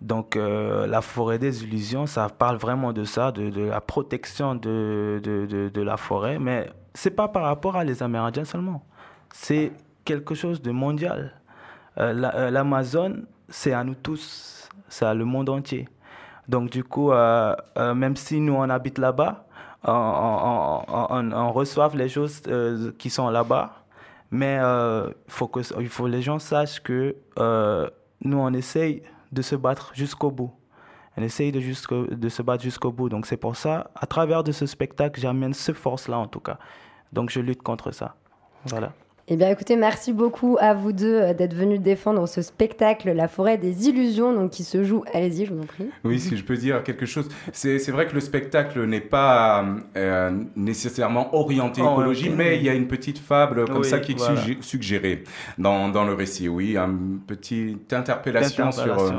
Donc 0.00 0.36
euh, 0.36 0.86
la 0.86 1.02
forêt 1.02 1.38
des 1.38 1.64
illusions, 1.64 2.06
ça 2.06 2.28
parle 2.28 2.56
vraiment 2.56 2.92
de 2.92 3.04
ça, 3.04 3.32
de, 3.32 3.66
la 3.66 3.80
protection 3.80 4.54
de, 4.54 5.70
la 5.74 5.96
forêt, 5.96 6.38
mais 6.38 6.70
c'est 6.94 7.10
pas 7.10 7.28
par 7.28 7.44
rapport 7.44 7.76
à 7.76 7.84
les 7.84 8.02
Amérindiens 8.02 8.44
seulement. 8.44 8.82
C'est 9.32 9.72
quelque 10.04 10.34
chose 10.34 10.62
de 10.62 10.70
mondial. 10.70 11.34
Euh, 11.98 12.50
L'Amazone, 12.50 13.26
c'est 13.48 13.74
à 13.74 13.84
nous 13.84 13.94
tous, 13.94 14.68
c'est 14.88 15.04
à 15.04 15.12
le 15.12 15.24
monde 15.26 15.50
entier. 15.50 15.86
Donc 16.48 16.70
du 16.70 16.82
coup, 16.82 17.12
même 17.76 18.16
si 18.16 18.40
nous 18.40 18.54
on 18.54 18.68
habite 18.70 18.98
là-bas, 18.98 19.46
on, 19.84 21.32
on, 21.32 21.52
reçoit 21.52 21.90
les 21.94 22.08
choses 22.08 22.42
euh, 22.48 22.92
qui 22.98 23.10
sont 23.10 23.30
là-bas, 23.30 23.84
mais 24.30 24.58
euh, 24.60 25.10
il 25.26 25.32
faut 25.32 25.48
que 25.48 26.06
les 26.06 26.22
gens 26.22 26.38
sachent 26.38 26.82
que 26.82 27.16
euh, 27.38 27.88
nous, 28.22 28.38
on 28.38 28.52
essaye 28.52 29.02
de 29.32 29.42
se 29.42 29.56
battre 29.56 29.92
jusqu'au 29.94 30.30
bout. 30.30 30.52
On 31.16 31.22
essaye 31.22 31.52
de, 31.52 31.60
de 32.14 32.28
se 32.28 32.42
battre 32.42 32.62
jusqu'au 32.62 32.92
bout. 32.92 33.08
Donc 33.08 33.26
c'est 33.26 33.36
pour 33.36 33.56
ça, 33.56 33.90
à 33.94 34.06
travers 34.06 34.44
de 34.44 34.52
ce 34.52 34.66
spectacle, 34.66 35.20
j'amène 35.20 35.54
cette 35.54 35.76
force-là 35.76 36.18
en 36.18 36.26
tout 36.26 36.40
cas. 36.40 36.58
Donc 37.12 37.30
je 37.30 37.40
lutte 37.40 37.62
contre 37.62 37.90
ça. 37.90 38.16
Voilà. 38.66 38.92
Eh 39.32 39.36
bien, 39.36 39.48
écoutez, 39.48 39.76
merci 39.76 40.12
beaucoup 40.12 40.56
à 40.60 40.74
vous 40.74 40.90
deux 40.90 41.14
euh, 41.14 41.34
d'être 41.34 41.54
venus 41.54 41.80
défendre 41.80 42.26
ce 42.26 42.42
spectacle, 42.42 43.12
La 43.12 43.28
forêt 43.28 43.58
des 43.58 43.88
illusions, 43.88 44.34
donc 44.34 44.50
qui 44.50 44.64
se 44.64 44.82
joue. 44.82 45.04
Allez-y, 45.14 45.46
je 45.46 45.54
vous 45.54 45.62
en 45.62 45.66
prie. 45.66 45.88
Oui, 46.02 46.18
si 46.18 46.36
je 46.36 46.42
peux 46.42 46.56
dire 46.56 46.82
quelque 46.82 47.06
chose. 47.06 47.28
C'est 47.52 47.78
vrai 47.90 48.08
que 48.08 48.14
le 48.14 48.20
spectacle 48.20 48.84
n'est 48.86 49.00
pas 49.00 49.64
euh, 49.96 50.32
nécessairement 50.56 51.32
orienté 51.32 51.80
oh, 51.80 51.92
écologie, 51.92 52.28
mais 52.28 52.56
il 52.56 52.64
y 52.64 52.68
a 52.68 52.74
une 52.74 52.88
petite 52.88 53.20
fable 53.20 53.66
comme 53.66 53.84
ça 53.84 54.00
qui 54.00 54.12
est 54.12 54.62
suggérée 54.62 55.22
dans, 55.58 55.88
dans, 55.90 56.04
le 56.04 56.14
récit. 56.14 56.48
Oui, 56.48 56.76
une 56.76 57.20
petite 57.24 57.92
interpellation, 57.92 58.72
sur, 58.72 58.98
euh, 58.98 59.10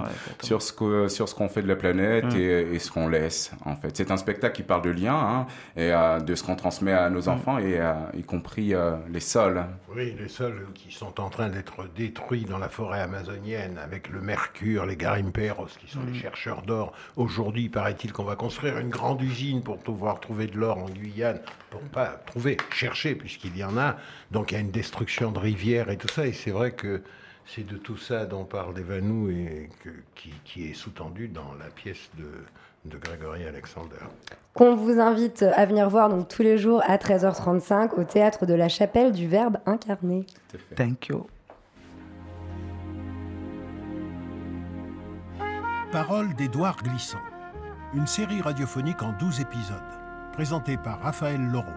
sur 0.41 0.61
ce 0.61 0.73
qu'on 0.73 1.07
sur 1.07 1.29
ce 1.29 1.35
qu'on 1.35 1.47
fait 1.47 1.61
de 1.61 1.69
la 1.69 1.77
planète 1.77 2.35
mm. 2.35 2.73
et, 2.73 2.79
ce 2.79 2.91
qu'on 2.91 3.07
laisse, 3.07 3.53
en 3.63 3.77
fait. 3.77 3.95
C'est 3.95 4.11
un 4.11 4.17
spectacle 4.17 4.57
qui 4.57 4.63
parle 4.63 4.81
de 4.81 4.89
lien 4.89 5.15
hein, 5.15 5.45
et 5.77 5.93
de 6.25 6.35
ce 6.35 6.43
qu'on 6.43 6.57
transmet 6.57 6.91
à 6.91 7.09
nos 7.09 7.27
mm. 7.27 7.29
enfants, 7.29 7.59
et 7.59 7.79
y 8.17 8.23
compris 8.23 8.73
les 9.09 9.21
sols. 9.21 9.63
Oui 9.95 10.00
les 10.05 10.27
sols 10.27 10.67
qui 10.73 10.91
sont 10.91 11.19
en 11.19 11.29
train 11.29 11.49
d'être 11.49 11.87
détruits 11.95 12.45
dans 12.45 12.57
la 12.57 12.69
forêt 12.69 13.01
amazonienne 13.01 13.77
avec 13.77 14.09
le 14.09 14.21
mercure, 14.21 14.85
les 14.85 14.97
garimperos 14.97 15.67
qui 15.79 15.87
sont 15.87 16.03
les 16.03 16.11
mm. 16.11 16.21
chercheurs 16.21 16.61
d'or. 16.63 16.93
Aujourd'hui, 17.15 17.69
paraît-il 17.69 18.11
qu'on 18.11 18.23
va 18.23 18.35
construire 18.35 18.79
une 18.79 18.89
grande 18.89 19.21
usine 19.21 19.61
pour 19.61 19.77
pouvoir 19.77 20.19
trouver 20.19 20.47
de 20.47 20.57
l'or 20.57 20.77
en 20.77 20.89
Guyane, 20.89 21.41
pour 21.69 21.81
pas 21.81 22.07
trouver, 22.25 22.57
chercher 22.71 23.15
puisqu'il 23.15 23.55
y 23.55 23.63
en 23.63 23.77
a. 23.77 23.97
Donc 24.31 24.51
il 24.51 24.55
y 24.55 24.57
a 24.57 24.61
une 24.61 24.71
destruction 24.71 25.31
de 25.31 25.39
rivières 25.39 25.89
et 25.89 25.97
tout 25.97 26.09
ça. 26.09 26.25
Et 26.25 26.33
c'est 26.33 26.51
vrai 26.51 26.71
que 26.71 27.01
C'est 27.45 27.65
de 27.65 27.77
tout 27.77 27.97
ça 27.97 28.25
dont 28.25 28.45
parle 28.45 28.73
Devanou 28.73 29.29
et 29.29 29.69
qui, 30.45 30.69
est 30.69 30.73
sous-tendu 30.73 31.27
dans 31.27 31.53
la 31.55 31.69
pièce 31.69 32.09
de, 32.17 32.29
de 32.85 32.97
Grégory 32.97 33.45
Alexander. 33.45 33.97
Qu'on 34.53 34.75
vous 34.75 34.99
invite 34.99 35.43
à 35.43 35.65
venir 35.65 35.89
voir 35.89 36.09
donc 36.09 36.27
tous 36.27 36.41
les 36.41 36.57
jours 36.57 36.81
à 36.85 36.97
13h35 36.97 37.99
au 37.99 38.03
théâtre 38.03 38.45
de 38.45 38.53
la 38.53 38.69
Chapelle 38.69 39.11
du 39.11 39.27
Verbe 39.27 39.57
incarné. 39.65 40.25
Thank 40.75 41.07
you. 41.07 41.27
Parole 45.91 46.33
d'Édouard 46.35 46.77
Glissant. 46.77 47.19
Une 47.93 48.07
série 48.07 48.41
radiophonique 48.41 49.01
en 49.01 49.11
12 49.17 49.41
épisodes, 49.41 49.77
présentée 50.31 50.77
par 50.77 51.01
Raphaël 51.01 51.41
Laureau, 51.51 51.67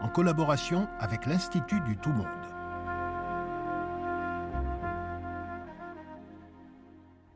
en 0.00 0.08
collaboration 0.08 0.88
avec 0.98 1.26
l'Institut 1.26 1.80
du 1.82 1.96
Tout 1.98 2.12
Monde. 2.12 2.26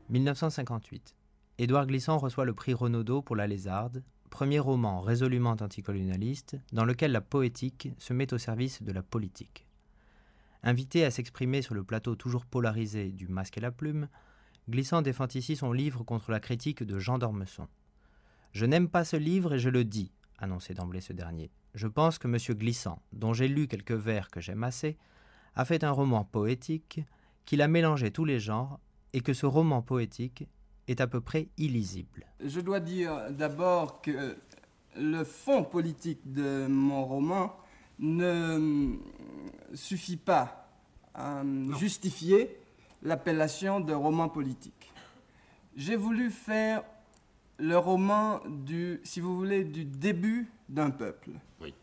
«1958. 0.09 1.22
Édouard 1.63 1.87
Glissant 1.87 2.19
reçoit 2.19 2.45
le 2.45 2.55
prix 2.55 2.75
Renaudot 2.75 3.23
pour 3.23 3.37
La 3.37 3.47
Lézarde, 3.47 4.03
premier 4.31 4.59
roman 4.59 5.01
résolument 5.01 5.53
anticolonialiste 5.61 6.57
dans 6.73 6.85
lequel 6.85 7.13
la 7.13 7.21
poétique 7.21 7.91
se 7.99 8.13
met 8.13 8.35
au 8.35 8.39
service 8.39 8.83
de 8.83 8.91
la 8.91 9.05
politique. 9.05 9.65
Invité 10.65 11.05
à 11.05 11.13
s'exprimer 11.13 11.63
sur 11.63 11.75
le 11.75 11.85
plateau 11.85 12.17
toujours 12.17 12.47
polarisé 12.47 13.13
du 13.13 13.29
Masque 13.29 13.59
et 13.59 13.61
la 13.61 13.71
Plume, 13.71 14.09
Glissant 14.69 15.03
défend 15.03 15.29
ici 15.37 15.55
son 15.55 15.71
livre 15.71 16.03
contre 16.03 16.33
la 16.33 16.41
critique 16.41 16.83
de 16.83 16.99
Jean 16.99 17.19
d'Ormesson. 17.19 17.69
Je 18.51 18.67
n'aime 18.67 18.89
pas 18.89 19.05
ce 19.05 19.17
livre 19.17 19.55
et 19.55 19.61
je 19.61 19.71
le 19.71 19.85
dis, 19.85 20.11
annonçait 20.39 20.75
d'emblée 20.75 21.01
ce 21.01 21.13
dernier. 21.13 21.53
Je 21.75 21.87
pense 21.87 22.19
que 22.19 22.27
M. 22.27 22.59
Glissant, 22.59 23.01
dont 23.13 23.35
j'ai 23.35 23.47
lu 23.47 23.69
quelques 23.69 23.93
vers 23.93 24.33
que 24.33 24.41
j'aime 24.41 24.65
assez, 24.65 24.99
a 25.55 25.65
fait 25.65 25.85
un 25.85 25.93
roman 25.93 26.25
poétique, 26.25 27.03
qu'il 27.45 27.63
a 27.63 27.69
mélangé 27.69 28.11
tous 28.11 28.25
les 28.25 28.41
genres, 28.41 28.81
et 29.13 29.21
que 29.21 29.33
ce 29.33 29.47
roman 29.47 29.81
poétique 29.81 30.49
est 30.89 31.01
à 31.01 31.07
peu 31.07 31.21
près 31.21 31.49
illisible. 31.59 32.27
Je 32.45 32.61
dois 32.61 32.81
dire 32.81 33.31
d'abord 33.31 34.01
que 34.01 34.37
le 34.97 35.25
fond 35.25 35.65
politique 35.65 36.21
de 36.33 36.67
mon 36.69 37.05
roman 37.05 37.57
ne 37.99 38.97
suffit 39.75 40.17
pas 40.17 40.69
à 41.15 41.43
justifier 41.79 42.59
l'appellation 43.03 43.81
de 43.81 43.93
roman 43.93 44.29
politique. 44.29 44.93
J'ai 45.77 45.97
voulu 45.97 46.31
faire 46.31 46.83
le 47.59 47.77
roman 47.79 48.41
du, 48.49 49.01
si 49.05 49.21
vous 49.21 49.37
voulez, 49.37 49.65
du 49.65 49.85
début 49.85 50.51
d'un 50.69 50.91
peuple. 50.91 51.31
Oui. 51.61 51.75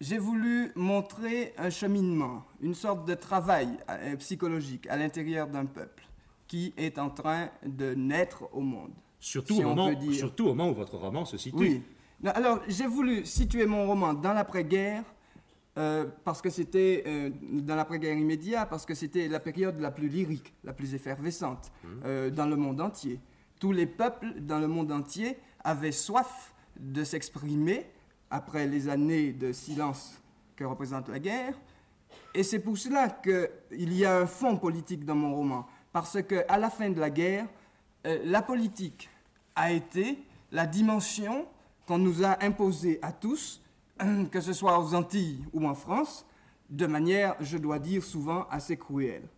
J'ai 0.00 0.18
voulu 0.18 0.72
montrer 0.74 1.54
un 1.56 1.70
cheminement, 1.70 2.44
une 2.60 2.74
sorte 2.74 3.06
de 3.06 3.14
travail 3.14 3.68
euh, 3.88 4.16
psychologique 4.16 4.86
à 4.88 4.96
l'intérieur 4.96 5.46
d'un 5.46 5.66
peuple 5.66 6.04
qui 6.52 6.74
est 6.76 6.98
en 6.98 7.08
train 7.08 7.48
de 7.64 7.94
naître 7.94 8.44
au 8.52 8.60
monde. 8.60 8.92
Surtout, 9.18 9.56
au, 9.56 9.62
moment, 9.62 9.90
surtout 10.12 10.48
au 10.48 10.54
moment 10.54 10.68
où 10.68 10.74
votre 10.74 10.98
roman 10.98 11.24
se 11.24 11.38
situe. 11.38 11.56
Oui. 11.56 11.82
Alors, 12.26 12.60
j'ai 12.68 12.86
voulu 12.86 13.24
situer 13.24 13.64
mon 13.64 13.86
roman 13.86 14.12
dans 14.12 14.34
l'après-guerre 14.34 15.02
euh, 15.78 16.04
parce 16.24 16.42
que 16.42 16.50
c'était 16.50 17.04
euh, 17.06 17.30
dans 17.40 17.74
l'après-guerre 17.74 18.18
immédiate, 18.18 18.68
parce 18.68 18.84
que 18.84 18.92
c'était 18.94 19.28
la 19.28 19.40
période 19.40 19.80
la 19.80 19.90
plus 19.90 20.08
lyrique, 20.08 20.52
la 20.62 20.74
plus 20.74 20.94
effervescente 20.94 21.72
mmh. 21.82 21.88
euh, 22.04 22.28
dans 22.28 22.44
le 22.44 22.56
monde 22.56 22.82
entier. 22.82 23.18
Tous 23.58 23.72
les 23.72 23.86
peuples 23.86 24.34
dans 24.38 24.58
le 24.58 24.68
monde 24.68 24.92
entier 24.92 25.38
avaient 25.64 25.90
soif 25.90 26.52
de 26.78 27.02
s'exprimer 27.02 27.86
après 28.28 28.66
les 28.66 28.90
années 28.90 29.32
de 29.32 29.52
silence 29.52 30.20
que 30.54 30.64
représente 30.64 31.08
la 31.08 31.18
guerre. 31.18 31.54
Et 32.34 32.42
c'est 32.42 32.58
pour 32.58 32.76
cela 32.76 33.08
qu'il 33.08 33.94
y 33.94 34.04
a 34.04 34.18
un 34.18 34.26
fond 34.26 34.58
politique 34.58 35.06
dans 35.06 35.14
mon 35.14 35.34
roman, 35.34 35.66
parce 35.92 36.22
qu'à 36.22 36.58
la 36.58 36.70
fin 36.70 36.90
de 36.90 37.00
la 37.00 37.10
guerre, 37.10 37.46
la 38.04 38.42
politique 38.42 39.08
a 39.54 39.72
été 39.72 40.18
la 40.50 40.66
dimension 40.66 41.46
qu'on 41.86 41.98
nous 41.98 42.24
a 42.24 42.42
imposée 42.44 42.98
à 43.02 43.12
tous 43.12 43.62
que 44.30 44.40
ce 44.40 44.52
soit 44.52 44.78
aux 44.78 44.94
Antilles 44.94 45.44
ou 45.52 45.66
en 45.66 45.74
France, 45.74 46.26
de 46.70 46.86
manière, 46.86 47.36
je 47.40 47.58
dois 47.58 47.78
dire, 47.78 48.02
souvent 48.02 48.46
assez 48.50 48.76
cruelle. 48.76 49.28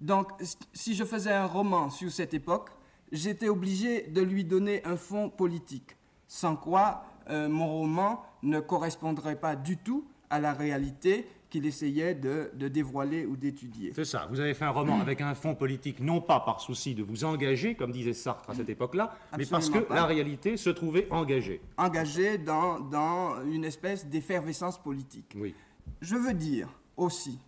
Donc, 0.00 0.32
si 0.72 0.94
je 0.96 1.04
faisais 1.04 1.32
un 1.32 1.46
roman 1.46 1.88
sur 1.88 2.10
cette 2.10 2.34
époque, 2.34 2.70
j'étais 3.12 3.48
obligé 3.48 4.02
de 4.08 4.20
lui 4.20 4.44
donner 4.44 4.84
un 4.84 4.96
fond 4.96 5.30
politique, 5.30 5.96
sans 6.26 6.56
quoi 6.56 7.04
euh, 7.30 7.48
mon 7.48 7.68
roman 7.68 8.24
ne 8.42 8.58
correspondrait 8.58 9.38
pas 9.38 9.54
du 9.54 9.76
tout 9.76 10.04
à 10.30 10.40
la 10.40 10.52
réalité 10.52 11.28
qu'il 11.52 11.66
essayait 11.66 12.14
de, 12.14 12.50
dévoiler 12.56 13.26
ou 13.26 13.36
d'étudier. 13.36 13.92
C'est 13.94 14.06
ça, 14.06 14.26
vous 14.30 14.40
avez 14.40 14.54
fait 14.54 14.64
un 14.64 14.70
roman 14.70 14.98
avec 15.02 15.20
un 15.20 15.34
fond 15.34 15.54
politique, 15.54 16.00
non 16.00 16.22
pas 16.22 16.40
par 16.40 16.62
souci 16.62 16.94
de 16.94 17.02
vous 17.02 17.24
engager, 17.24 17.74
comme 17.74 17.92
disait 17.92 18.14
Sartre 18.14 18.48
à 18.48 18.54
cette 18.54 18.70
époque-là, 18.70 19.14
mais 19.36 19.44
parce 19.44 19.68
que 19.68 19.86
la 19.92 20.06
réalité 20.06 20.56
se 20.56 20.70
trouvait 20.70 21.06
engagée. 21.10 21.60
Engagée 21.76 22.38
dans, 22.38 22.80
dans 22.80 23.44
une 23.44 23.66
espèce 23.66 24.06
d'effervescence 24.06 24.78
politique. 24.78 25.36
Oui. 25.36 25.54
Je 26.00 26.16
veux 26.16 26.32
dire 26.32 26.68
aussi 26.96 27.38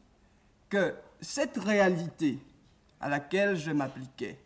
que 0.69 0.95
cette 1.23 1.57
réalité 1.57 2.39
à 3.01 3.09
laquelle 3.09 3.57
je 3.57 3.71
m'appliquais, 3.71 4.39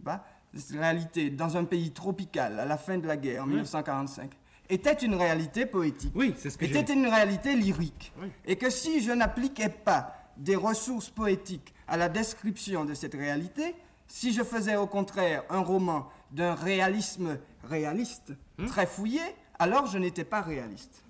bah, 0.00 0.22
cette 0.54 0.78
réalité 0.78 1.30
dans 1.30 1.56
un 1.56 1.64
pays 1.64 1.92
tropical 1.92 2.60
à 2.60 2.66
la 2.66 2.76
fin 2.76 2.98
de 2.98 3.06
la 3.06 3.16
guerre 3.16 3.44
en 3.44 3.46
1945, 3.46 4.30
était 4.72 4.92
une 4.94 5.14
réalité 5.14 5.66
poétique. 5.66 6.12
Oui, 6.14 6.34
c'est 6.36 6.50
ce 6.50 6.56
que 6.56 6.64
Était 6.64 6.92
une 6.92 7.06
réalité 7.06 7.54
lyrique. 7.54 8.12
Et 8.46 8.56
que 8.56 8.70
si 8.70 9.02
je 9.02 9.12
n'appliquais 9.12 9.68
pas 9.68 10.14
des 10.36 10.56
ressources 10.56 11.10
poétiques 11.10 11.74
à 11.86 11.96
la 11.96 12.08
description 12.08 12.84
de 12.84 12.94
cette 12.94 13.14
réalité, 13.14 13.74
si 14.06 14.32
je 14.32 14.42
faisais 14.42 14.76
au 14.76 14.86
contraire 14.86 15.44
un 15.50 15.60
roman 15.60 16.08
d'un 16.30 16.54
réalisme 16.54 17.38
réaliste, 17.64 18.32
hmm? 18.58 18.66
très 18.66 18.86
fouillé, 18.86 19.20
alors 19.58 19.86
je 19.86 19.98
n'étais 19.98 20.24
pas 20.24 20.40
réaliste. 20.40 21.04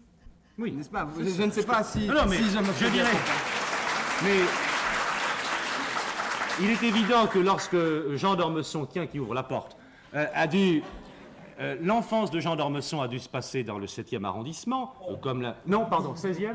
Oui. 0.59 0.73
N'est-ce 0.73 0.91
pas? 0.91 1.09
Je, 1.19 1.43
ne 1.43 1.51
sais 1.51 1.65
pas 1.65 1.83
si, 1.85 2.07
non, 2.07 2.27
mais 2.29 2.37
si 2.37 2.51
je 2.51 2.59
me 2.59 2.65
je 2.65 2.87
dirais. 2.89 3.11
Mais 4.25 4.37
il 6.61 6.71
est 6.71 6.83
évident 6.83 7.27
que 7.27 7.39
lorsque 7.39 7.77
Jean 8.17 8.35
d'Ormesson, 8.35 8.87
tiens, 8.87 9.07
qui 9.07 9.19
ouvre 9.19 9.35
la 9.35 9.43
porte, 9.43 9.77
euh, 10.15 10.27
a 10.35 10.47
dû 10.47 10.83
euh, 11.63 11.77
l'enfance 11.81 12.31
de 12.31 12.41
Jean 12.41 12.57
d'Ormesson 12.57 13.01
a 13.01 13.09
dû 13.09 13.19
se 13.19 13.29
passer 13.29 13.63
dans 13.63 13.79
le 13.79 13.87
7e 13.87 14.25
arrondissement, 14.25 14.95
euh, 15.09 15.17
comme 15.17 15.43
la... 15.43 15.57
Non, 15.67 15.87
pardon, 15.87 16.15
16e 16.15 16.55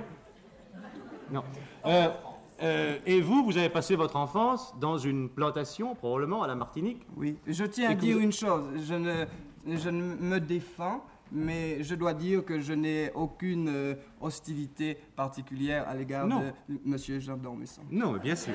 Non. 1.31 1.43
Euh, 1.85 2.97
et 3.05 3.21
vous, 3.21 3.45
vous 3.45 3.57
avez 3.57 3.69
passé 3.69 3.95
votre 3.95 4.15
enfance 4.15 4.73
dans 4.79 4.97
une 4.97 5.29
plantation, 5.29 5.95
probablement 5.95 6.43
à 6.43 6.47
la 6.47 6.55
Martinique 6.55 7.05
Oui, 7.15 7.37
je 7.47 7.63
tiens 7.63 7.91
à 7.91 7.95
dire 7.95 8.17
une 8.17 8.33
chose. 8.33 8.65
Je 8.83 8.95
ne, 8.95 9.25
je 9.67 9.89
ne 9.89 10.15
me 10.15 10.39
défends, 10.39 11.05
mais 11.31 11.83
je 11.83 11.93
dois 11.95 12.13
dire 12.13 12.43
que 12.43 12.59
je 12.59 12.73
n'ai 12.73 13.11
aucune 13.13 13.95
hostilité 14.19 14.97
particulière 15.15 15.87
à 15.87 15.93
l'égard 15.93 16.27
de 16.27 16.51
M. 16.69 16.97
Jean 17.19 17.37
d'Ormesson. 17.37 17.81
Non, 17.91 18.13
bien 18.13 18.35
sûr. 18.35 18.53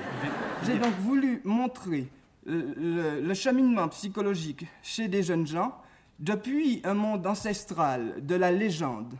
J'ai 0.66 0.78
donc 0.78 0.94
voulu 0.98 1.40
montrer 1.44 2.08
le, 2.44 3.34
cheminement 3.34 3.88
psychologique 3.88 4.66
chez 4.82 5.08
des 5.08 5.22
jeunes 5.22 5.46
gens 5.46 5.74
depuis 6.22 6.80
un 6.84 6.94
monde 6.94 7.26
ancestral 7.26 8.24
de 8.24 8.34
la 8.36 8.52
légende. 8.52 9.14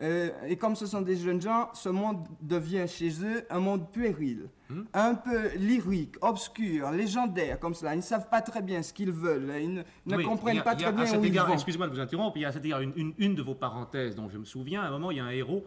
Euh, 0.00 0.30
et 0.46 0.56
comme 0.56 0.76
ce 0.76 0.86
sont 0.86 1.00
des 1.00 1.16
jeunes 1.16 1.40
gens, 1.40 1.70
ce 1.72 1.88
monde 1.88 2.26
devient 2.40 2.86
chez 2.86 3.10
eux 3.24 3.44
un 3.50 3.58
monde 3.58 3.90
puéril, 3.90 4.48
hmm? 4.70 4.82
un 4.94 5.14
peu 5.14 5.56
lyrique, 5.56 6.14
obscur, 6.20 6.90
légendaire, 6.92 7.58
comme 7.58 7.74
cela. 7.74 7.94
Ils 7.94 7.98
ne 7.98 8.02
savent 8.02 8.28
pas 8.28 8.40
très 8.40 8.62
bien 8.62 8.82
ce 8.82 8.92
qu'ils 8.92 9.10
veulent, 9.10 9.52
ils 9.60 9.84
ne, 10.06 10.22
comprennent 10.22 10.62
pas 10.62 10.76
très 10.76 10.92
bien 10.92 11.18
où 11.18 11.24
ils 11.24 11.40
vont. 11.40 11.52
Excusez-moi 11.52 11.88
de 11.88 11.94
vous 11.94 12.00
interrompre, 12.00 12.36
il 12.36 12.42
y 12.42 12.44
a 12.44 12.48
à 12.48 12.52
cet 12.52 12.64
égard 12.64 12.80
une, 12.80 13.12
une, 13.18 13.34
de 13.34 13.42
vos 13.42 13.56
parenthèses 13.56 14.14
dont 14.14 14.28
je 14.28 14.38
me 14.38 14.44
souviens. 14.44 14.82
À 14.82 14.86
un 14.86 14.90
moment, 14.90 15.10
il 15.10 15.16
y 15.16 15.20
a 15.20 15.24
un 15.24 15.30
héros, 15.30 15.64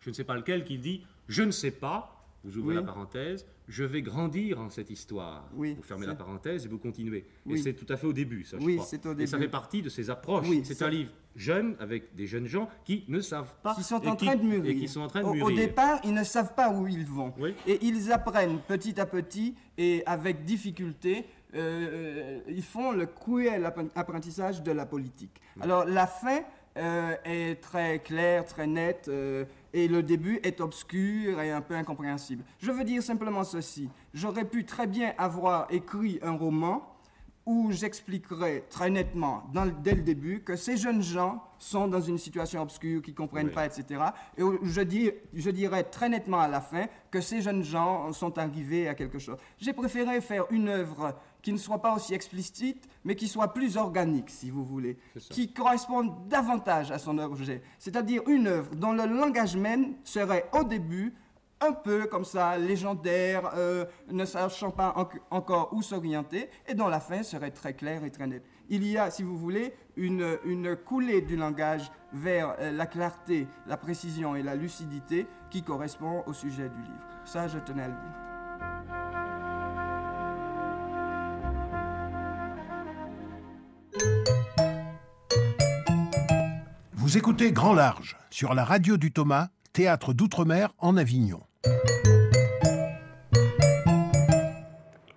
je 0.00 0.08
ne 0.08 0.14
sais 0.14 0.24
pas 0.24 0.36
lequel, 0.36 0.64
qui 0.64 0.78
dit 0.78 1.04
«Je 1.28 1.42
ne 1.42 1.50
sais 1.50 1.70
pas», 1.70 2.10
vous 2.44 2.58
ouvrez 2.58 2.74
la 2.74 2.82
parenthèse, 2.82 3.46
je 3.68 3.84
vais 3.84 4.02
grandir 4.02 4.60
en 4.60 4.70
cette 4.70 4.90
histoire. 4.90 5.48
Oui, 5.54 5.74
vous 5.74 5.82
fermez 5.82 6.06
la 6.06 6.14
parenthèse 6.14 6.66
et 6.66 6.68
vous 6.68 6.78
continuez. 6.78 7.24
Et 7.48 7.56
c'est 7.56 7.72
tout 7.72 7.90
à 7.92 7.96
fait 7.96 8.06
au 8.06 8.12
début, 8.12 8.44
ça, 8.44 8.58
je 8.58 8.64
oui, 8.64 8.76
crois. 8.76 8.86
c'est 8.86 9.06
au 9.06 9.10
début. 9.10 9.22
Et 9.22 9.26
ça 9.26 9.38
fait 9.38 9.48
partie 9.48 9.82
de 9.82 9.88
ces 9.88 10.10
approches. 10.10 10.46
c'est 10.64 10.82
un 10.82 10.90
livre 10.90 11.10
jeune, 11.36 11.74
avec 11.80 12.14
des 12.14 12.26
jeunes 12.26 12.46
gens 12.46 12.68
qui 12.84 13.04
ne 13.08 13.20
savent 13.20 13.54
pas... 13.62 13.74
Qui 13.74 13.82
sont 13.82 14.06
en 14.06 14.14
train 14.14 14.36
de 14.36 14.42
mûrir. 14.42 14.70
Et 14.70 14.76
qui 14.76 14.86
sont 14.86 15.00
en 15.00 15.08
train 15.08 15.22
de 15.22 15.26
au, 15.26 15.34
mûrir. 15.34 15.46
Au 15.46 15.56
départ, 15.56 16.00
ils 16.04 16.14
ne 16.14 16.22
savent 16.22 16.54
pas 16.54 16.70
où 16.70 16.86
ils 16.86 17.06
vont. 17.06 17.34
Et 17.66 17.84
ils 17.84 18.12
apprennent 18.12 18.60
petit 18.60 19.00
à 19.00 19.06
petit 19.06 19.54
et 19.76 20.04
avec 20.06 20.44
difficulté 20.44 21.26
euh, 21.54 22.40
ils 22.48 22.62
font 22.62 22.92
le 22.92 23.06
cruel 23.06 23.72
apprentissage 23.94 24.62
de 24.62 24.72
la 24.72 24.86
politique. 24.86 25.40
Alors 25.60 25.84
la 25.84 26.06
fin 26.06 26.40
euh, 26.76 27.14
est 27.24 27.60
très 27.60 28.00
claire, 28.00 28.44
très 28.44 28.66
nette. 28.66 29.06
Euh, 29.08 29.44
et 29.74 29.88
le 29.88 30.02
début 30.02 30.40
est 30.44 30.60
obscur 30.60 31.40
et 31.40 31.50
un 31.50 31.60
peu 31.60 31.74
incompréhensible. 31.74 32.44
Je 32.60 32.70
veux 32.70 32.84
dire 32.84 33.02
simplement 33.02 33.42
ceci. 33.44 33.90
J'aurais 34.14 34.44
pu 34.44 34.64
très 34.64 34.86
bien 34.86 35.12
avoir 35.18 35.66
écrit 35.70 36.20
un 36.22 36.32
roman 36.32 36.94
où 37.44 37.70
j'expliquerai 37.72 38.64
très 38.70 38.88
nettement 38.88 39.42
dès 39.82 39.94
le 39.94 40.02
début 40.02 40.40
que 40.40 40.56
ces 40.56 40.78
jeunes 40.78 41.02
gens 41.02 41.42
sont 41.58 41.88
dans 41.88 42.00
une 42.00 42.16
situation 42.16 42.62
obscure, 42.62 43.02
qui 43.02 43.10
ne 43.10 43.16
comprennent 43.16 43.50
pas, 43.50 43.66
etc. 43.66 44.00
Et 44.38 44.42
où 44.42 44.58
je, 44.62 44.80
dis, 44.80 45.10
je 45.34 45.50
dirai 45.50 45.84
très 45.84 46.08
nettement 46.08 46.40
à 46.40 46.48
la 46.48 46.60
fin 46.60 46.86
que 47.10 47.20
ces 47.20 47.42
jeunes 47.42 47.62
gens 47.62 48.10
sont 48.12 48.38
arrivés 48.38 48.88
à 48.88 48.94
quelque 48.94 49.18
chose. 49.18 49.36
J'ai 49.58 49.74
préféré 49.74 50.20
faire 50.20 50.46
une 50.50 50.68
œuvre 50.68 51.14
qui 51.44 51.52
ne 51.52 51.58
soit 51.58 51.82
pas 51.82 51.94
aussi 51.94 52.14
explicite, 52.14 52.88
mais 53.04 53.14
qui 53.14 53.28
soit 53.28 53.52
plus 53.52 53.76
organique, 53.76 54.30
si 54.30 54.48
vous 54.48 54.64
voulez, 54.64 54.96
qui 55.28 55.52
corresponde 55.52 56.26
davantage 56.26 56.90
à 56.90 56.98
son 56.98 57.18
objet. 57.18 57.60
C'est-à-dire 57.78 58.22
une 58.26 58.46
œuvre 58.46 58.74
dont 58.74 58.92
le 58.92 59.04
langage 59.04 59.54
même 59.54 59.92
serait 60.04 60.48
au 60.54 60.64
début 60.64 61.12
un 61.60 61.72
peu 61.72 62.06
comme 62.06 62.24
ça, 62.24 62.56
légendaire, 62.56 63.52
euh, 63.56 63.84
ne 64.10 64.24
sachant 64.24 64.70
pas 64.70 64.94
encore 65.30 65.68
où 65.72 65.82
s'orienter, 65.82 66.48
et 66.66 66.74
dont 66.74 66.88
la 66.88 67.00
fin 67.00 67.22
serait 67.22 67.50
très 67.50 67.74
claire 67.74 68.04
et 68.04 68.10
très 68.10 68.26
nette. 68.26 68.44
Il 68.70 68.86
y 68.86 68.96
a, 68.96 69.10
si 69.10 69.22
vous 69.22 69.36
voulez, 69.36 69.74
une, 69.96 70.38
une 70.46 70.76
coulée 70.76 71.20
du 71.20 71.36
langage 71.36 71.92
vers 72.14 72.56
euh, 72.58 72.72
la 72.72 72.86
clarté, 72.86 73.46
la 73.66 73.76
précision 73.76 74.34
et 74.34 74.42
la 74.42 74.54
lucidité 74.54 75.26
qui 75.50 75.62
correspond 75.62 76.24
au 76.26 76.32
sujet 76.32 76.70
du 76.70 76.80
livre. 76.80 77.06
Ça, 77.26 77.48
je 77.48 77.58
tenais 77.58 77.82
à 77.82 77.88
le 77.88 77.92
dire. 77.92 78.23
Vous 87.14 87.18
écoutez 87.18 87.52
Grand 87.52 87.74
Large 87.74 88.16
sur 88.28 88.54
la 88.54 88.64
radio 88.64 88.96
du 88.96 89.12
Thomas, 89.12 89.46
théâtre 89.72 90.12
d'outre-mer 90.12 90.74
en 90.78 90.96
Avignon. 90.96 91.38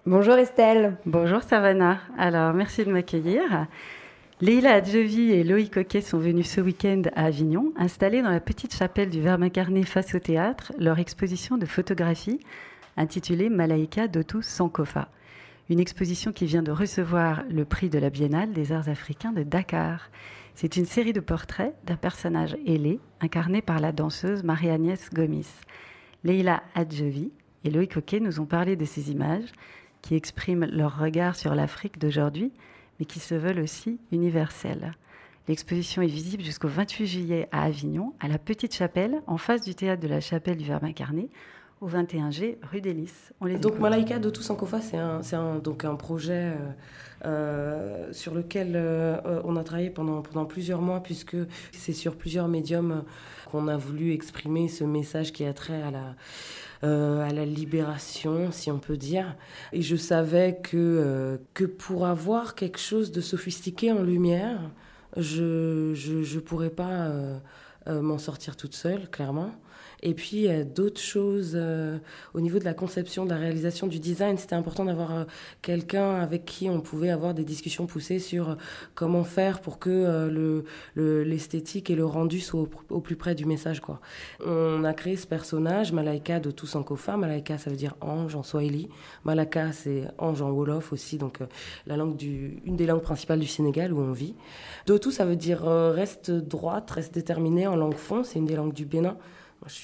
Bonjour 0.05 0.35
Estelle. 0.35 0.97
Bonjour 1.07 1.41
Savannah. 1.41 2.01
Alors, 2.15 2.53
merci 2.53 2.85
de 2.85 2.91
m'accueillir. 2.91 3.65
Leila 4.41 4.73
Adjevi 4.73 5.31
et 5.31 5.43
Loïc 5.43 5.73
Coquet 5.73 6.01
sont 6.01 6.19
venus 6.19 6.51
ce 6.51 6.61
week-end 6.61 7.01
à 7.15 7.25
Avignon, 7.25 7.73
installer 7.75 8.21
dans 8.21 8.29
la 8.29 8.41
petite 8.41 8.75
chapelle 8.75 9.09
du 9.09 9.19
Verbe 9.19 9.41
incarné 9.41 9.81
face 9.81 10.13
au 10.13 10.19
théâtre 10.19 10.73
leur 10.77 10.99
exposition 10.99 11.57
de 11.57 11.65
photographie 11.65 12.39
intitulée 12.95 13.49
Malaika 13.49 14.07
Dotu 14.07 14.43
Sankofa. 14.43 15.07
Une 15.69 15.81
exposition 15.81 16.31
qui 16.31 16.45
vient 16.45 16.63
de 16.63 16.71
recevoir 16.71 17.43
le 17.49 17.65
prix 17.65 17.89
de 17.89 17.99
la 17.99 18.09
Biennale 18.09 18.53
des 18.53 18.71
Arts 18.71 18.87
africains 18.87 19.33
de 19.33 19.43
Dakar. 19.43 20.09
C'est 20.55 20.77
une 20.77 20.85
série 20.85 21.11
de 21.11 21.19
portraits 21.19 21.75
d'un 21.83 21.97
personnage 21.97 22.55
ailé 22.65 23.01
incarné 23.19 23.61
par 23.61 23.81
la 23.81 23.91
danseuse 23.91 24.43
Marie-Agnès 24.43 25.09
Gomis. 25.13 25.49
Leila 26.23 26.63
Adjevi 26.73 27.31
et 27.65 27.69
Loïc 27.69 27.95
Coquet 27.95 28.21
nous 28.21 28.39
ont 28.39 28.45
parlé 28.45 28.77
de 28.77 28.85
ces 28.85 29.11
images 29.11 29.51
qui 30.01 30.15
expriment 30.15 30.67
leur 30.71 30.97
regard 30.97 31.35
sur 31.35 31.53
l'Afrique 31.53 31.99
d'aujourd'hui, 31.99 32.53
mais 32.97 33.05
qui 33.05 33.19
se 33.19 33.35
veulent 33.35 33.59
aussi 33.59 33.99
universelles. 34.13 34.93
L'exposition 35.49 36.01
est 36.01 36.07
visible 36.07 36.43
jusqu'au 36.43 36.69
28 36.69 37.05
juillet 37.07 37.49
à 37.51 37.63
Avignon, 37.63 38.13
à 38.21 38.29
la 38.29 38.37
Petite 38.37 38.73
Chapelle, 38.73 39.21
en 39.27 39.37
face 39.37 39.61
du 39.61 39.75
théâtre 39.75 40.01
de 40.01 40.07
la 40.07 40.21
Chapelle 40.21 40.57
du 40.57 40.65
Verbe 40.65 40.85
incarné, 40.85 41.29
au 41.81 41.87
21G 41.87 42.57
rue 42.71 42.81
des 42.81 42.93
Lys. 42.93 43.31
donc 43.61 43.79
Malaika 43.79 44.19
de 44.19 44.29
Toussankofa, 44.29 44.81
c'est 44.81 44.97
un, 44.97 45.21
un, 45.33 45.59
donc 45.59 45.85
un 45.85 45.95
projet 45.95 46.53
euh, 46.53 46.55
euh, 47.25 48.13
sur 48.13 48.33
lequel 48.33 48.73
euh, 48.75 49.41
on 49.43 49.55
a 49.55 49.63
travaillé 49.63 49.89
pendant, 49.89 50.21
pendant 50.21 50.45
plusieurs 50.45 50.81
mois, 50.81 51.01
puisque 51.01 51.37
c'est 51.71 51.93
sur 51.93 52.15
plusieurs 52.15 52.47
médiums 52.47 53.03
qu'on 53.45 53.67
a 53.67 53.77
voulu 53.77 54.11
exprimer 54.11 54.67
ce 54.67 54.83
message 54.83 55.31
qui 55.31 55.45
a 55.45 55.53
trait 55.53 55.81
à 55.81 55.91
la, 55.91 56.15
à 56.81 57.31
la 57.31 57.45
libération, 57.45 58.51
si 58.51 58.71
on 58.71 58.79
peut 58.79 58.97
dire. 58.97 59.35
Et 59.71 59.81
je 59.81 59.95
savais 59.95 60.59
que, 60.61 61.39
que 61.53 61.63
pour 61.63 62.07
avoir 62.07 62.55
quelque 62.55 62.79
chose 62.79 63.11
de 63.11 63.21
sophistiqué 63.21 63.91
en 63.91 64.01
lumière, 64.01 64.59
je 65.15 65.91
ne 65.91 66.23
je, 66.23 66.39
pourrais 66.39 66.69
pas 66.69 67.09
m'en 67.87 68.17
sortir 68.17 68.57
toute 68.57 68.75
seule, 68.75 69.09
clairement. 69.09 69.51
Et 70.03 70.13
puis 70.13 70.47
d'autres 70.63 71.01
choses 71.01 71.53
euh, 71.55 71.97
au 72.33 72.39
niveau 72.39 72.59
de 72.59 72.65
la 72.65 72.73
conception, 72.73 73.25
de 73.25 73.31
la 73.31 73.37
réalisation 73.37 73.87
du 73.87 73.99
design. 73.99 74.37
C'était 74.37 74.55
important 74.55 74.85
d'avoir 74.85 75.11
euh, 75.13 75.23
quelqu'un 75.61 76.15
avec 76.15 76.45
qui 76.45 76.69
on 76.69 76.81
pouvait 76.81 77.09
avoir 77.09 77.33
des 77.33 77.43
discussions 77.43 77.87
poussées 77.87 78.19
sur 78.19 78.51
euh, 78.51 78.55
comment 78.93 79.23
faire 79.23 79.59
pour 79.59 79.79
que 79.79 80.29
le, 80.29 81.23
l'esthétique 81.23 81.89
et 81.89 81.95
le 81.95 82.05
rendu 82.05 82.39
soient 82.39 82.67
au, 82.89 82.99
plus 82.99 83.15
près 83.15 83.35
du 83.35 83.45
message. 83.45 83.81
On 84.45 84.83
a 84.83 84.93
créé 84.93 85.15
ce 85.15 85.27
personnage, 85.27 85.91
Malaika 85.91 86.39
de 86.39 86.51
Toussankofa. 86.51 87.17
Malaika, 87.17 87.57
ça 87.57 87.69
veut 87.69 87.75
dire 87.75 87.95
ange 88.01 88.35
en 88.35 88.43
swahili. 88.43 88.89
Malaka, 89.23 89.71
c'est 89.71 90.03
ange 90.17 90.41
en 90.41 90.51
wolof 90.51 90.93
aussi, 90.93 91.17
donc 91.17 91.39
la 91.85 91.97
langue 91.97 92.15
du, 92.15 92.61
une 92.65 92.75
des 92.75 92.85
langues 92.85 93.01
principales 93.01 93.39
du 93.39 93.47
Sénégal 93.47 93.93
où 93.93 93.99
on 93.99 94.11
vit. 94.11 94.35
Dotu, 94.85 95.11
ça 95.11 95.25
veut 95.25 95.35
dire 95.35 95.61
reste 95.63 96.31
droite, 96.31 96.89
reste 96.91 97.13
déterminé 97.13 97.67
en 97.67 97.75
langue 97.75 97.95
fond. 97.95 98.23
C'est 98.23 98.39
une 98.39 98.45
des 98.45 98.55
langues 98.55 98.73
du 98.73 98.85
Bénin 98.85 99.17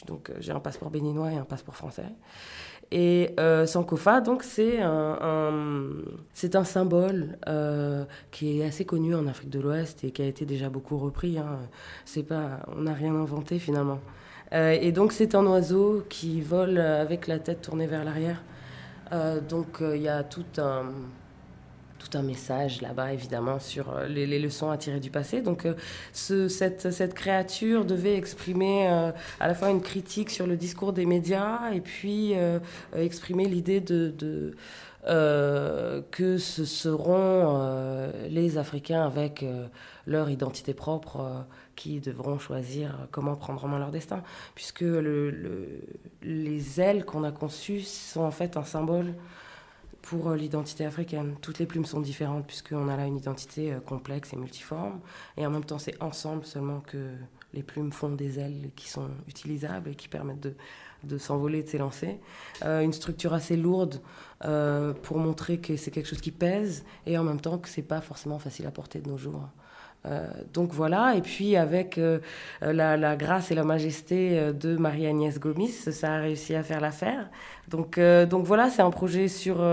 donc 0.08 0.30
euh, 0.30 0.34
j'ai 0.40 0.52
un 0.52 0.60
passeport 0.60 0.90
béninois 0.90 1.32
et 1.32 1.38
un 1.38 1.46
passeport 1.46 1.76
français. 1.76 2.06
Et 2.92 3.34
euh, 3.40 3.66
Sankofa, 3.66 4.22
donc 4.22 4.44
c'est 4.44 4.80
un, 4.82 5.80
c'est 6.34 6.56
un 6.56 6.64
symbole 6.64 7.38
euh, 7.48 8.06
qui 8.30 8.60
est 8.60 8.66
assez 8.66 8.86
connu 8.86 9.16
en 9.16 9.26
Afrique 9.26 9.50
de 9.50 9.60
l'Ouest 9.60 10.04
et 10.04 10.12
qui 10.12 10.22
a 10.22 10.26
été 10.26 10.46
déjà 10.46 10.70
beaucoup 10.70 10.98
repris. 10.98 11.40
Hein. 11.40 11.60
C'est 12.06 12.24
pas, 12.24 12.60
on 12.76 12.82
n'a 12.82 12.94
rien 12.94 13.16
inventé 13.16 13.58
finalement. 13.58 14.00
et 14.52 14.92
donc 14.92 15.12
c'est 15.12 15.34
un 15.34 15.46
oiseau 15.48 16.04
qui 16.10 16.42
vole 16.42 16.78
avec 16.78 17.28
la 17.28 17.40
tête 17.40 17.62
tournée 17.62 17.88
vers 17.88 18.04
l'arrière. 18.04 18.44
donc 19.50 19.82
il 19.82 20.02
y 20.02 20.10
a 20.10 20.24
tout 20.24 20.46
un 20.60 20.92
tout 22.04 22.18
un 22.18 22.22
message 22.22 22.82
là-bas, 22.82 23.14
évidemment, 23.14 23.60
sur 23.60 23.94
euh, 23.94 24.08
les, 24.08 24.40
leçons 24.40 24.70
à 24.70 24.78
tirer 24.78 25.00
du 25.00 25.10
passé. 25.10 25.42
Donc, 25.42 25.66
euh, 25.66 25.76
ce, 26.12 26.48
cette, 26.48 27.14
créature 27.14 27.86
devait 27.86 28.16
exprimer 28.16 28.88
euh, 28.90 29.12
à 29.40 29.48
la 29.48 29.56
fois 29.56 29.70
une 29.70 29.82
critique 29.82 30.30
sur 30.30 30.48
le 30.48 30.58
discours 30.58 30.94
des 30.94 31.06
médias 31.06 31.72
et 31.72 31.82
puis 31.82 32.34
exprimer 32.96 33.46
l'idée 33.46 33.80
de, 33.82 34.56
que 35.06 36.38
ce 36.38 36.66
seront 36.66 38.12
les 38.30 38.58
Africains 38.58 39.06
avec 39.06 39.46
leur 40.08 40.30
identité 40.30 40.74
propre 40.74 41.46
qui 41.76 42.00
devront 42.00 42.40
choisir 42.40 43.08
comment 43.12 43.36
prendre 43.36 43.64
en 43.66 43.68
main 43.68 43.80
leur 43.80 43.92
destin, 43.92 44.24
puisque 44.56 44.82
le, 44.82 45.30
le, 45.30 45.82
les 46.22 46.82
ailes 46.82 47.06
qu'on 47.06 47.24
a 47.24 47.32
conçues 47.32 47.82
sont 47.82 48.22
en 48.22 48.32
fait 48.32 48.58
un 48.58 48.64
symbole 48.64 49.14
pour 50.04 50.30
euh, 50.30 50.36
l'identité 50.36 50.86
africaine. 50.86 51.36
Toutes 51.42 51.58
les 51.58 51.66
plumes 51.66 51.86
sont 51.86 52.02
différentes 52.02 52.46
puisqu'on 52.46 52.88
a 52.90 52.96
là 52.96 53.08
une 53.08 53.18
identité 53.18 53.74
euh, 53.74 53.80
complexe 53.80 54.34
et 54.34 54.36
multiforme. 54.36 55.00
Et 55.38 55.46
en 55.48 55.50
même 55.50 55.66
temps, 55.66 55.80
c'est 55.80 56.00
ensemble 56.04 56.46
seulement 56.46 56.82
que 56.82 57.10
les 57.54 57.64
plumes 57.64 57.92
font 57.92 58.10
des 58.10 58.38
ailes 58.38 58.70
qui 58.76 58.90
sont 58.90 59.10
utilisables 59.28 59.90
et 59.90 59.96
qui 59.96 60.10
permettent 60.10 60.48
de, 61.04 61.18
s'envoler, 61.18 61.64
de 61.64 61.70
s'élancer. 61.70 62.20
Euh, 62.64 62.82
une 62.82 62.94
structure 62.94 63.34
assez 63.34 63.58
lourde 63.58 64.02
pour 65.04 65.20
montrer 65.20 65.60
que 65.60 65.78
c'est 65.78 65.90
quelque 65.90 66.10
chose 66.10 66.20
qui 66.20 66.32
pèse 66.32 66.84
et 67.06 67.18
en 67.18 67.24
même 67.24 67.40
temps 67.40 67.58
que 67.58 67.70
c'est 67.70 67.82
pas 67.82 68.02
forcément 68.02 68.40
facile 68.40 68.68
à 68.68 68.72
porter 68.72 69.00
de 69.00 69.08
nos 69.10 69.18
jours. 69.18 69.48
Euh, 70.06 70.28
donc 70.54 70.74
voilà, 70.74 71.16
et 71.16 71.22
puis 71.22 71.56
avec 71.56 71.98
euh, 71.98 72.20
la, 72.62 73.16
grâce 73.16 73.52
et 73.52 73.56
la 73.56 73.64
majesté 73.64 74.38
euh, 74.38 74.52
de 74.52 74.76
Marie-Agnès 74.76 75.40
Gomis, 75.40 75.70
ça 75.70 76.16
a 76.16 76.20
réussi 76.20 76.56
à 76.56 76.64
faire 76.64 76.82
l'affaire. 76.82 77.30
Donc, 77.70 78.00
donc 78.00 78.46
voilà, 78.46 78.70
c'est 78.70 78.82
un 78.82 78.92
projet 78.92 79.30
sur, 79.30 79.66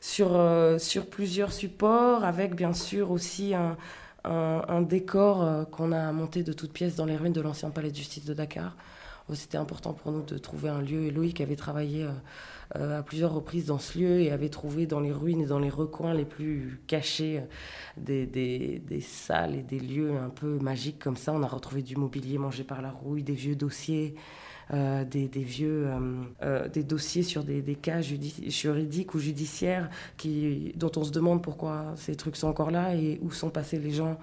sur, 0.00 0.38
sur 0.78 1.06
plusieurs 1.06 1.52
supports, 1.52 2.24
avec 2.24 2.54
bien 2.54 2.74
sûr 2.74 3.10
aussi 3.10 3.54
un, 3.54 3.76
un 4.24 4.82
décor 4.82 5.66
qu'on 5.70 5.92
a 5.92 6.12
monté 6.12 6.42
de 6.42 6.52
toutes 6.52 6.72
pièces 6.72 6.94
dans 6.94 7.06
les 7.06 7.16
ruines 7.16 7.32
de 7.32 7.40
l'ancien 7.40 7.70
palais 7.70 7.90
de 7.90 7.96
justice 7.96 8.26
de 8.26 8.34
Dakar. 8.34 8.76
C'était 9.34 9.58
important 9.58 9.92
pour 9.92 10.12
nous 10.12 10.22
de 10.22 10.36
trouver 10.36 10.68
un 10.68 10.82
lieu, 10.82 11.04
et 11.04 11.10
Loïc 11.10 11.40
avait 11.40 11.56
travaillé 11.56 12.06
euh, 12.76 12.98
à 12.98 13.02
plusieurs 13.02 13.32
reprises 13.32 13.66
dans 13.66 13.78
ce 13.78 13.98
lieu 13.98 14.20
et 14.20 14.30
avait 14.30 14.48
trouvé 14.48 14.86
dans 14.86 15.00
les 15.00 15.12
ruines 15.12 15.42
et 15.42 15.46
dans 15.46 15.58
les 15.58 15.70
recoins 15.70 16.14
les 16.14 16.24
plus 16.24 16.80
cachés 16.86 17.38
euh, 17.38 17.42
des, 17.96 18.26
des, 18.26 18.78
des, 18.78 19.00
salles 19.00 19.54
et 19.54 19.62
des 19.62 19.78
lieux 19.78 20.16
un 20.16 20.30
peu 20.30 20.58
magiques 20.58 20.98
comme 20.98 21.16
ça. 21.16 21.32
On 21.32 21.42
a 21.42 21.48
retrouvé 21.48 21.82
du 21.82 21.96
mobilier 21.96 22.38
mangé 22.38 22.64
par 22.64 22.80
la 22.80 22.90
rouille, 22.90 23.22
des 23.22 23.34
vieux 23.34 23.56
dossiers. 23.56 24.14
Euh, 24.72 25.04
des, 25.04 25.26
vieux 25.26 25.88
des 26.72 26.82
dossiers 26.82 27.22
sur 27.22 27.44
des, 27.44 27.62
cas 27.74 28.00
juridiques 28.00 29.14
ou 29.14 29.18
judiciaires 29.18 29.90
qui, 30.16 30.72
dont 30.76 30.90
on 30.96 31.04
se 31.04 31.10
demande 31.10 31.42
pourquoi 31.42 31.94
ces 31.96 32.14
trucs 32.14 32.36
sont 32.36 32.48
encore 32.48 32.70
là 32.70 32.94
et 32.94 33.18
où 33.22 33.30
sont 33.30 33.50
passés 33.50 33.78
les 33.78 33.90
gens 33.90 34.18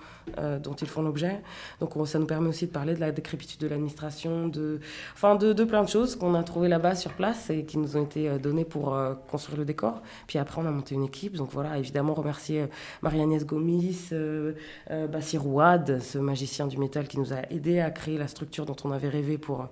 dont 0.63 0.73
ils 0.73 0.87
font 0.87 1.01
l'objet. 1.01 1.41
Donc 1.79 1.93
ça 2.07 2.19
nous 2.19 2.25
permet 2.25 2.49
aussi 2.49 2.67
de 2.67 2.71
parler 2.71 2.95
de 2.95 2.99
la 2.99 3.11
décrépitude 3.11 3.59
de 3.59 3.67
l'administration, 3.67 4.47
de, 4.47 4.79
enfin 5.13 5.35
de, 5.35 5.63
plein 5.63 5.83
de 5.83 5.89
choses 5.89 6.15
qu'on 6.15 6.35
a 6.35 6.43
trouvé 6.43 6.67
là-bas 6.67 6.95
sur 6.95 7.13
place 7.13 7.49
et 7.49 7.65
qui 7.65 7.77
nous 7.77 7.97
ont 7.97 8.03
été 8.03 8.29
donné 8.39 8.65
pour 8.65 8.93
euh, 8.93 9.13
construire 9.27 9.59
le 9.59 9.65
décor. 9.65 10.01
Puis 10.27 10.39
après, 10.39 10.61
on 10.61 10.65
a 10.65 10.71
monté 10.71 10.95
une 10.95 11.03
équipe. 11.03 11.35
Donc 11.35 11.49
voilà, 11.51 11.77
évidemment, 11.77 12.13
remercier 12.13 12.61
euh, 12.61 12.67
Marie-Agnès 13.01 13.45
Gomis, 13.45 14.09
euh, 14.11 14.53
Bassir 15.11 15.45
Ouad, 15.45 15.99
ce 16.01 16.17
magicien 16.17 16.67
du 16.67 16.77
métal 16.77 17.07
qui 17.07 17.19
nous 17.19 17.33
a 17.33 17.41
aidé 17.49 17.79
à 17.79 17.91
créer 17.91 18.17
la 18.17 18.27
structure 18.27 18.65
dont 18.65 18.75
on 18.83 18.91
avait 18.91 19.09
rêvé 19.09 19.37
pour 19.37 19.67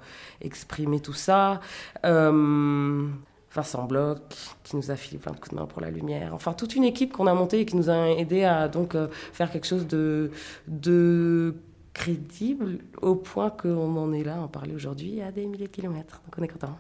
exprimer 0.58 1.00
tout 1.00 1.14
ça. 1.14 1.62
Vincent 2.04 3.86
Bloch, 3.86 4.20
qui 4.64 4.76
nous 4.76 4.92
a 4.92 4.96
filé 4.96 5.18
plein 5.18 5.32
de 5.32 5.38
coups 5.38 5.52
de 5.52 5.56
main 5.56 5.66
pour 5.66 5.82
la 5.82 5.90
lumière. 5.90 6.34
Enfin, 6.34 6.54
toute 6.54 6.76
une 6.76 6.84
équipe 6.84 7.14
qu'on 7.14 7.28
a 7.28 7.34
montée 7.34 7.62
et 7.62 7.66
qui 7.66 7.76
nous 7.76 7.90
a 7.90 8.10
aidé 8.10 8.44
à 8.44 8.68
donc 8.68 8.96
faire 9.34 9.50
quelque 9.52 9.66
chose 9.66 9.88
de, 9.88 10.32
de 10.68 11.56
crédible 11.94 12.80
au 13.02 13.16
point 13.16 13.50
qu'on 13.50 13.98
en 13.98 14.14
est 14.14 14.24
là 14.24 14.36
à 14.36 14.40
en 14.40 14.48
parler 14.48 14.76
aujourd'hui 14.76 15.22
à 15.22 15.32
des 15.32 15.48
milliers 15.48 15.68
de 15.68 15.72
kilomètres. 15.72 16.22
Donc 16.26 16.36
on 16.38 16.44
est 16.44 16.48
content. 16.48 16.78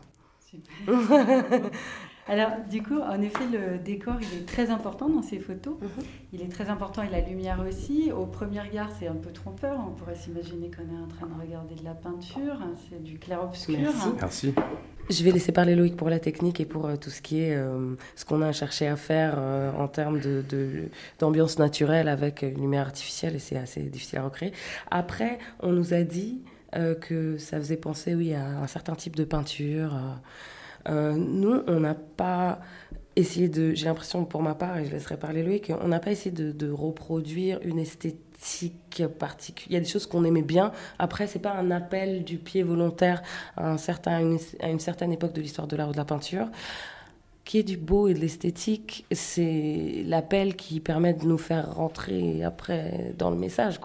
Alors, 2.29 2.51
du 2.69 2.83
coup, 2.83 2.99
en 2.99 3.21
effet, 3.21 3.45
le 3.51 3.77
décor, 3.77 4.15
il 4.19 4.39
est 4.39 4.45
très 4.45 4.69
important 4.69 5.09
dans 5.09 5.21
ces 5.21 5.39
photos. 5.39 5.75
Mhm. 5.81 6.03
Il 6.33 6.41
est 6.41 6.51
très 6.51 6.69
important 6.69 7.03
et 7.03 7.09
la 7.09 7.21
lumière 7.21 7.63
aussi. 7.67 8.11
Au 8.11 8.25
premier 8.25 8.59
regard, 8.59 8.89
c'est 8.99 9.07
un 9.07 9.15
peu 9.15 9.31
trompeur. 9.31 9.79
On 9.79 9.91
pourrait 9.91 10.15
s'imaginer 10.15 10.69
qu'on 10.69 10.83
est 10.83 11.01
en 11.01 11.07
train 11.07 11.27
de 11.27 11.41
regarder 11.41 11.75
de 11.75 11.83
la 11.83 11.93
peinture. 11.93 12.59
C'est 12.89 13.01
du 13.01 13.17
clair-obscur. 13.17 13.77
Merci. 14.19 14.53
Je 15.09 15.23
vais 15.23 15.31
laisser 15.31 15.53
parler 15.53 15.75
Loïc 15.75 15.95
pour 15.95 16.09
la 16.09 16.19
technique 16.19 16.59
et 16.59 16.65
pour 16.65 16.85
euh, 16.85 16.97
tout 16.97 17.09
ce 17.09 17.21
qui 17.21 17.39
est 17.39 17.55
euh, 17.55 17.95
ce 18.17 18.25
qu'on 18.25 18.41
a 18.41 18.51
cherché 18.51 18.87
à 18.87 18.97
faire 18.97 19.35
euh, 19.37 19.71
en 19.71 19.87
termes 19.87 20.19
d'ambiance 21.19 21.55
de, 21.55 21.61
naturelle 21.61 22.09
avec 22.09 22.41
une 22.41 22.59
lumière 22.59 22.81
artificielle 22.81 23.35
et 23.35 23.39
c'est 23.39 23.55
assez 23.55 23.83
difficile 23.83 24.19
à 24.19 24.23
recréer. 24.23 24.51
Après, 24.91 25.39
on 25.61 25.71
nous 25.71 25.93
a 25.93 26.03
dit 26.03 26.41
que 27.01 27.37
ça 27.39 27.57
faisait 27.57 27.77
penser, 27.77 28.13
oui, 28.13 28.35
à 28.35 28.45
un 28.45 28.67
certain 28.67 28.93
type 28.93 29.15
de 29.15 29.23
peinture. 29.23 29.97
Euh, 30.87 31.13
nous, 31.13 31.61
on 31.67 31.79
n'a 31.79 31.95
pas 31.95 32.59
essayé 33.15 33.49
de, 33.49 33.73
j'ai 33.73 33.85
l'impression 33.85 34.25
pour 34.25 34.41
ma 34.41 34.55
part, 34.55 34.77
et 34.77 34.85
je 34.85 34.91
laisserai 34.91 35.17
parler 35.17 35.43
Loïc, 35.43 35.71
on 35.81 35.87
n'a 35.87 35.99
pas 35.99 36.11
essayé 36.11 36.31
de, 36.31 36.71
reproduire 36.71 37.59
une 37.63 37.79
esthétique 37.79 39.03
particulière. 39.19 39.67
Il 39.71 39.73
y 39.73 39.77
a 39.77 39.79
des 39.79 39.89
choses 39.89 40.05
qu'on 40.05 40.23
aimait 40.23 40.43
bien. 40.43 40.71
Après, 40.99 41.25
c'est 41.25 41.39
pas 41.39 41.53
un 41.53 41.71
appel 41.71 42.23
du 42.23 42.37
pied 42.37 42.61
volontaire 42.61 43.23
à, 43.55 43.75
une 44.21 44.79
certaine 44.79 45.11
époque 45.11 45.33
de 45.33 45.41
l'histoire 45.41 45.67
de 45.67 45.75
l'art 45.75 45.89
ou 45.89 45.91
de 45.93 45.97
la 45.97 46.05
peinture. 46.05 46.47
Qui 47.43 47.59
est 47.59 47.63
du 47.63 47.77
beau 47.77 48.09
et 48.09 48.13
de 48.13 48.19
l'esthétique, 48.19 49.05
c'est 49.09 50.03
l'appel 50.05 50.57
qui 50.57 50.81
permet 50.81 51.13
de 51.13 51.25
nous 51.25 51.37
faire 51.37 51.73
rentrer 51.75 52.43
après 52.43 53.13
dans 53.17 53.31
le 53.31 53.37
message. 53.37 53.79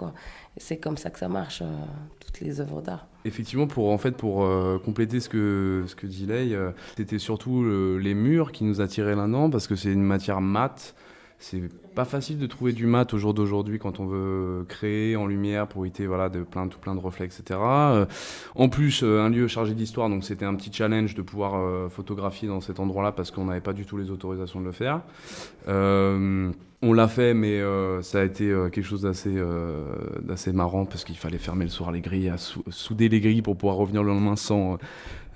C'est 0.56 0.78
comme 0.78 0.96
ça 0.96 1.10
que 1.10 1.18
ça 1.18 1.28
marche, 1.28 1.62
euh, 1.62 1.70
toutes 2.18 2.40
les 2.40 2.60
œuvres 2.60 2.82
d'art. 2.82 3.06
Effectivement, 3.24 3.66
pour 3.66 3.90
en 3.90 3.98
fait 3.98 4.16
pour 4.16 4.44
euh, 4.44 4.78
compléter 4.84 5.20
ce 5.20 5.28
que 5.28 5.84
ce 5.86 5.94
que 5.94 6.06
dit 6.06 6.26
Lei, 6.26 6.54
euh, 6.54 6.70
c'était 6.96 7.18
surtout 7.18 7.64
les 7.98 8.14
murs 8.14 8.52
qui 8.52 8.64
nous 8.64 8.80
attiraient 8.80 9.14
là-dedans 9.14 9.50
parce 9.50 9.66
que 9.66 9.76
c'est 9.76 9.92
une 9.92 10.02
matière 10.02 10.40
mate. 10.40 10.94
C'est 11.38 11.60
pas 11.96 12.04
facile 12.04 12.38
de 12.38 12.46
trouver 12.46 12.72
du 12.72 12.86
mat 12.86 13.12
au 13.14 13.18
jour 13.18 13.34
d'aujourd'hui 13.34 13.80
quand 13.80 13.98
on 13.98 14.06
veut 14.06 14.64
créer 14.68 15.16
en 15.16 15.26
lumière 15.26 15.66
pour 15.66 15.84
éviter 15.84 16.06
voilà 16.06 16.28
de 16.28 16.42
plein 16.42 16.68
tout 16.68 16.78
plein 16.78 16.94
de 16.94 17.00
reflets 17.00 17.24
etc. 17.24 17.58
en 18.54 18.68
plus, 18.68 19.02
un 19.02 19.28
lieu 19.28 19.48
chargé 19.48 19.74
d'histoire, 19.74 20.08
donc 20.08 20.22
c'était 20.22 20.44
un 20.44 20.54
petit 20.54 20.72
challenge 20.72 21.16
de 21.16 21.22
pouvoir 21.22 21.90
photographier 21.90 22.46
dans 22.46 22.60
cet 22.60 22.78
endroit-là 22.78 23.10
parce 23.10 23.32
qu'on 23.32 23.46
n'avait 23.46 23.60
pas 23.60 23.72
du 23.72 23.86
tout 23.86 23.96
les 23.96 24.10
autorisations 24.10 24.60
de 24.60 24.66
le 24.66 24.72
faire. 24.72 25.00
On 26.84 26.92
l'a 26.94 27.06
fait, 27.06 27.32
mais 27.32 27.60
euh, 27.60 28.02
ça 28.02 28.22
a 28.22 28.24
été 28.24 28.50
euh, 28.50 28.68
quelque 28.68 28.84
chose 28.84 29.02
d'assez 29.02 29.30
euh, 29.32 29.84
d'assez 30.20 30.50
marrant 30.52 30.84
parce 30.84 31.04
qu'il 31.04 31.16
fallait 31.16 31.38
fermer 31.38 31.64
le 31.64 31.70
soir 31.70 31.92
les 31.92 32.00
grilles, 32.00 32.32
souder 32.70 33.08
les 33.08 33.20
grilles 33.20 33.40
pour 33.40 33.56
pouvoir 33.56 33.76
revenir 33.76 34.02
le 34.02 34.08
lendemain 34.08 34.34
sans 34.34 34.78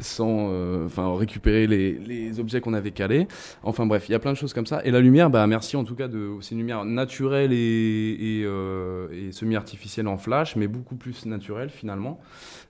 sans 0.00 0.50
enfin 0.84 1.16
récupérer 1.16 1.68
les, 1.68 2.40
objets 2.40 2.60
qu'on 2.60 2.74
avait 2.74 2.90
calés. 2.90 3.28
Enfin 3.62 3.86
bref, 3.86 4.08
il 4.08 4.12
y 4.12 4.14
a 4.16 4.18
plein 4.18 4.32
de 4.32 4.36
choses 4.36 4.52
comme 4.52 4.66
ça. 4.66 4.84
Et 4.84 4.90
la 4.90 5.00
lumière, 5.00 5.30
bah 5.30 5.46
merci 5.46 5.76
en 5.76 5.84
tout 5.84 5.94
cas 5.94 6.08
de 6.08 6.32
c'est 6.40 6.50
une 6.50 6.58
lumière 6.58 6.84
naturelle 6.84 7.52
et, 7.52 7.56
et, 7.56 8.40
et 8.42 9.32
semi-artificielle 9.32 10.08
en 10.08 10.18
flash, 10.18 10.56
mais 10.56 10.66
beaucoup 10.66 10.96
plus 10.96 11.26
naturelle 11.26 11.70
finalement, 11.70 12.20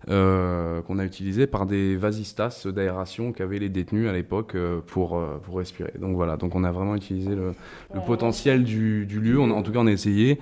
qu'on 0.06 0.98
a 0.98 1.04
utilisé 1.04 1.46
par 1.46 1.66
des 1.66 1.96
vasistas 1.96 2.66
d'aération 2.66 3.32
qu'avaient 3.32 3.58
les 3.58 3.68
détenus 3.68 4.08
à 4.08 4.12
l'époque 4.12 4.54
euh, 4.54 4.80
pour 4.86 5.16
euh, 5.16 5.40
pour 5.42 5.58
respirer. 5.58 5.92
Donc 5.98 6.14
voilà, 6.14 6.36
donc 6.36 6.54
on 6.54 6.64
a 6.64 6.70
vraiment 6.70 6.94
utilisé 6.94 7.34
le, 7.34 7.54
potentiel 8.06 8.64
du, 8.64 9.04
lieu. 9.06 9.40
En 9.40 9.62
tout 9.62 9.72
cas, 9.72 9.80
on 9.80 9.86
a 9.86 9.92
essayé 9.92 10.38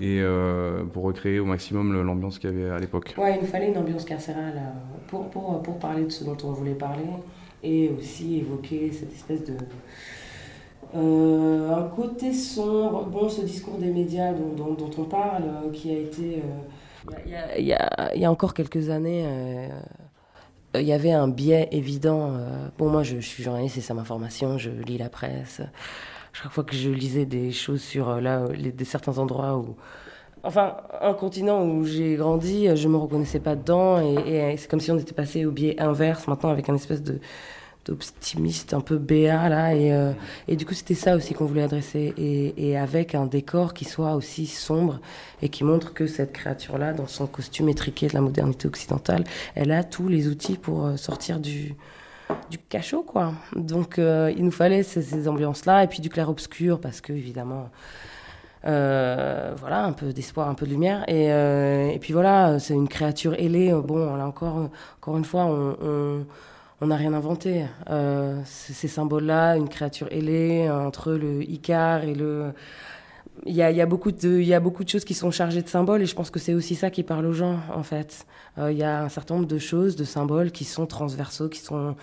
et 0.00 0.20
euh, 0.20 0.84
pour 0.84 1.04
recréer 1.04 1.38
au 1.38 1.44
maximum 1.44 2.02
l'ambiance 2.02 2.38
qu'il 2.38 2.50
y 2.50 2.52
avait 2.52 2.70
à 2.70 2.78
l'époque. 2.78 3.14
Ouais, 3.16 3.36
il 3.36 3.40
nous 3.40 3.46
fallait 3.46 3.68
une 3.68 3.78
ambiance 3.78 4.04
carcérale 4.04 4.56
euh, 4.56 4.98
pour, 5.08 5.28
pour, 5.30 5.62
pour, 5.62 5.78
parler 5.78 6.04
de 6.04 6.10
ce 6.10 6.24
dont 6.24 6.36
on 6.44 6.52
voulait 6.52 6.74
parler 6.74 7.04
et 7.62 7.90
aussi 7.96 8.38
évoquer 8.38 8.90
cette 8.92 9.12
espèce 9.12 9.44
de. 9.44 9.54
Euh, 10.96 11.74
un 11.74 11.88
côté 11.88 12.32
sombre, 12.32 13.04
bon, 13.06 13.28
ce 13.28 13.42
discours 13.42 13.78
des 13.78 13.90
médias 13.90 14.32
dont, 14.32 14.74
dont, 14.74 14.90
on 14.98 15.04
parle, 15.04 15.44
qui 15.72 15.90
a 15.90 15.98
été. 15.98 16.42
Il 17.56 17.64
y, 17.64 17.74
a, 17.74 18.30
encore 18.30 18.54
quelques 18.54 18.90
années, 18.90 19.68
il 20.74 20.82
y 20.82 20.92
avait 20.92 21.12
un 21.12 21.28
biais 21.28 21.68
évident. 21.72 22.32
bon, 22.78 22.88
moi, 22.88 23.02
je, 23.02 23.18
suis 23.18 23.42
journaliste, 23.42 23.76
c'est 23.76 23.80
ça 23.80 23.94
ma 23.94 24.04
formation, 24.04 24.58
je 24.58 24.70
lis 24.70 24.98
la 24.98 25.08
presse 25.08 25.60
chaque 26.34 26.52
fois 26.52 26.64
que 26.64 26.74
je 26.74 26.90
lisais 26.90 27.24
des 27.24 27.52
choses 27.52 27.80
sur 27.80 28.08
euh, 28.08 28.20
là, 28.20 28.46
des 28.48 28.84
certains 28.84 29.18
endroits 29.18 29.56
où. 29.56 29.76
Enfin, 30.42 30.76
un 31.00 31.14
continent 31.14 31.64
où 31.64 31.84
j'ai 31.86 32.16
grandi, 32.16 32.68
je 32.76 32.86
me 32.86 32.98
reconnaissais 32.98 33.40
pas 33.40 33.56
dedans 33.56 33.98
et, 33.98 34.54
c'est 34.58 34.68
comme 34.68 34.80
si 34.80 34.90
on 34.90 34.98
était 34.98 35.14
passé 35.14 35.46
au 35.46 35.50
biais 35.50 35.80
inverse 35.80 36.28
maintenant 36.28 36.50
avec 36.50 36.68
un 36.68 36.74
espèce 36.74 37.02
de 37.02 37.18
d'optimiste 37.84 38.74
un 38.74 38.80
peu 38.80 38.98
béat 38.98 39.48
là 39.48 39.74
et, 39.74 39.92
euh, 39.92 40.12
et 40.48 40.56
du 40.56 40.64
coup 40.64 40.74
c'était 40.74 40.94
ça 40.94 41.16
aussi 41.16 41.34
qu'on 41.34 41.44
voulait 41.44 41.62
adresser 41.62 42.14
et, 42.16 42.70
et, 42.70 42.76
avec 42.76 43.14
un 43.14 43.26
décor 43.26 43.74
qui 43.74 43.84
soit 43.84 44.14
aussi 44.14 44.46
sombre 44.46 45.00
et 45.42 45.48
qui 45.48 45.64
montre 45.64 45.92
que 45.92 46.06
cette 46.06 46.32
créature 46.32 46.78
là 46.78 46.92
dans 46.92 47.06
son 47.06 47.26
costume 47.26 47.68
étriqué 47.68 48.08
de 48.08 48.14
la 48.14 48.20
modernité 48.20 48.66
occidentale 48.66 49.24
elle 49.54 49.70
a 49.72 49.84
tous 49.84 50.08
les 50.08 50.28
outils 50.28 50.56
pour 50.56 50.86
euh, 50.86 50.96
sortir 50.96 51.40
du 51.40 51.74
du 52.50 52.56
cachot, 52.56 53.02
quoi. 53.02 53.34
Donc, 53.54 53.98
euh, 53.98 54.32
il 54.34 54.46
nous 54.46 54.50
fallait 54.50 54.82
ces, 54.82 55.28
ambiances-là, 55.28 55.84
et 55.84 55.88
puis 55.88 56.00
du 56.00 56.08
clair-obscur, 56.08 56.80
parce 56.80 57.02
que, 57.02 57.12
évidemment, 57.12 57.68
voilà, 58.62 59.84
un 59.84 59.92
peu 59.92 60.14
d'espoir, 60.14 60.48
un 60.48 60.54
peu 60.54 60.64
de 60.64 60.70
lumière. 60.70 61.04
Et, 61.06 61.26
et 61.26 61.98
puis 62.00 62.14
voilà, 62.14 62.58
c'est 62.58 62.72
une 62.72 62.88
créature 62.88 63.34
ailée. 63.34 63.74
Bon, 63.84 64.16
là 64.16 64.26
encore, 64.26 64.70
encore 64.96 65.18
une 65.18 65.26
fois, 65.26 65.44
on 65.44 66.24
n'a 66.82 66.96
rien 66.96 67.12
inventé. 67.14 67.64
ces 68.44 68.88
symboles-là, 68.88 69.56
une 69.56 69.68
créature 69.68 70.08
ailée, 70.10 70.68
entre 70.70 71.12
le 71.12 71.42
Icar 71.42 72.04
et 72.04 72.14
le 72.14 72.52
il 73.46 73.54
y 73.54 73.62
a, 73.62 73.86
beaucoup 73.86 74.12
de, 74.12 74.40
y 74.40 74.54
a 74.54 74.60
beaucoup 74.60 74.84
de 74.84 74.88
choses 74.88 75.04
qui 75.04 75.12
sont 75.12 75.32
chargées 75.32 75.60
de 75.60 75.68
symboles 75.68 76.02
et 76.02 76.06
je 76.06 76.14
pense 76.14 76.30
que 76.30 76.38
c'est 76.38 76.54
aussi 76.54 76.76
ça 76.76 76.88
qui 76.90 77.02
parle 77.02 77.26
aux 77.26 77.32
gens 77.32 77.58
en 77.74 77.82
fait. 77.82 78.26
Il 78.58 78.76
y 78.76 78.84
a 78.84 79.02
un 79.02 79.08
certain 79.08 79.34
nombre 79.34 79.48
de 79.48 79.58
choses, 79.58 79.96
de 79.96 80.04
symboles 80.04 80.52
qui 80.52 80.64
sont 80.64 80.86
transversaux, 80.86 81.48
qui 81.48 81.58
sont 81.58 81.96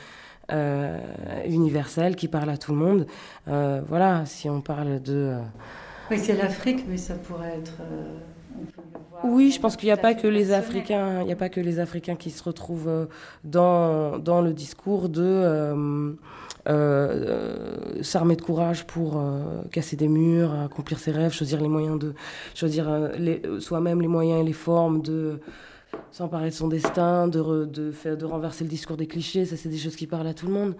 euh, 0.51 0.99
universel 1.45 2.17
qui 2.17 2.27
parle 2.27 2.49
à 2.49 2.57
tout 2.57 2.73
le 2.73 2.77
monde. 2.77 3.07
Euh, 3.47 3.81
voilà, 3.87 4.25
si 4.25 4.49
on 4.49 4.59
parle 4.59 5.01
de... 5.01 5.13
Euh, 5.13 5.41
oui, 6.09 6.19
c'est 6.19 6.35
l'Afrique, 6.35 6.83
mais 6.89 6.97
ça 6.97 7.13
pourrait 7.15 7.57
être... 7.57 7.77
Oui, 9.23 9.51
je 9.51 9.59
pense 9.59 9.77
qu'il 9.77 9.87
n'y 9.87 9.93
a 9.93 9.97
pas 9.97 10.15
que 10.15 10.27
les 10.27 10.51
Africains, 10.51 11.21
il 11.21 11.27
n'y 11.27 11.31
a 11.31 11.35
pas 11.35 11.49
que 11.49 11.61
les 11.61 11.79
Africains 11.79 12.15
qui 12.15 12.31
se 12.31 12.43
retrouvent 12.43 13.07
dans, 13.43 14.17
dans 14.17 14.41
le 14.41 14.51
discours 14.51 15.09
de 15.09 16.17
s'armer 18.01 18.35
de 18.35 18.41
courage 18.41 18.87
pour 18.87 19.21
casser 19.71 19.95
des 19.95 20.07
murs, 20.07 20.53
accomplir 20.59 20.97
ses 20.97 21.11
rêves, 21.11 21.33
choisir 21.33 21.61
les 21.61 21.67
moyens 21.67 21.99
de 21.99 22.13
choisir 22.55 23.11
soi-même 23.59 24.01
les 24.01 24.07
moyens 24.07 24.41
et 24.41 24.43
les 24.43 24.53
formes 24.53 25.01
de 25.01 25.39
s'emparer 26.11 26.49
de 26.49 26.55
son 26.55 26.67
destin, 26.67 27.27
de, 27.27 27.65
de, 27.65 27.91
faire, 27.91 28.17
de 28.17 28.25
renverser 28.25 28.63
le 28.63 28.69
discours 28.69 28.97
des 28.97 29.07
clichés, 29.07 29.45
ça 29.45 29.55
c'est 29.55 29.69
des 29.69 29.77
choses 29.77 29.95
qui 29.95 30.07
parlent 30.07 30.27
à 30.27 30.33
tout 30.33 30.47
le 30.47 30.53
monde. 30.53 30.75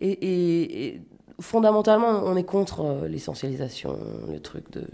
Et, 0.00 1.00
fondamentalement, 1.40 2.22
on 2.24 2.36
est 2.36 2.44
contre 2.44 2.80
euh, 2.82 3.08
l'essentialisation, 3.08 3.98
le 4.30 4.38
truc 4.38 4.70
de 4.72 4.84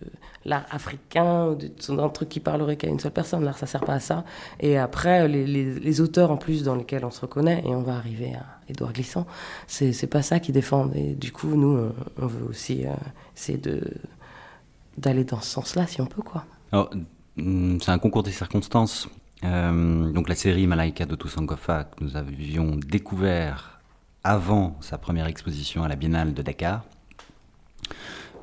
l'art 0.44 0.64
africain, 0.70 1.56
d'un 1.88 2.08
truc 2.08 2.28
qui 2.28 2.40
parlerait 2.40 2.76
qu'à 2.76 2.88
une 2.88 2.98
seule 2.98 3.12
personne. 3.12 3.44
L'art, 3.44 3.58
ça 3.58 3.66
sert 3.66 3.84
pas 3.84 3.94
à 3.94 4.00
ça. 4.00 4.24
Et 4.60 4.78
après, 4.78 5.28
les, 5.28 6.00
auteurs 6.00 6.30
en 6.30 6.36
plus 6.36 6.62
dans 6.62 6.74
lesquels 6.74 7.04
on 7.04 7.10
se 7.10 7.20
reconnaît, 7.20 7.62
et 7.66 7.74
on 7.74 7.82
va 7.82 7.96
arriver 7.96 8.34
à 8.34 8.46
Édouard 8.68 8.92
Glissant, 8.92 9.26
c'est 9.66 10.06
pas 10.06 10.22
ça 10.22 10.40
qu'ils 10.40 10.54
défendent. 10.54 10.94
Et 10.94 11.14
du 11.14 11.32
coup, 11.32 11.54
nous, 11.54 11.90
on, 12.18 12.26
veut 12.26 12.48
aussi 12.48 12.86
euh, 12.86 12.92
essayer 13.36 13.60
d'aller 14.96 15.24
dans 15.24 15.40
ce 15.40 15.50
sens-là, 15.50 15.86
si 15.86 16.00
on 16.00 16.06
peut, 16.06 16.22
quoi. 16.22 16.44
Hmm, 17.36 17.78
c'est 17.80 17.90
un 17.90 17.98
concours 17.98 18.22
des 18.22 18.32
circonstances. 18.32 19.08
Euh, 19.44 20.10
donc 20.10 20.28
la 20.28 20.34
série 20.34 20.66
Malaika 20.66 21.06
de 21.06 21.14
Toussaint 21.14 21.46
que 21.46 21.84
nous 22.00 22.16
avions 22.16 22.74
découvert 22.74 23.77
avant 24.24 24.76
sa 24.80 24.98
première 24.98 25.26
exposition 25.26 25.82
à 25.82 25.88
la 25.88 25.96
Biennale 25.96 26.34
de 26.34 26.42
Dakar, 26.42 26.84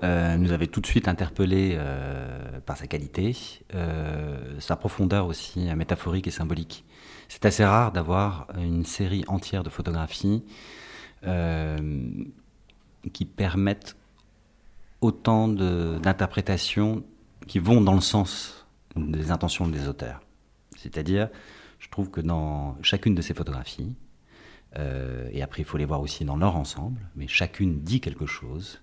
euh, 0.04 0.38
nous 0.38 0.52
avait 0.52 0.68
tout 0.68 0.82
de 0.82 0.88
suite 0.88 1.08
interpellé 1.08 1.76
euh, 1.78 2.60
par 2.66 2.78
sa 2.78 2.88
qualité, 2.88 3.36
sa 4.60 4.76
profondeur 4.76 5.28
aussi 5.28 5.60
métaphorique 5.76 6.28
et 6.28 6.32
symbolique. 6.32 6.86
C'est 7.28 7.46
assez 7.46 7.66
rare 7.66 7.92
d'avoir 7.92 8.48
une 8.58 8.86
série 8.86 9.24
entière 9.28 9.64
de 9.64 9.70
photographies 9.70 10.44
qui 13.14 13.26
permettent 13.26 13.96
autant 15.02 15.48
d'interprétations 15.48 17.04
qui 17.48 17.60
vont 17.60 17.82
dans 17.82 17.94
le 17.94 18.02
sens 18.02 18.66
des 18.96 19.32
intentions 19.32 19.68
des 19.68 19.88
auteurs. 19.88 20.22
C'est-à-dire, 20.76 21.30
je 21.80 21.90
trouve 21.90 22.10
que 22.10 22.22
dans 22.22 22.78
chacune 22.82 23.16
de 23.16 23.22
ces 23.22 23.34
photographies, 23.34 23.94
Euh, 24.78 25.30
et 25.32 25.42
après, 25.42 25.62
il 25.62 25.66
faut 25.66 25.78
les 25.78 25.86
voir 25.86 26.02
aussi 26.02 26.26
dans 26.26 26.38
leur 26.38 26.56
ensemble, 26.56 27.02
mais 27.16 27.28
chacune 27.28 27.82
dit 27.82 28.02
quelque 28.02 28.26
chose. 28.26 28.82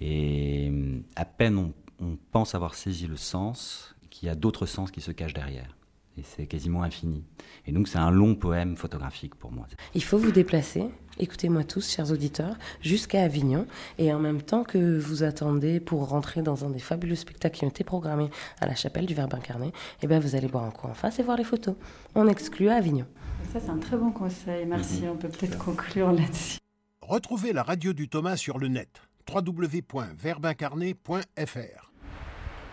Et 0.00 0.72
à 1.16 1.24
peine 1.24 1.72
on 2.00 2.16
pense 2.30 2.54
avoir 2.54 2.74
saisi 2.74 3.06
le 3.06 3.16
sens, 3.16 3.96
qu'il 4.10 4.28
y 4.28 4.30
a 4.30 4.34
d'autres 4.34 4.66
sens 4.66 4.90
qui 4.90 5.00
se 5.00 5.10
cachent 5.10 5.34
derrière. 5.34 5.76
Et 6.16 6.22
c'est 6.22 6.46
quasiment 6.46 6.82
infini. 6.82 7.24
Et 7.66 7.72
donc 7.72 7.88
c'est 7.88 7.98
un 7.98 8.10
long 8.10 8.34
poème 8.34 8.76
photographique 8.76 9.34
pour 9.34 9.52
moi. 9.52 9.66
Il 9.94 10.02
faut 10.02 10.18
vous 10.18 10.32
déplacer, 10.32 10.88
écoutez-moi 11.18 11.64
tous, 11.64 11.90
chers 11.90 12.10
auditeurs, 12.10 12.56
jusqu'à 12.80 13.22
Avignon. 13.22 13.66
Et 13.98 14.12
en 14.12 14.18
même 14.18 14.42
temps 14.42 14.64
que 14.64 14.98
vous 14.98 15.22
attendez 15.22 15.80
pour 15.80 16.08
rentrer 16.08 16.42
dans 16.42 16.64
un 16.64 16.70
des 16.70 16.78
fabuleux 16.78 17.14
spectacles 17.14 17.58
qui 17.58 17.64
ont 17.64 17.68
été 17.68 17.84
programmés 17.84 18.30
à 18.60 18.66
la 18.66 18.74
chapelle 18.74 19.06
du 19.06 19.14
Verbe 19.14 19.34
incarné, 19.34 19.72
eh 20.02 20.06
ben 20.06 20.20
vous 20.20 20.34
allez 20.34 20.48
boire 20.48 20.64
un 20.64 20.70
coup 20.70 20.86
en 20.86 20.94
face 20.94 21.18
et 21.18 21.22
voir 21.22 21.36
les 21.36 21.44
photos. 21.44 21.74
On 22.14 22.26
exclut 22.28 22.68
à 22.68 22.76
Avignon. 22.76 23.06
Ça, 23.52 23.60
c'est 23.60 23.70
un 23.70 23.78
très 23.78 23.96
bon 23.96 24.10
conseil. 24.10 24.66
Merci. 24.66 25.04
On 25.10 25.16
peut 25.16 25.28
peut-être 25.28 25.58
conclure 25.58 26.12
là-dessus. 26.12 26.58
Retrouvez 27.00 27.52
la 27.52 27.62
radio 27.62 27.92
du 27.92 28.08
Thomas 28.08 28.36
sur 28.36 28.58
le 28.58 28.68
net 28.68 28.88
www.verbincarné.fr. 29.32 31.92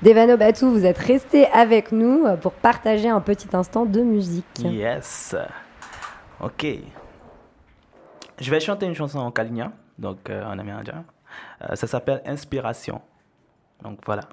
Devano 0.02 0.38
Batou, 0.38 0.72
vous 0.72 0.86
êtes 0.86 0.98
resté 0.98 1.46
avec 1.48 1.94
nous 1.94 2.26
pour 2.42 2.52
partager 2.52 3.08
un 3.08 3.22
petit 3.22 3.48
instant 3.54 3.86
de 3.86 4.02
musique. 4.02 4.46
Yes. 4.60 5.36
Ok. 6.42 6.66
Je 8.40 8.52
vais 8.52 8.60
chanter 8.60 8.86
une 8.86 8.96
chanson 8.96 9.20
en 9.20 9.32
kaligna, 9.32 9.72
donc 9.98 10.30
euh, 10.30 10.44
en 10.44 10.60
amérindien. 10.60 11.06
Euh, 11.62 11.76
ça 11.76 11.88
s'appelle 11.88 12.22
Inspiration. 12.26 13.02
Donc 13.82 14.00
voilà. 14.06 14.24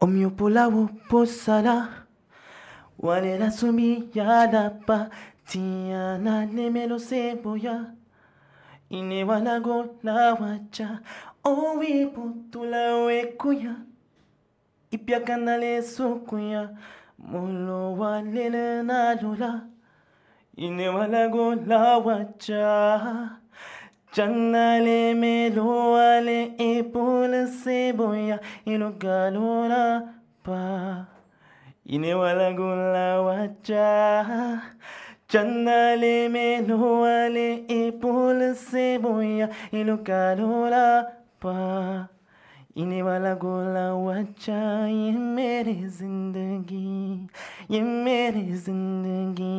Omiopolawo 0.00 0.90
posala 1.08 1.88
walela 2.98 3.50
sumi 3.52 4.10
yalapa 4.14 5.08
tiana 5.46 6.46
nemelo 6.46 6.98
seboya 6.98 7.92
ine 8.90 9.24
walago 9.24 9.96
lawacha 10.02 11.00
owi 11.44 12.06
putula 12.06 12.96
wekuya 12.96 13.76
ipiakanale 14.90 15.82
sukuya 15.82 16.70
molo 17.18 17.94
walele 17.96 18.82
nalola 18.82 19.62
ఇనివలగోలావచ్చా 20.58 22.56
చందలే 24.16 25.12
మేలోవలే 25.12 26.50
ఏ 26.60 26.92
పూలసే 26.92 27.92
బోయ 27.92 28.36
ఇనుగలోలా 28.66 30.10
పా 30.46 31.06
ఇనివలగోలావచ్చా 31.86 33.86
చందలే 35.34 36.28
మేలోవలే 36.28 37.66
ఏ 37.70 38.00
పూలసే 38.00 38.98
బోయ 38.98 39.46
ఇనుగలోలా 39.72 41.06
పా 41.44 41.54
इने 42.77 43.01
वाला 43.01 43.33
गोला 43.41 43.85
वच्चा 44.05 44.59
ये 44.87 45.11
मेरी 45.35 45.73
जिंदगी 45.97 47.27
ये 47.73 47.81
मेरी 47.81 48.45
जिंदगी 48.65 49.53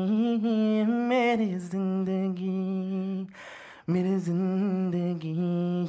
ये 0.47 0.85
मेरी 0.87 1.49
जिंदगी 1.71 3.27
मेरी 3.91 4.19
जिंदगी 4.27 5.35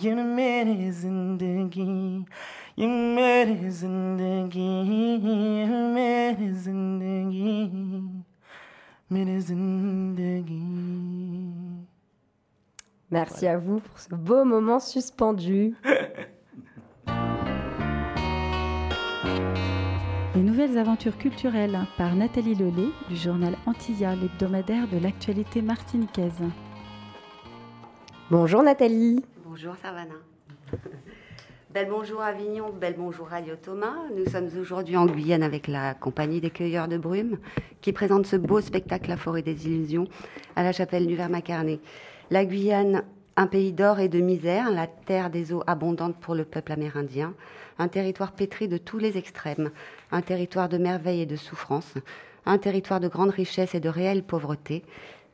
ये 0.03 0.13
मेरी 0.15 0.91
जिंदगी 1.01 1.91
ये 2.79 2.87
मेरी 2.87 3.69
जिंदगी 3.81 4.69
ये 5.27 5.67
मेरी 5.95 6.51
जिंदगी 6.63 7.57
मेरी 9.11 9.39
जिंदगी 9.41 10.65
Merci 13.11 13.47
à 13.47 13.57
vous 13.57 13.79
pour 13.79 13.97
ce 13.99 14.13
beau 14.13 14.45
moment 14.45 14.79
suspendu. 14.79 15.75
nouvelles 20.54 20.78
aventures 20.78 21.18
culturelles 21.18 21.80
par 21.98 22.14
Nathalie 22.14 22.54
Lelay 22.54 22.86
du 23.08 23.16
journal 23.16 23.56
Antilla, 23.66 24.14
l'hebdomadaire 24.14 24.86
de 24.86 24.98
l'actualité 24.98 25.62
martiniquaise. 25.62 26.44
Bonjour 28.30 28.62
Nathalie. 28.62 29.24
Bonjour 29.44 29.74
Savannah. 29.82 30.14
Bel 31.74 31.88
bonjour 31.90 32.22
Avignon, 32.22 32.66
bel 32.72 32.94
bonjour 32.96 33.26
Radio 33.26 33.56
Thomas. 33.56 33.96
Nous 34.16 34.30
sommes 34.30 34.48
aujourd'hui 34.60 34.96
en 34.96 35.06
Guyane 35.06 35.42
avec 35.42 35.66
la 35.66 35.92
compagnie 35.92 36.40
des 36.40 36.50
Cueilleurs 36.50 36.86
de 36.86 36.98
Brume 36.98 37.38
qui 37.80 37.92
présente 37.92 38.26
ce 38.26 38.36
beau 38.36 38.60
spectacle 38.60 39.08
La 39.10 39.16
forêt 39.16 39.42
des 39.42 39.66
illusions 39.66 40.06
à 40.54 40.62
la 40.62 40.70
chapelle 40.70 41.08
du 41.08 41.16
Vermacarné. 41.16 41.80
La 42.30 42.44
Guyane, 42.44 43.02
un 43.36 43.48
pays 43.48 43.72
d'or 43.72 43.98
et 43.98 44.08
de 44.08 44.20
misère, 44.20 44.70
la 44.70 44.86
terre 44.86 45.30
des 45.30 45.52
eaux 45.52 45.64
abondantes 45.66 46.16
pour 46.20 46.36
le 46.36 46.44
peuple 46.44 46.70
amérindien, 46.70 47.34
un 47.78 47.88
territoire 47.88 48.32
pétri 48.32 48.68
de 48.68 48.78
tous 48.78 48.98
les 48.98 49.18
extrêmes, 49.18 49.70
un 50.10 50.22
territoire 50.22 50.68
de 50.68 50.78
merveilles 50.78 51.22
et 51.22 51.26
de 51.26 51.36
souffrances, 51.36 51.94
un 52.46 52.58
territoire 52.58 53.00
de 53.00 53.08
grande 53.08 53.30
richesse 53.30 53.74
et 53.74 53.80
de 53.80 53.88
réelle 53.88 54.22
pauvreté, 54.22 54.84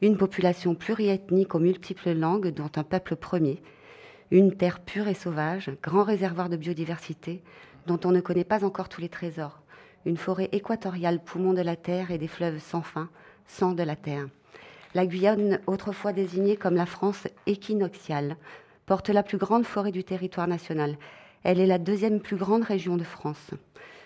une 0.03 0.17
population 0.17 0.75
pluriethnique 0.75 1.55
aux 1.55 1.59
multiples 1.59 2.13
langues 2.13 2.49
dont 2.49 2.71
un 2.77 2.85
peuple 2.85 3.17
premier, 3.17 3.63
une 4.31 4.57
terre 4.57 4.81
pure 4.81 5.09
et 5.09 5.15
sauvage, 5.15 5.71
grand 5.83 6.05
réservoir 6.05 6.49
de 6.49 6.57
biodiversité 6.57 7.43
dont 7.87 7.99
on 8.05 8.13
ne 8.13 8.21
connaît 8.21 8.45
pas 8.45 8.65
encore 8.65 8.89
tous 8.89 9.01
les 9.01 9.09
trésors, 9.09 9.61
une 10.07 10.17
forêt 10.17 10.49
équatoriale 10.53 11.23
poumon 11.23 11.53
de 11.53 11.63
la 11.63 11.77
terre 11.77 12.11
et 12.11 12.19
des 12.19 12.29
fleuves 12.29 12.61
sans 12.61 12.83
fin, 12.83 13.09
sang 13.47 13.73
de 13.73 13.83
la 13.83 13.97
terre. 13.97 14.27
La 14.95 15.07
Guyane, 15.07 15.61
autrefois 15.67 16.13
désignée 16.13 16.57
comme 16.57 16.75
la 16.75 16.87
France 16.87 17.29
équinoxiale, 17.47 18.37
porte 18.87 19.09
la 19.09 19.23
plus 19.23 19.39
grande 19.39 19.65
forêt 19.65 19.93
du 19.93 20.05
territoire 20.05 20.49
national. 20.49 20.97
Elle 21.43 21.61
est 21.61 21.67
la 21.67 21.79
deuxième 21.79 22.21
plus 22.21 22.37
grande 22.37 22.65
région 22.65 22.97
de 22.97 23.05
France. 23.05 23.51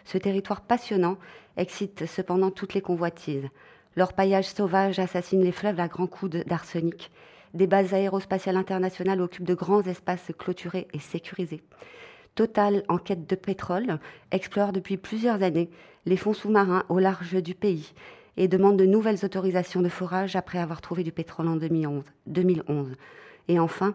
Ce 0.04 0.18
territoire 0.18 0.60
passionnant 0.60 1.16
excite 1.56 2.06
cependant 2.06 2.50
toutes 2.50 2.74
les 2.74 2.80
convoitises. 2.80 3.48
Leur 3.96 4.12
paillage 4.12 4.48
sauvage 4.48 4.98
assassine 4.98 5.42
les 5.42 5.52
fleuves 5.52 5.80
à 5.80 5.88
grands 5.88 6.06
coups 6.06 6.44
d'arsenic. 6.46 7.10
Des 7.54 7.66
bases 7.66 7.94
aérospatiales 7.94 8.56
internationales 8.56 9.20
occupent 9.20 9.46
de 9.46 9.54
grands 9.54 9.82
espaces 9.82 10.32
clôturés 10.36 10.88
et 10.92 10.98
sécurisés. 10.98 11.62
Total, 12.34 12.82
en 12.88 12.98
quête 12.98 13.28
de 13.28 13.36
pétrole, 13.36 14.00
explore 14.32 14.72
depuis 14.72 14.96
plusieurs 14.96 15.42
années 15.44 15.70
les 16.06 16.16
fonds 16.16 16.32
sous-marins 16.32 16.84
au 16.88 16.98
large 16.98 17.40
du 17.40 17.54
pays 17.54 17.92
et 18.36 18.48
demande 18.48 18.76
de 18.76 18.86
nouvelles 18.86 19.24
autorisations 19.24 19.82
de 19.82 19.88
forage 19.88 20.34
après 20.34 20.58
avoir 20.58 20.80
trouvé 20.80 21.04
du 21.04 21.12
pétrole 21.12 21.46
en 21.46 21.56
2011. 21.56 22.02
2011. 22.26 22.92
Et 23.46 23.60
enfin, 23.60 23.94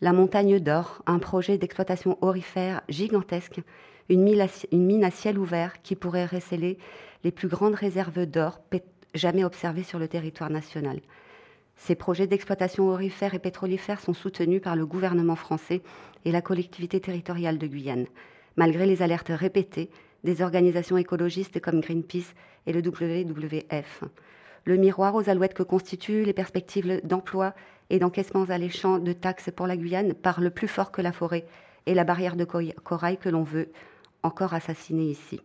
la 0.00 0.12
montagne 0.12 0.58
d'or, 0.58 1.02
un 1.06 1.18
projet 1.18 1.58
d'exploitation 1.58 2.16
aurifère 2.22 2.80
gigantesque, 2.88 3.60
une 4.08 4.22
mine, 4.22 5.04
à, 5.04 5.10
ciel 5.10 5.38
ouvert 5.38 5.82
qui 5.82 5.94
pourrait 5.94 6.26
recéler 6.26 6.78
les 7.22 7.30
plus 7.30 7.48
grandes 7.48 7.74
réserves 7.74 8.26
d'or 8.26 8.60
jamais 9.14 9.44
observées 9.44 9.82
sur 9.82 9.98
le 9.98 10.08
territoire 10.08 10.50
national. 10.50 11.00
Ces 11.76 11.94
projets 11.94 12.26
d'exploitation 12.26 12.88
aurifère 12.88 13.34
et 13.34 13.38
pétrolifère 13.38 14.00
sont 14.00 14.14
soutenus 14.14 14.62
par 14.62 14.76
le 14.76 14.86
gouvernement 14.86 15.36
français 15.36 15.82
et 16.24 16.32
la 16.32 16.42
collectivité 16.42 17.00
territoriale 17.00 17.58
de 17.58 17.66
Guyane, 17.66 18.06
malgré 18.56 18.86
les 18.86 19.02
alertes 19.02 19.32
répétées 19.34 19.90
des 20.24 20.42
organisations 20.42 20.98
écologistes 20.98 21.60
comme 21.60 21.80
Greenpeace 21.80 22.34
et 22.66 22.72
le 22.72 22.80
WWF. 22.80 24.04
Le 24.64 24.76
miroir 24.76 25.14
aux 25.14 25.30
alouettes 25.30 25.54
que 25.54 25.62
constituent 25.62 26.24
les 26.24 26.34
perspectives 26.34 27.00
d'emploi 27.04 27.54
et 27.90 27.98
d'encaissements 27.98 28.48
alléchants 28.48 28.98
de 28.98 29.12
taxes 29.12 29.50
pour 29.54 29.66
la 29.66 29.76
Guyane 29.76 30.14
parlent 30.14 30.50
plus 30.50 30.68
fort 30.68 30.92
que 30.92 31.02
la 31.02 31.12
forêt 31.12 31.44
et 31.86 31.94
la 31.94 32.04
barrière 32.04 32.36
de 32.36 32.44
corail 32.44 33.18
que 33.18 33.28
l'on 33.28 33.42
veut 33.42 33.70
encore 34.22 34.54
assassiner 34.54 35.04
ici. 35.04 35.40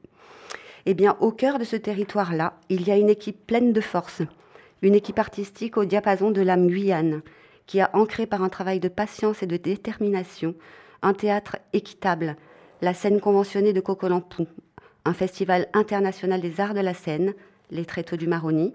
Eh 0.86 0.94
bien, 0.94 1.18
au 1.20 1.32
cœur 1.32 1.58
de 1.58 1.64
ce 1.64 1.76
territoire-là, 1.76 2.54
il 2.70 2.88
y 2.88 2.92
a 2.92 2.98
une 2.98 3.10
équipe 3.10 3.48
pleine 3.48 3.74
de 3.74 3.82
force, 3.82 4.22
une 4.82 4.96
équipe 4.96 5.20
artistique 5.20 5.78
au 5.78 5.86
diapason 5.86 6.32
de 6.32 6.42
l'âme 6.42 6.68
guyane, 6.68 7.22
qui 7.66 7.82
a 7.82 7.90
ancré 7.94 8.28
par 8.28 8.44
un 8.44 8.50
travail 8.50 8.80
de 8.80 8.90
patience 8.90 9.42
et 9.42 9.48
de 9.48 9.58
détermination 9.58 10.54
un 11.02 11.14
théâtre 11.14 11.58
équitable, 11.74 12.36
la 12.82 12.94
scène 12.94 13.20
conventionnée 13.20 13.74
de 13.74 13.82
Cocolampou, 13.82 14.48
un 15.06 15.14
festival 15.14 15.68
international 15.74 16.42
des 16.42 16.60
arts 16.60 16.74
de 16.74 16.82
la 16.82 16.94
scène, 16.94 17.34
les 17.72 17.86
Tréteaux 17.86 18.18
du 18.18 18.28
Maroni, 18.28 18.74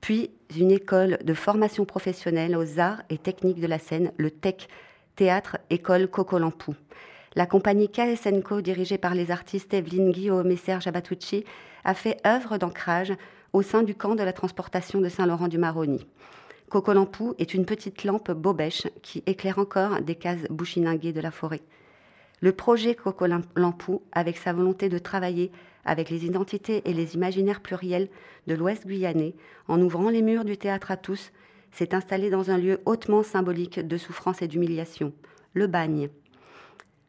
puis 0.00 0.30
une 0.56 0.70
école 0.70 1.18
de 1.24 1.34
formation 1.34 1.84
professionnelle 1.84 2.56
aux 2.56 2.78
arts 2.78 3.02
et 3.10 3.18
techniques 3.18 3.60
de 3.60 3.66
la 3.66 3.78
scène, 3.78 4.12
le 4.16 4.30
TEC, 4.30 4.68
Théâtre 5.16 5.58
École 5.70 6.08
Cocolampou. 6.08 6.74
La 7.34 7.46
compagnie 7.46 7.90
KSNCO, 7.90 8.60
dirigée 8.60 8.98
par 8.98 9.14
les 9.14 9.30
artistes 9.30 9.74
Evelyne 9.74 10.10
Guillaume 10.10 10.50
et 10.50 10.56
Serge 10.56 10.86
Abatucci, 10.86 11.44
a 11.84 11.94
fait 11.94 12.18
œuvre 12.26 12.58
d'ancrage 12.58 13.12
au 13.52 13.62
sein 13.62 13.82
du 13.82 13.94
camp 13.94 14.14
de 14.14 14.22
la 14.22 14.32
transportation 14.32 15.00
de 15.00 15.08
Saint-Laurent-du-Maroni. 15.08 16.06
Cocolampou 16.68 17.34
est 17.38 17.54
une 17.54 17.64
petite 17.64 18.04
lampe 18.04 18.30
bobèche 18.30 18.86
qui 19.02 19.22
éclaire 19.26 19.58
encore 19.58 20.00
des 20.02 20.14
cases 20.14 20.46
bouchininguées 20.50 21.12
de 21.12 21.20
la 21.20 21.30
forêt. 21.30 21.62
Le 22.40 22.52
projet 22.52 22.94
Cocolampou, 22.94 24.02
avec 24.12 24.36
sa 24.36 24.52
volonté 24.52 24.88
de 24.88 24.98
travailler 24.98 25.50
avec 25.88 26.10
les 26.10 26.26
identités 26.26 26.82
et 26.84 26.92
les 26.92 27.14
imaginaires 27.14 27.60
pluriels 27.60 28.08
de 28.46 28.54
l'Ouest 28.54 28.86
guyanais, 28.86 29.34
en 29.66 29.80
ouvrant 29.80 30.10
les 30.10 30.22
murs 30.22 30.44
du 30.44 30.56
théâtre 30.56 30.90
à 30.90 30.96
tous, 30.96 31.32
s'est 31.72 31.94
installé 31.94 32.30
dans 32.30 32.50
un 32.50 32.58
lieu 32.58 32.80
hautement 32.86 33.22
symbolique 33.22 33.80
de 33.80 33.96
souffrance 33.96 34.42
et 34.42 34.48
d'humiliation, 34.48 35.12
le 35.54 35.66
bagne. 35.66 36.08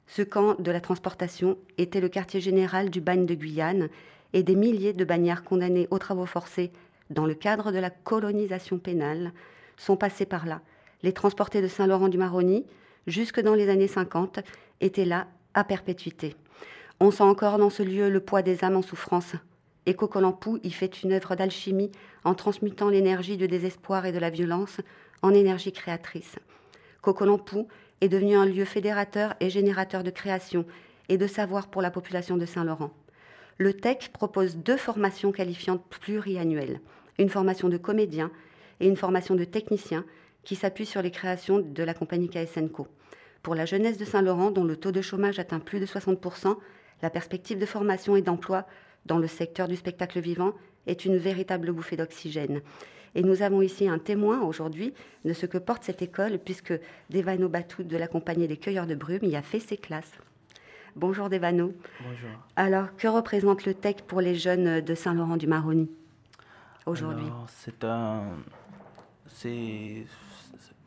Ce 0.08 0.22
camp 0.22 0.60
de 0.60 0.72
la 0.72 0.82
transportation 0.82 1.58
était 1.78 2.02
le 2.02 2.10
quartier 2.10 2.42
général 2.42 2.90
du 2.90 3.02
bagne 3.02 3.26
de 3.26 3.36
Guyane 3.36 3.90
et 4.34 4.44
des 4.44 4.56
milliers 4.56 4.94
de 4.94 5.06
bagnards 5.06 5.44
condamnés 5.44 5.88
aux 5.92 6.00
travaux 6.00 6.26
forcés 6.26 6.72
dans 7.10 7.26
le 7.26 7.34
cadre 7.34 7.72
de 7.72 7.80
la 7.80 7.90
colonisation 7.90 8.78
pénale 8.78 9.34
sont 9.78 9.98
passés 9.98 10.26
par 10.26 10.46
là. 10.46 10.62
Les 11.04 11.14
transportés 11.14 11.62
de 11.62 11.68
Saint-Laurent-du-Maroni, 11.68 12.66
jusque 13.08 13.40
dans 13.40 13.56
les 13.56 13.70
années 13.70 13.88
50, 13.88 14.40
étaient 14.82 15.06
là 15.06 15.28
à 15.54 15.64
perpétuité. 15.64 16.36
On 17.02 17.12
sent 17.12 17.24
encore 17.24 17.58
dans 17.58 17.70
ce 17.70 17.82
lieu 17.82 18.10
le 18.10 18.20
poids 18.20 18.41
des 18.41 18.66
âmes 18.66 18.76
en 18.76 18.82
souffrance. 18.82 19.34
Et 19.86 19.93
Cocolampou 19.93 20.60
y 20.64 20.72
fait 20.72 21.02
une 21.02 21.14
œuvre 21.14 21.36
d'alchimie 21.36 21.91
en 22.26 22.34
transmutant 22.34 22.89
l'énergie 22.89 23.38
du 23.38 23.47
désespoir 23.47 24.06
et 24.06 24.12
de 24.12 24.20
la 24.20 24.30
violence 24.30 24.82
en 25.22 25.34
énergie 25.34 25.72
créatrice. 25.72 26.36
Cocolampou 27.02 27.70
est 28.02 28.10
devenu 28.10 28.36
un 28.36 28.45
lieu 28.45 28.66
fédérateur 28.66 29.36
et 29.39 29.50
générateur 29.50 30.04
de 30.04 30.10
création 30.10 30.66
et 31.08 31.18
de 31.18 31.26
savoir 31.26 31.68
pour 31.68 31.82
la 31.82 31.89
population 31.89 32.36
de 32.36 32.45
Saint-Laurent. 32.45 32.91
Le 33.58 33.74
TEC 33.74 34.12
propose 34.12 34.58
deux 34.58 34.78
formations 34.78 35.32
qualifiantes 35.32 35.84
pluriannuelles, 35.89 36.82
une 37.18 37.30
formation 37.30 37.70
de 37.70 37.78
comédien 37.78 38.30
et 38.82 38.88
une 38.88 38.97
formation 38.97 39.36
de 39.36 39.45
technicien 39.45 40.04
qui 40.43 40.56
s'appuie 40.56 40.86
sur 40.86 41.02
les 41.02 41.12
créations 41.12 41.60
de 41.60 41.84
la 41.84 41.93
compagnie 41.93 42.30
KSNCO. 42.30 42.88
Pour 43.41 43.56
la 43.56 43.66
jeunesse 43.66 43.97
de 43.97 44.06
Saint-Laurent, 44.06 44.52
dont 44.52 44.66
le 44.66 44.76
taux 44.76 44.91
de 44.91 45.02
chômage 45.02 45.39
atteint 45.39 45.60
plus 45.60 45.80
de 45.80 45.86
60%, 45.86 46.58
la 47.02 47.10
perspective 47.10 47.60
de 47.60 47.66
formation 47.66 48.16
et 48.16 48.22
d'emploi 48.22 48.66
dans 49.06 49.18
le 49.18 49.28
secteur 49.28 49.68
du 49.68 49.76
spectacle 49.76 50.20
vivant 50.20 50.54
est 50.88 51.06
une 51.06 51.18
véritable 51.18 51.72
bouffée 51.72 51.97
d'oxygène. 51.97 52.62
Et 53.16 53.24
nous 53.24 53.41
avons 53.41 53.62
ici 53.62 53.88
un 53.88 54.00
témoin 54.00 54.41
aujourd'hui 54.41 54.93
de 55.26 55.34
ce 55.34 55.45
que 55.45 55.58
porte 55.58 55.84
cette 55.84 56.02
école, 56.02 56.38
puisque 56.38 56.74
Devano 57.10 57.50
Batou 57.50 57.84
de 57.84 57.97
la 57.97 58.08
compagnie 58.08 58.47
des 58.47 58.58
Cueilleurs 58.58 58.88
de 58.88 58.95
Brume 58.95 59.24
y 59.24 59.36
a 59.36 59.41
fait 59.41 59.60
ses 59.60 59.78
classes. 59.78 60.14
Bonjour 60.95 61.30
Devano. 61.30 61.74
Bonjour. 62.02 62.30
Alors, 62.56 62.95
que 62.97 63.08
représente 63.08 63.66
le 63.66 63.74
TEC 63.74 64.04
pour 64.04 64.22
les 64.22 64.36
jeunes 64.36 64.82
de 64.82 64.95
Saint-Laurent-du-Maroni 64.95 65.89
aujourd'hui? 66.86 67.28
C'est 67.47 67.84
un. 67.84 68.24
C'est. 69.28 70.06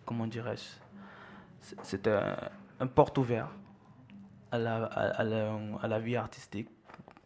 Comment 0.05 0.27
dirais-je? 0.27 0.65
C'est 1.83 2.07
un, 2.09 2.37
un, 2.81 2.87
porte 2.89 3.17
ouvert 3.19 3.49
à 4.53 4.59
la, 4.59 4.85
à, 4.85 5.25
la, 5.25 5.59
à 5.83 5.89
la, 5.89 5.99
vie 5.99 6.17
artistique. 6.17 6.69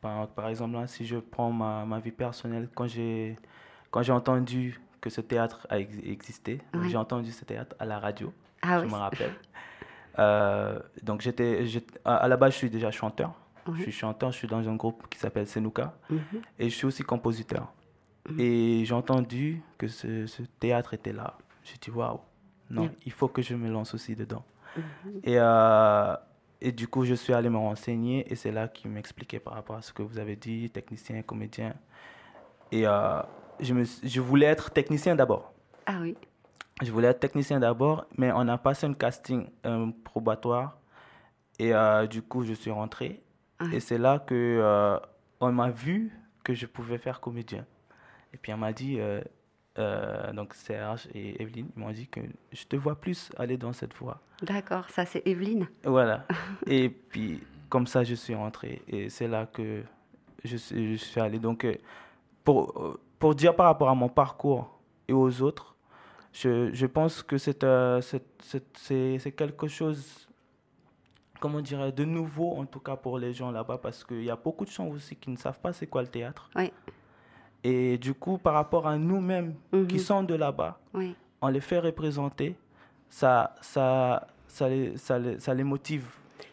Par, 0.00 0.28
par 0.28 0.48
exemple, 0.48 0.76
si 0.86 1.04
je 1.04 1.16
prends 1.16 1.52
ma, 1.52 1.84
ma 1.84 1.98
vie 1.98 2.12
personnelle, 2.12 2.68
quand 2.74 2.86
j'ai 2.86 3.36
entendu 4.08 4.80
que 5.06 5.10
ce 5.10 5.20
théâtre 5.20 5.66
a 5.70 5.78
existé. 5.78 6.60
J'ai 6.88 6.96
entendu 6.96 7.30
ce 7.30 7.44
théâtre 7.44 7.76
à 7.78 7.84
la 7.84 7.98
radio, 8.00 8.32
ah 8.62 8.80
je 8.80 8.86
me 8.86 8.94
rappelle. 8.94 9.34
Euh, 10.18 10.78
donc 11.02 11.20
j'étais, 11.20 11.62
à 12.02 12.26
la 12.26 12.38
base, 12.38 12.54
je 12.54 12.56
suis 12.56 12.70
déjà 12.70 12.90
chanteur. 12.90 13.34
Je 13.74 13.82
suis 13.82 13.92
chanteur, 13.92 14.32
je 14.32 14.38
suis 14.38 14.48
dans 14.48 14.66
un 14.66 14.74
groupe 14.74 15.06
qui 15.10 15.18
s'appelle 15.18 15.46
Senuka 15.46 15.92
mhm. 16.08 16.40
et 16.58 16.70
je 16.70 16.74
suis 16.74 16.86
aussi 16.86 17.02
compositeur. 17.02 17.70
Mhm. 18.26 18.40
Et 18.40 18.84
j'ai 18.86 18.94
entendu 18.94 19.60
que 19.76 19.88
ce, 19.88 20.42
théâtre 20.58 20.94
était 20.94 21.12
là. 21.12 21.36
J'ai 21.64 21.76
dit 21.76 21.90
waouh, 21.90 22.20
non, 22.70 22.88
il 23.04 23.12
faut 23.12 23.28
que 23.28 23.42
je 23.42 23.54
me 23.54 23.68
lance 23.70 23.92
aussi 23.92 24.16
dedans. 24.16 24.42
Mhm. 24.74 24.84
Et, 25.24 25.38
euh, 25.38 26.16
et 26.66 26.72
du 26.72 26.88
coup, 26.88 27.04
je 27.04 27.14
suis 27.14 27.32
allé 27.32 27.48
me 27.48 27.58
renseigner 27.58 28.26
et 28.28 28.34
c'est 28.34 28.50
là 28.50 28.66
qu'il 28.66 28.90
m'expliquait 28.90 29.38
par 29.38 29.54
rapport 29.54 29.76
à 29.76 29.82
ce 29.82 29.92
que 29.92 30.02
vous 30.02 30.18
avez 30.18 30.34
dit, 30.34 30.68
technicien, 30.68 31.22
comédien. 31.22 31.76
Et 32.72 32.88
euh, 32.88 33.22
je, 33.60 33.72
me, 33.72 33.84
je 33.84 34.20
voulais 34.20 34.46
être 34.46 34.72
technicien 34.72 35.14
d'abord. 35.14 35.52
Ah 35.86 35.98
oui. 36.00 36.16
Je 36.82 36.90
voulais 36.90 37.06
être 37.06 37.20
technicien 37.20 37.60
d'abord, 37.60 38.06
mais 38.18 38.32
on 38.32 38.48
a 38.48 38.58
passé 38.58 38.84
un 38.84 38.94
casting 38.94 39.48
probatoire. 40.02 40.80
Et 41.60 41.72
euh, 41.72 42.08
du 42.08 42.20
coup, 42.20 42.42
je 42.42 42.54
suis 42.54 42.72
rentré. 42.72 43.22
Ah. 43.60 43.66
Et 43.72 43.78
c'est 43.78 43.98
là 43.98 44.18
que 44.18 44.34
euh, 44.34 44.98
on 45.38 45.52
m'a 45.52 45.70
vu 45.70 46.10
que 46.42 46.52
je 46.52 46.66
pouvais 46.66 46.98
faire 46.98 47.20
comédien. 47.20 47.64
Et 48.34 48.38
puis 48.38 48.52
on 48.52 48.56
m'a 48.56 48.72
dit, 48.72 48.98
euh, 49.78 50.32
donc 50.32 50.54
Serge 50.54 51.08
et 51.14 51.40
Evelyne, 51.42 51.68
m'ont 51.76 51.90
dit 51.90 52.08
que 52.08 52.20
je 52.52 52.64
te 52.64 52.76
vois 52.76 52.96
plus 52.96 53.30
aller 53.36 53.56
dans 53.56 53.72
cette 53.72 53.94
voie. 53.94 54.20
D'accord, 54.42 54.88
ça 54.90 55.04
c'est 55.04 55.26
Evelyne. 55.26 55.66
Voilà. 55.84 56.26
et 56.66 56.88
puis 56.88 57.42
comme 57.68 57.86
ça, 57.86 58.04
je 58.04 58.14
suis 58.14 58.34
rentré. 58.34 58.82
Et 58.88 59.08
c'est 59.08 59.28
là 59.28 59.46
que 59.46 59.82
je, 60.44 60.56
je 60.56 60.96
suis 60.96 61.20
allé. 61.20 61.38
Donc 61.38 61.66
pour 62.44 62.98
pour 63.18 63.34
dire 63.34 63.54
par 63.54 63.66
rapport 63.66 63.88
à 63.88 63.94
mon 63.94 64.08
parcours 64.08 64.78
et 65.08 65.12
aux 65.12 65.42
autres, 65.42 65.76
je, 66.32 66.72
je 66.72 66.86
pense 66.86 67.22
que 67.22 67.38
c'est 67.38 67.64
euh, 67.64 68.00
c'est 68.02 69.32
quelque 69.34 69.68
chose, 69.68 70.28
comment 71.40 71.60
dirais 71.60 71.92
de 71.92 72.04
nouveau 72.04 72.52
en 72.56 72.66
tout 72.66 72.80
cas 72.80 72.96
pour 72.96 73.18
les 73.18 73.32
gens 73.32 73.50
là-bas, 73.50 73.78
parce 73.78 74.04
qu'il 74.04 74.24
y 74.24 74.30
a 74.30 74.36
beaucoup 74.36 74.64
de 74.64 74.70
gens 74.70 74.86
aussi 74.88 75.16
qui 75.16 75.30
ne 75.30 75.36
savent 75.36 75.60
pas 75.60 75.72
c'est 75.72 75.86
quoi 75.86 76.02
le 76.02 76.08
théâtre. 76.08 76.50
Oui. 76.54 76.70
Et 77.68 77.98
du 77.98 78.14
coup, 78.14 78.38
par 78.38 78.54
rapport 78.54 78.86
à 78.86 78.96
nous-mêmes 78.96 79.54
qui 79.88 79.96
Mhm. 79.96 79.98
sont 79.98 80.22
de 80.22 80.34
là-bas, 80.34 80.78
Oui. 80.94 81.16
on 81.42 81.48
les 81.48 81.60
fait 81.60 81.80
représenter, 81.80 82.54
ça, 83.10 83.54
ça, 83.60 84.26
ça, 84.46 84.68
les, 84.68 84.96
ça, 84.96 85.18
les, 85.18 85.40
ça 85.40 85.52
les 85.52 85.64
motive. 85.64 86.06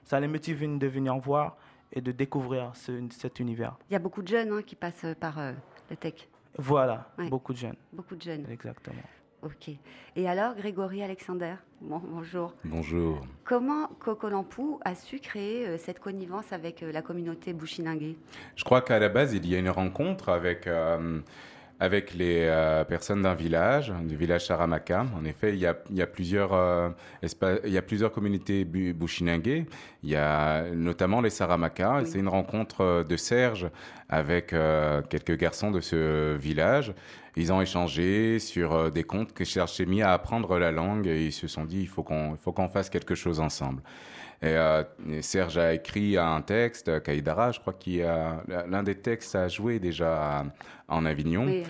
Ça 0.03 0.20
les 0.20 0.28
motive 0.28 0.59
de 0.80 0.88
venir 0.88 1.16
voir 1.20 1.55
et 1.91 2.01
de 2.01 2.11
découvrir 2.11 2.72
ce- 2.74 3.07
cet 3.11 3.39
univers. 3.39 3.76
Il 3.89 3.93
y 3.93 3.95
a 3.95 3.99
beaucoup 3.99 4.24
de 4.24 4.28
jeunes 4.28 4.51
hein, 4.53 4.61
qui 4.66 4.76
passent 4.76 5.05
par 5.20 5.38
euh, 5.38 5.51
le 5.91 5.95
TEC. 5.95 6.28
Voilà, 6.57 7.07
Ouais. 7.20 7.30
beaucoup 7.30 7.53
de 7.53 7.57
jeunes. 7.59 7.76
Beaucoup 7.91 8.16
de 8.16 8.22
jeunes. 8.22 8.45
Exactement. 8.49 8.95
Ok. 9.43 9.75
Et 10.15 10.29
alors, 10.29 10.55
Grégory 10.55 11.03
Alexander, 11.03 11.55
bon, 11.81 12.01
bonjour. 12.05 12.53
Bonjour. 12.63 13.19
Comment 13.43 13.87
Cocolampou 13.99 14.79
a 14.85 14.95
su 14.95 15.19
créer 15.19 15.67
euh, 15.67 15.77
cette 15.77 15.99
connivence 15.99 16.53
avec 16.53 16.81
euh, 16.81 16.93
la 16.93 17.01
communauté 17.01 17.51
Bushinangue 17.51 18.15
Je 18.55 18.63
crois 18.63 18.81
qu'à 18.81 18.99
la 18.99 19.09
base, 19.09 19.33
il 19.33 19.45
y 19.45 19.55
a 19.55 19.59
une 19.59 19.69
rencontre 19.69 20.29
avec, 20.29 20.65
euh, 20.67 21.19
avec 21.84 22.13
les 22.13 22.45
euh, 22.47 22.86
personnes 22.86 23.23
d'un 23.23 23.34
village, 23.34 23.91
du 24.03 24.15
village 24.15 24.45
Saramaka. 24.45 25.05
En 25.19 25.25
effet, 25.25 25.49
il 25.51 25.59
y 25.59 25.67
a, 25.67 25.75
il 25.89 25.97
y 25.97 26.01
a, 26.01 26.07
plusieurs, 26.07 26.53
euh, 26.53 26.88
il 27.65 27.73
y 27.73 27.77
a 27.77 27.81
plusieurs 27.81 28.13
communautés 28.13 28.63
bushinangues. 28.63 29.65
Il 30.01 30.09
y 30.09 30.15
a 30.15 30.63
notamment 30.71 31.19
les 31.19 31.29
Saramaka. 31.29 31.97
Oui. 31.97 32.07
C'est 32.07 32.19
une 32.19 32.29
rencontre 32.29 32.81
euh, 32.86 33.03
de 33.03 33.17
Serge 33.17 33.67
avec 34.07 34.53
euh, 34.53 35.01
quelques 35.01 35.36
garçons 35.38 35.71
de 35.71 35.81
ce 35.81 36.38
village. 36.38 36.93
Ils 37.36 37.51
ont 37.51 37.59
échangé 37.59 38.39
sur 38.39 38.89
des 38.89 39.03
contes 39.03 39.34
que 39.34 39.43
Serge 39.43 39.73
s'est 39.73 39.86
mis 39.86 40.01
à 40.01 40.13
apprendre 40.13 40.57
la 40.59 40.71
langue 40.71 41.07
et 41.07 41.25
ils 41.25 41.34
se 41.34 41.49
sont 41.49 41.65
dit 41.65 41.81
il 41.81 41.89
faut 41.89 42.03
qu'on 42.03 42.31
il 42.36 42.38
faut 42.38 42.53
qu'on 42.53 42.69
fasse 42.69 42.89
quelque 42.89 43.15
chose 43.15 43.41
ensemble. 43.41 43.81
Et, 44.41 44.47
euh, 44.47 44.84
et 45.09 45.21
Serge 45.21 45.57
a 45.57 45.73
écrit 45.73 46.17
un 46.17 46.41
texte, 46.41 47.01
Kaïdara, 47.01 47.51
je 47.53 47.59
crois 47.61 47.73
qu'il 47.73 48.03
a 48.03 48.43
l'un 48.69 48.84
des 48.84 48.95
textes 48.95 49.36
a 49.36 49.47
joué 49.47 49.79
déjà 49.79 50.39
à- 50.39 50.45
en 50.88 51.05
Avignon. 51.05 51.45
Oui. 51.45 51.63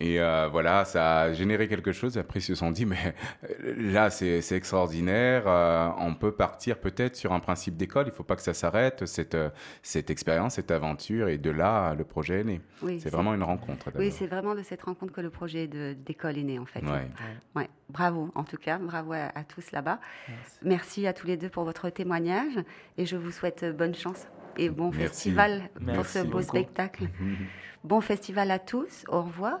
Et 0.00 0.20
euh, 0.20 0.48
voilà, 0.50 0.84
ça 0.84 1.20
a 1.20 1.32
généré 1.32 1.66
quelque 1.68 1.92
chose. 1.92 2.18
Après, 2.18 2.40
ils 2.40 2.42
se 2.42 2.54
sont 2.54 2.70
dit, 2.70 2.86
mais 2.86 3.14
euh, 3.44 3.74
là, 3.76 4.10
c'est 4.10 4.40
extraordinaire. 4.52 5.44
euh, 5.46 5.88
on 5.98 6.14
peut 6.14 6.32
partir 6.32 6.78
peut-être 6.78 7.16
sur 7.16 7.32
un 7.32 7.40
principe 7.40 7.76
d'école. 7.76 8.06
Il 8.06 8.10
ne 8.10 8.14
faut 8.14 8.22
pas 8.24 8.36
que 8.36 8.42
ça 8.42 8.54
s'arrête, 8.54 9.06
cette, 9.06 9.36
cette 9.82 10.10
expérience, 10.10 10.54
cette 10.54 10.70
aventure. 10.70 11.28
Et 11.28 11.38
de 11.38 11.50
là, 11.50 11.94
le 11.94 12.04
projet 12.04 12.40
est 12.40 12.44
né. 12.44 12.60
Oui, 12.82 13.00
c'est 13.00 13.10
vraiment 13.10 13.34
une 13.34 13.42
rencontre. 13.42 13.90
Oui, 13.98 14.10
c'est 14.12 14.26
vraiment 14.26 14.54
de 14.54 14.62
cette 14.62 14.82
rencontre 14.82 15.12
que 15.12 15.20
le 15.20 15.30
projet 15.30 15.66
d'école 15.66 16.38
est 16.38 16.44
né, 16.44 16.58
en 16.58 16.66
fait. 16.66 16.80
Ouais. 16.84 17.08
Ouais. 17.56 17.68
Bravo, 17.88 18.30
en 18.34 18.44
tout 18.44 18.56
cas, 18.56 18.78
bravo 18.78 19.12
à, 19.12 19.30
à 19.34 19.42
tous 19.44 19.72
là-bas. 19.72 19.98
Merci. 20.62 21.06
à 21.06 21.12
tous 21.12 21.26
les 21.26 21.36
deux 21.36 21.48
pour 21.48 21.64
votre 21.64 21.88
témoignage 21.88 22.52
et 22.98 23.06
je 23.06 23.16
vous 23.16 23.30
souhaite 23.30 23.64
bonne 23.76 23.94
chance 23.94 24.26
et 24.60 24.68
bon 24.68 24.90
Merci. 24.90 25.32
festival 25.32 25.62
pour 25.94 26.06
ce 26.06 26.18
beau 26.20 26.30
beaucoup. 26.32 26.42
spectacle. 26.42 27.08
bon 27.84 28.00
festival 28.00 28.50
à 28.50 28.58
tous, 28.58 29.04
au 29.08 29.22
revoir. 29.22 29.58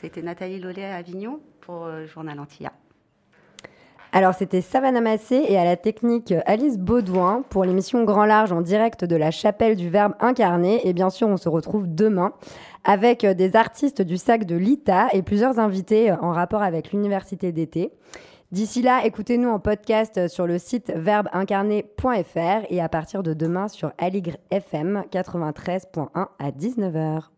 C'était 0.00 0.22
Nathalie 0.22 0.60
Lollet 0.60 0.84
à 0.84 0.96
Avignon 0.96 1.40
pour 1.60 1.86
euh, 1.86 2.06
Journal 2.06 2.38
Antilla. 2.38 2.72
Alors, 4.14 4.34
c'était 4.34 4.60
Savannah 4.60 5.00
Massé 5.00 5.42
et 5.48 5.56
à 5.56 5.64
la 5.64 5.76
technique 5.76 6.34
Alice 6.44 6.76
Baudouin 6.76 7.44
pour 7.48 7.64
l'émission 7.64 8.04
Grand 8.04 8.26
Large 8.26 8.52
en 8.52 8.60
direct 8.60 9.06
de 9.06 9.16
la 9.16 9.30
chapelle 9.30 9.74
du 9.74 9.88
Verbe 9.88 10.12
incarné. 10.20 10.86
Et 10.86 10.92
bien 10.92 11.08
sûr, 11.08 11.28
on 11.28 11.38
se 11.38 11.48
retrouve 11.48 11.86
demain 11.86 12.34
avec 12.84 13.24
euh, 13.24 13.32
des 13.32 13.56
artistes 13.56 14.02
du 14.02 14.18
sac 14.18 14.44
de 14.44 14.54
l'ITA 14.54 15.08
et 15.14 15.22
plusieurs 15.22 15.58
invités 15.58 16.10
euh, 16.10 16.16
en 16.20 16.32
rapport 16.32 16.62
avec 16.62 16.92
l'université 16.92 17.52
d'été. 17.52 17.90
D'ici 18.52 18.82
là, 18.82 19.06
écoutez-nous 19.06 19.48
en 19.48 19.58
podcast 19.58 20.18
euh, 20.18 20.28
sur 20.28 20.46
le 20.46 20.58
site 20.58 20.92
verbeincarné.fr 20.94 22.66
et 22.68 22.82
à 22.82 22.88
partir 22.90 23.22
de 23.22 23.32
demain 23.32 23.66
sur 23.66 23.92
Aligre 23.96 24.36
FM 24.50 25.04
93.1 25.10 26.26
à 26.38 26.50
19h. 26.50 27.31